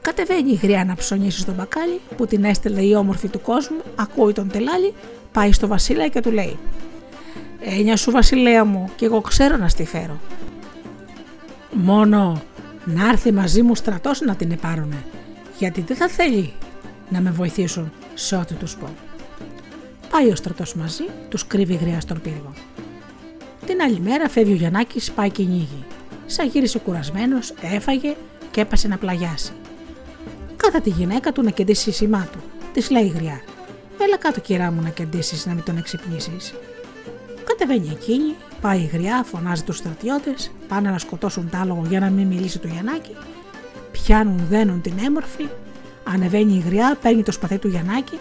Κατεβαίνει 0.00 0.50
η 0.50 0.58
γριά 0.62 0.84
να 0.84 0.94
ψωνίσει 0.94 1.40
στο 1.40 1.52
μπακάλι 1.52 2.00
που 2.16 2.26
την 2.26 2.44
έστελνε 2.44 2.82
η 2.82 2.94
όμορφη 2.94 3.28
του 3.28 3.40
κόσμου, 3.40 3.80
ακούει 3.94 4.32
τον 4.32 4.48
τελάλι, 4.48 4.94
πάει 5.32 5.52
στο 5.52 5.66
βασίλειο 5.66 6.08
και 6.08 6.20
του 6.20 6.30
λέει 6.30 6.58
«Ένια 7.60 7.96
σου 7.96 8.10
βασιλέα 8.10 8.64
μου 8.64 8.90
και 8.96 9.04
εγώ 9.04 9.20
ξέρω 9.20 9.56
να 9.56 9.68
στη 9.68 9.84
φέρω. 9.84 10.20
Μόνο 11.72 12.42
να 12.84 13.08
έρθει 13.08 13.32
μαζί 13.32 13.62
μου 13.62 13.74
στρατός 13.74 14.20
να 14.20 14.34
την 14.34 14.50
επάρουνε, 14.50 15.04
γιατί 15.58 15.80
δεν 15.80 15.96
θα 15.96 16.08
θέλει 16.08 16.52
να 17.08 17.20
με 17.20 17.30
βοηθήσουν 17.30 17.92
σε 18.14 18.36
ό,τι 18.36 18.54
τους 18.54 18.76
πω. 18.76 18.88
Πάει 20.16 20.30
ο 20.30 20.36
στρατός 20.36 20.74
μαζί, 20.74 21.04
τους 21.28 21.46
κρύβει 21.46 21.74
γριά 21.74 22.00
στον 22.00 22.20
πύργο. 22.20 22.52
Την 23.66 23.80
άλλη 23.80 24.00
μέρα 24.00 24.28
φεύγει 24.28 24.52
ο 24.52 24.56
Γιαννάκης, 24.56 25.12
πάει 25.12 25.30
κυνήγι. 25.30 25.84
Σαν 26.26 26.48
γύρισε 26.48 26.78
κουρασμένος, 26.78 27.54
έφαγε 27.60 28.16
και 28.50 28.60
έπασε 28.60 28.88
να 28.88 28.96
πλαγιάσει. 28.96 29.52
Κάθε 30.56 30.80
τη 30.80 30.90
γυναίκα 30.90 31.32
του 31.32 31.42
να 31.42 31.50
κεντήσει 31.50 31.92
σημά 31.92 32.28
του. 32.32 32.38
Της 32.72 32.90
λέει 32.90 33.06
γριά: 33.06 33.40
Έλα 33.98 34.16
κάτω, 34.16 34.40
κυρά 34.40 34.70
μου, 34.70 34.80
να 34.82 34.88
κεντήσεις 34.88 35.46
να 35.46 35.54
μην 35.54 35.62
τον 35.64 35.76
εξυπνήσεις. 35.76 36.54
Κατεβαίνει 37.44 37.88
εκείνη, 37.90 38.34
πάει 38.60 38.80
η 38.80 38.90
γριά, 38.92 39.24
φωνάζει 39.24 39.62
τους 39.62 39.76
στρατιώτες, 39.76 40.50
πάνε 40.68 40.90
να 40.90 40.98
σκοτώσουν 40.98 41.50
τ' 41.50 41.54
άλογο 41.54 41.84
για 41.88 42.00
να 42.00 42.10
μην 42.10 42.26
μιλήσει 42.26 42.58
το 42.58 42.68
Γιαννάκη. 42.68 43.14
Πιάνουν, 43.92 44.46
δένουν 44.48 44.80
την 44.80 44.94
έμορφη, 45.04 45.48
Ανεβαίνει 46.12 46.54
η 46.54 46.62
γριά, 46.66 46.98
παίρνει 47.02 47.22
το 47.22 47.32
σπαθί 47.32 47.58
του 47.58 47.68
Γιαννάκη 47.68 48.18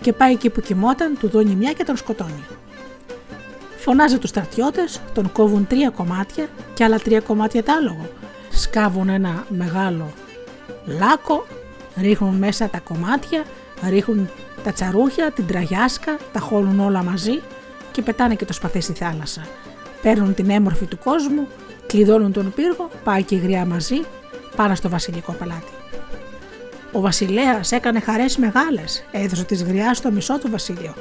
και 0.00 0.12
πάει 0.12 0.32
εκεί 0.32 0.50
που 0.50 0.60
κοιμόταν, 0.60 1.16
του 1.18 1.28
δώνει 1.28 1.54
μια 1.54 1.72
και 1.72 1.84
τον 1.84 1.96
σκοτώνει. 1.96 2.44
Φωνάζει 3.76 4.18
τους 4.18 4.30
στρατιώτες, 4.30 5.00
τον 5.14 5.32
κόβουν 5.32 5.66
τρία 5.66 5.90
κομμάτια 5.90 6.48
και 6.74 6.84
άλλα 6.84 6.98
τρία 6.98 7.20
κομμάτια 7.20 7.62
τάλογο. 7.62 8.08
Σκάβουν 8.50 9.08
ένα 9.08 9.44
μεγάλο 9.48 10.12
λάκκο, 10.86 11.46
ρίχνουν 11.96 12.34
μέσα 12.34 12.68
τα 12.68 12.78
κομμάτια, 12.78 13.44
ρίχνουν 13.88 14.28
τα 14.64 14.72
τσαρούχια, 14.72 15.30
την 15.30 15.46
τραγιάσκα, 15.46 16.16
τα 16.32 16.40
χώνουν 16.40 16.80
όλα 16.80 17.02
μαζί 17.02 17.40
και 17.90 18.02
πετάνε 18.02 18.34
και 18.34 18.44
το 18.44 18.52
σπαθί 18.52 18.80
στη 18.80 18.92
θάλασσα. 18.92 19.46
Παίρνουν 20.02 20.34
την 20.34 20.50
έμορφη 20.50 20.86
του 20.86 20.98
κόσμου, 20.98 21.48
κλειδώνουν 21.86 22.32
τον 22.32 22.52
πύργο, 22.54 22.88
πάει 23.04 23.22
και 23.22 23.34
η 23.34 23.38
γριά 23.38 23.64
μαζί, 23.64 24.00
πάνω 24.56 24.74
στο 24.74 24.88
βασιλικό 24.88 25.32
παλάτι. 25.32 25.79
Ο 26.92 27.00
Βασιλέας 27.00 27.72
έκανε 27.72 28.00
χαρές 28.00 28.36
μεγάλες, 28.36 29.04
έδωσε 29.10 29.44
της 29.44 29.62
γριάς 29.62 29.96
στο 29.96 30.10
μισό 30.10 30.38
του 30.38 30.50
βασίλειο, 30.50 30.94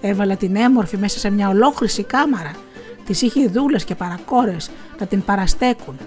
έβαλε 0.00 0.36
την 0.36 0.56
έμορφη 0.56 0.96
μέσα 0.96 1.18
σε 1.18 1.30
μια 1.30 1.48
ολόκληρη 1.48 2.02
κάμαρα, 2.02 2.50
της 3.06 3.22
είχε 3.22 3.46
δούλες 3.48 3.84
και 3.84 3.94
παρακόρες 3.94 4.70
να 4.98 5.06
την 5.06 5.24
παραστέκουν. 5.24 5.98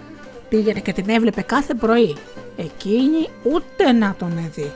Πήγαινε 0.50 0.80
και 0.80 0.94
την 0.94 1.10
έβλεπε 1.10 1.42
κάθε 1.42 1.74
πρωί. 1.74 2.16
Εκείνη 2.58 3.30
ούτε 3.44 3.92
να 3.92 4.16
τον 4.18 4.50
δει, 4.56 4.72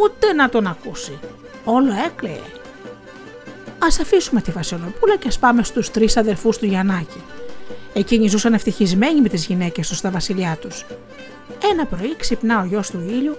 ούτε 0.00 0.32
να 0.32 0.48
τον 0.48 0.66
ακούσει. 0.66 1.18
Όλο 1.64 1.92
έκλαιε. 2.06 2.40
Α 3.78 3.86
αφήσουμε 4.00 4.40
τη 4.40 4.50
Βασιλοπούλα 4.50 5.16
και 5.16 5.28
ας 5.28 5.38
πάμε 5.38 5.62
στους 5.62 5.90
τρεις 5.90 6.16
αδερφούς 6.16 6.58
του 6.58 6.66
Γιαννάκη. 6.66 7.22
Εκείνοι 7.94 8.28
ζούσαν 8.28 8.54
ευτυχισμένοι 8.54 9.20
με 9.20 9.28
τις 9.28 9.46
γυναίκες 9.46 9.88
τους 9.88 9.98
στα 9.98 10.10
βασιλιά 10.10 10.58
τους. 10.60 10.86
Ένα 11.72 11.86
πρωί 11.86 12.16
ξυπνά 12.16 12.60
ο 12.60 12.64
γιος 12.64 12.90
του 12.90 13.04
ήλιου, 13.08 13.36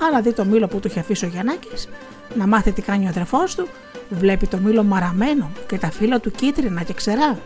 αλλά 0.00 0.20
δει 0.20 0.32
το 0.32 0.44
μήλο 0.44 0.66
που 0.66 0.80
του 0.80 0.88
είχε 0.88 1.00
αφήσει 1.00 1.24
ο 1.24 1.28
Γιαννάκης, 1.28 1.88
να 2.34 2.46
μάθει 2.46 2.72
τι 2.72 2.82
κάνει 2.82 3.06
ο 3.06 3.08
αδερφός 3.08 3.54
του, 3.54 3.68
βλέπει 4.10 4.46
το 4.46 4.58
μήλο 4.58 4.82
μαραμένο 4.82 5.50
και 5.66 5.78
τα 5.78 5.90
φύλλα 5.90 6.20
του 6.20 6.30
κίτρινα 6.30 6.82
και 6.82 6.92
ξερά. 6.92 7.38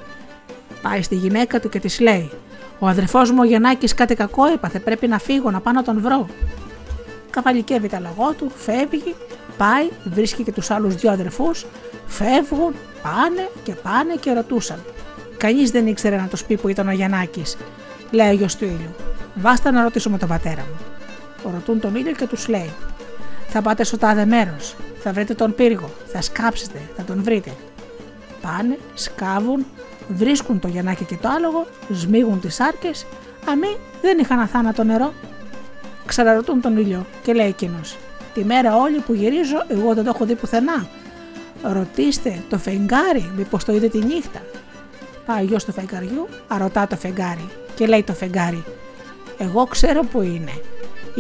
Πάει 0.83 1.03
στη 1.03 1.15
γυναίκα 1.15 1.61
του 1.61 1.69
και 1.69 1.79
της 1.79 2.01
λέει: 2.01 2.31
Ο 2.79 2.87
αδερφός 2.87 3.31
μου 3.31 3.39
ο 3.41 3.45
Γιαννάκης 3.45 3.95
κάτι 3.95 4.15
κακό 4.15 4.47
έπαθε, 4.47 4.79
πρέπει 4.79 5.07
να 5.07 5.19
φύγω, 5.19 5.51
να 5.51 5.61
πάω 5.61 5.73
να 5.73 5.83
τον 5.83 6.01
βρω. 6.01 6.27
Καβαλικεύει 7.31 7.89
τα 7.89 8.01
λογό 8.01 8.33
του, 8.33 8.51
φεύγει, 8.57 9.15
πάει, 9.57 9.89
βρίσκει 10.05 10.43
και 10.43 10.53
τους 10.53 10.71
άλλους 10.71 10.95
δύο 10.95 11.11
αδερφούς, 11.11 11.67
φεύγουν, 12.07 12.75
πάνε 13.03 13.49
και 13.63 13.73
πάνε 13.73 14.15
και 14.21 14.33
ρωτούσαν. 14.33 14.85
Κανείς 15.37 15.71
δεν 15.71 15.87
ήξερε 15.87 16.17
να 16.17 16.29
το 16.29 16.37
πει 16.47 16.57
που 16.57 16.69
ήταν 16.69 16.89
ο 16.89 16.93
Γιαννάκης, 16.93 17.57
λέει 18.11 18.29
ο 18.29 18.33
γιος 18.33 18.57
του 18.57 18.65
ήλιου. 18.65 18.95
Βάστα 19.35 19.71
να 19.71 19.83
ρωτήσουμε 19.83 20.19
τον 20.19 20.29
πατέρα 20.29 20.61
μου. 20.61 21.00
Ρωτούν 21.45 21.81
τον 21.81 21.95
ήλιο 21.95 22.13
και 22.13 22.27
τους 22.27 22.49
λέει: 22.49 22.73
Θα 23.49 23.63
πάτε 23.63 23.85
στο 23.85 23.99
τάδε 23.99 24.25
μέρος. 24.25 24.77
Θα 25.03 25.13
βρείτε 25.13 25.35
τον 25.35 25.55
πύργο. 25.55 25.91
Θα 26.07 26.23
σκάψετε. 26.23 26.81
Θα 26.97 27.03
τον 27.03 27.23
βρείτε. 27.23 27.51
Πάνε, 28.43 28.79
σκάβουν, 28.95 29.67
βρίσκουν 30.09 30.61
το 30.61 30.69
Γιαννάκη 30.69 31.05
και 31.05 31.17
το 31.17 31.29
άλογο, 31.29 31.67
σμίγουν 31.93 32.41
τις 32.41 32.61
άρκε. 32.61 32.91
Αμέ 33.49 33.77
δεν 34.03 34.19
είχαν 34.19 34.39
αθάνατο 34.39 34.85
νερό. 34.85 35.13
Ξαναρωτούν 36.07 36.61
τον 36.61 36.77
ήλιο 36.77 37.07
και 37.23 37.33
λέει 37.33 37.47
εκείνος: 37.47 37.97
Τη 38.35 38.45
μέρα 38.45 38.77
όλη 38.77 38.99
που 38.99 39.15
γυρίζω, 39.15 39.65
εγώ 39.69 39.95
δεν 39.95 40.05
το 40.05 40.13
έχω 40.15 40.25
δει 40.25 40.35
πουθενά. 40.35 40.87
Ρωτήστε 41.63 42.43
το 42.49 42.59
φεγγάρι, 42.59 43.31
μήπως 43.37 43.65
το 43.65 43.73
είδε 43.73 43.89
τη 43.89 43.99
νύχτα. 43.99 44.43
Πάει 45.27 45.43
ο 45.43 45.47
γιος 45.47 45.65
του 45.65 45.73
φεγγαριού, 45.73 46.29
αρωτά 46.49 46.87
το 46.87 46.97
φεγγάρι 46.97 47.49
και 47.75 47.87
λέει 47.87 48.03
το 48.03 48.13
φεγγάρι: 48.13 48.65
Εγώ 49.39 49.65
ξέρω 49.67 50.03
που 50.03 50.23
είναι. 50.23 50.53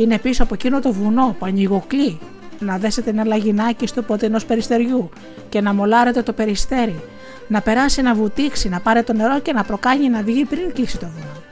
Είναι 0.01 0.18
πίσω 0.18 0.42
από 0.42 0.55
εκείνο 0.55 0.80
το 0.80 0.92
βουνό 0.92 1.36
που 1.38 1.46
ανοιγοκλεί. 1.46 2.18
Να 2.59 2.78
δέσετε 2.78 3.11
ένα 3.11 3.24
λαγινάκι 3.24 3.86
στο 3.86 4.03
ποτέ 4.03 4.26
ενός 4.26 4.44
περιστεριού 4.44 5.11
και 5.48 5.61
να 5.61 5.74
μολάρετε 5.74 6.22
το 6.22 6.32
περιστέρι. 6.32 7.01
Να 7.48 7.61
περάσει 7.61 8.03
να 8.03 8.14
βουτήξει, 8.14 8.68
να 8.68 8.80
πάρει 8.80 9.03
το 9.03 9.12
νερό 9.12 9.40
και 9.40 9.53
να 9.53 9.64
προκάνει 9.64 10.09
να 10.09 10.22
βγει 10.22 10.44
πριν 10.44 10.72
κλείσει 10.72 10.98
το 10.98 11.07
βουνό. 11.07 11.42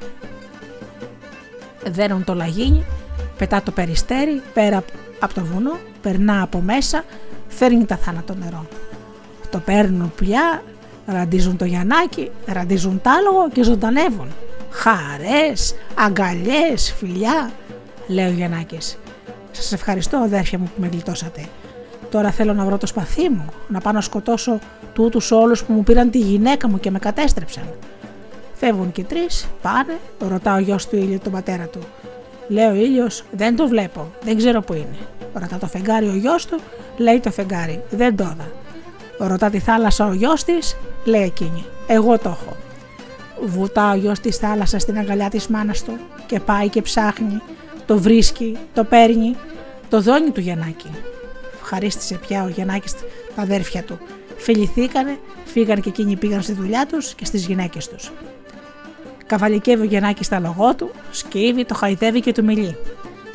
Δένουν 1.95 2.25
το 2.25 2.35
λαγίνι, 2.35 2.85
πετά 3.39 3.63
το 3.63 3.71
περιστέρι 3.71 4.43
πέρα 4.55 4.85
από 5.21 5.35
το 5.35 5.45
βουνό, 5.45 5.79
περνά 6.03 6.43
από 6.43 6.61
μέσα, 6.61 7.05
φέρνει 7.49 7.85
τα 7.85 7.97
θάνατο 7.97 8.35
νερό. 8.35 8.67
Το 9.51 9.59
παίρνουν 9.59 10.13
πια, 10.17 10.63
ραντίζουν 11.07 11.57
το 11.57 11.65
Γιαννάκι, 11.65 12.31
ραντίζουν 12.47 13.01
τ' 13.03 13.07
άλογο 13.09 13.49
και 13.53 13.63
ζωντανεύουν. 13.63 14.29
Χαρές, 14.71 15.75
αγκαλιές, 15.95 16.95
φιλιά, 16.99 17.51
λέει 18.09 18.27
ο 18.27 18.31
Γιαννάκης. 18.31 18.99
Σας 19.51 19.73
ευχαριστώ 19.73 20.17
αδέρφια 20.17 20.59
μου 20.59 20.71
που 20.75 20.81
με 20.81 20.87
γλιτώσατε. 20.87 21.45
Τώρα 22.11 22.31
θέλω 22.31 22.53
να 22.53 22.65
βρω 22.65 22.79
το 22.79 22.87
σπαθί 22.87 23.29
μου, 23.29 23.45
να 23.69 23.81
πάω 23.81 23.93
να 23.93 24.01
σκοτώσω 24.01 24.59
τούτους 24.93 25.31
όλους 25.31 25.65
που 25.65 25.73
μου 25.73 25.83
πήραν 25.83 26.11
τη 26.11 26.19
γυναίκα 26.19 26.69
μου 26.69 26.81
και 26.81 26.91
με 26.91 26.99
κατέστρεψαν. 26.99 27.65
Φεύγουν 28.55 28.93
και 28.93 29.05
τρεις, 29.05 29.49
πάνε, 29.63 29.99
ρωτά 30.29 30.55
ο 30.55 30.59
γιος 30.59 30.89
του 30.89 30.97
ήλιο 30.97 31.19
τον 31.19 31.33
πατέρα 31.33 31.65
του. 31.65 31.81
Λέει 32.49 32.67
ο 32.67 32.75
ήλιος, 32.75 33.25
δεν 33.33 33.57
το 33.57 33.69
βλέπω, 33.69 34.11
δεν 34.25 34.37
ξέρω 34.37 34.61
που 34.61 34.73
είναι. 34.73 34.97
Ρωτά 35.33 35.59
το 35.59 35.67
φεγγάρι 35.67 36.09
ο 36.09 36.15
γιος 36.15 36.47
του, 36.47 36.61
λέει 36.97 37.21
το 37.21 37.31
φεγγάρι, 37.31 37.83
δεν 37.91 38.17
το 38.17 38.25
είδα. 38.25 38.51
Ρωτά 39.29 39.51
τη 39.51 39.59
θάλασσα 39.59 40.07
ο 40.07 40.13
γιος 40.13 40.45
της, 40.45 40.77
λέει 41.05 41.23
εκείνη, 41.23 41.65
εγώ 41.87 42.19
το 42.19 42.29
έχω. 42.29 42.57
Βουτά 43.45 43.91
ο 43.91 43.95
γιος 43.95 44.21
της 44.21 44.37
θάλασσα 44.37 44.79
στην 44.79 44.99
αγκαλιά 44.99 45.29
της 45.29 45.47
μάνας 45.47 45.83
του 45.83 45.99
και 46.27 46.41
πάει 46.41 46.69
και 46.69 46.83
ψάχνει, 46.83 47.41
το 47.89 47.99
βρίσκει, 47.99 48.57
το 48.75 48.85
παίρνει, 48.85 49.37
το 49.89 50.01
δώνει 50.01 50.31
του 50.31 50.41
Γιαννάκη. 50.41 50.91
Χαρίστησε 51.63 52.15
πια 52.15 52.45
ο 52.45 52.49
Γιαννάκης 52.49 52.95
τα 53.35 53.43
αδέρφια 53.43 53.83
του. 53.83 53.99
Φιληθήκανε, 54.37 55.19
φύγαν 55.45 55.81
και 55.81 55.89
εκείνοι 55.89 56.17
πήγαν 56.17 56.43
στη 56.43 56.53
δουλειά 56.53 56.87
τους 56.87 57.15
και 57.15 57.25
στις 57.25 57.47
γυναίκες 57.47 57.89
τους. 57.89 58.13
Καβαλικεύει 59.27 59.83
ο 59.83 59.85
Γιαννάκης 59.85 60.27
στα 60.27 60.41
λογό 60.41 60.75
του, 60.75 60.91
σκύβει, 61.11 61.65
το 61.65 61.75
χαϊδεύει 61.75 62.21
και 62.21 62.33
του 62.33 62.45
μιλεί. 62.45 62.77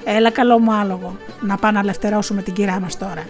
Έλα 0.04 0.30
καλό 0.30 0.60
μου 0.60 0.74
άλογο, 0.74 1.18
να 1.42 1.58
πάμε 1.58 1.74
να 1.74 1.80
ελευθερώσουμε 1.80 2.42
την 2.42 2.54
κυρά 2.54 2.80
μας 2.80 2.98
τώρα. 2.98 3.26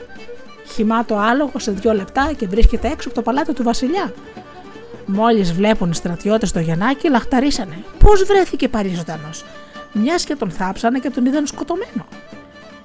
Χυμά 0.73 1.05
το 1.05 1.17
άλογο 1.17 1.59
σε 1.59 1.71
δύο 1.71 1.93
λεπτά 1.93 2.33
και 2.37 2.47
βρίσκεται 2.47 2.87
έξω 2.87 3.07
από 3.07 3.17
το 3.17 3.23
παλάτι 3.23 3.53
του 3.53 3.63
Βασιλιά. 3.63 4.13
Μόλις 5.05 5.53
βλέπουν 5.53 5.89
οι 5.89 5.95
στρατιώτες 5.95 6.51
το 6.51 6.59
Γιαννάκη, 6.59 7.09
λαχταρίσανε. 7.09 7.83
Πώς 7.97 8.23
βρέθηκε 8.23 8.67
πάλι 8.67 8.95
ζωντανός, 8.95 9.43
μιας 9.93 10.23
και 10.23 10.35
τον 10.35 10.51
θάψανε 10.51 10.99
και 10.99 11.09
τον 11.09 11.25
είδαν 11.25 11.45
σκοτωμένο. 11.45 12.05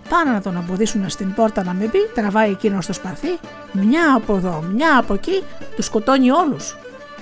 Πάνε 0.09 0.30
να 0.30 0.40
τον 0.40 0.56
εμποδίσουν 0.56 1.09
στην 1.09 1.34
πόρτα 1.34 1.64
να 1.64 1.72
μην 1.72 1.88
μπει, 1.90 1.98
τραβάει 2.14 2.50
εκείνο 2.50 2.80
στο 2.80 2.92
σπαθί, 2.92 3.38
μια 3.72 4.14
από 4.14 4.36
εδώ, 4.36 4.64
μια 4.72 4.98
από 4.98 5.14
εκεί, 5.14 5.42
τους 5.76 5.84
σκοτώνει 5.84 6.30
όλους. 6.30 6.76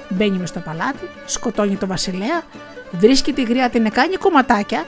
Μπαίνει 0.08 0.38
μες 0.38 0.48
στο 0.48 0.60
παλάτι, 0.60 1.08
σκοτώνει 1.26 1.76
τον 1.76 1.88
Βασιλέα, 1.88 2.42
βρίσκει 2.90 3.32
τη 3.32 3.42
γριά 3.42 3.70
την 3.70 3.90
κάνει 3.90 4.16
κομματάκια, 4.16 4.84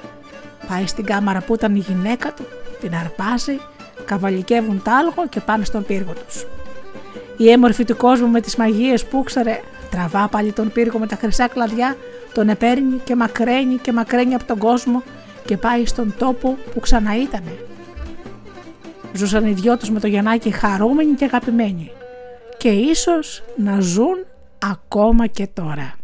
πάει 0.69 0.87
στην 0.87 1.05
κάμαρα 1.05 1.41
που 1.41 1.55
ήταν 1.55 1.75
η 1.75 1.79
γυναίκα 1.79 2.33
του, 2.33 2.47
την 2.81 2.95
αρπάζει, 2.95 3.61
καβαλικεύουν 4.05 4.83
τ' 4.83 4.89
άλογο 4.89 5.29
και 5.29 5.41
πάνε 5.41 5.65
στον 5.65 5.85
πύργο 5.85 6.13
τους. 6.27 6.47
Η 7.37 7.51
έμορφη 7.51 7.85
του 7.85 7.97
κόσμου 7.97 8.29
με 8.29 8.41
τις 8.41 8.57
μαγείες 8.57 9.05
που 9.05 9.21
ήξερε, 9.21 9.61
τραβά 9.91 10.29
πάλι 10.29 10.53
τον 10.53 10.73
πύργο 10.73 10.99
με 10.99 11.07
τα 11.07 11.17
χρυσά 11.17 11.49
κλαδιά, 11.49 11.97
τον 12.35 12.49
επέρνει 12.49 13.01
και 13.05 13.17
μακραίνει 13.17 13.77
και 13.77 13.93
μακραίνει 13.93 14.35
από 14.35 14.45
τον 14.45 14.59
κόσμο 14.59 15.03
και 15.45 15.57
πάει 15.57 15.87
στον 15.87 16.15
τόπο 16.19 16.57
που 16.75 16.81
ξανά 16.81 17.17
ήτανε. 17.17 17.59
Ζούσαν 19.13 19.47
οι 19.47 19.53
δυο 19.53 19.77
τους 19.77 19.91
με 19.91 20.01
το 20.01 20.07
Γιαννάκι 20.07 20.51
χαρούμενοι 20.51 21.13
και 21.13 21.25
αγαπημένοι 21.25 21.91
και 22.57 22.69
ίσως 22.69 23.43
να 23.57 23.81
ζουν 23.81 24.25
ακόμα 24.59 25.27
και 25.27 25.49
τώρα. 25.55 25.95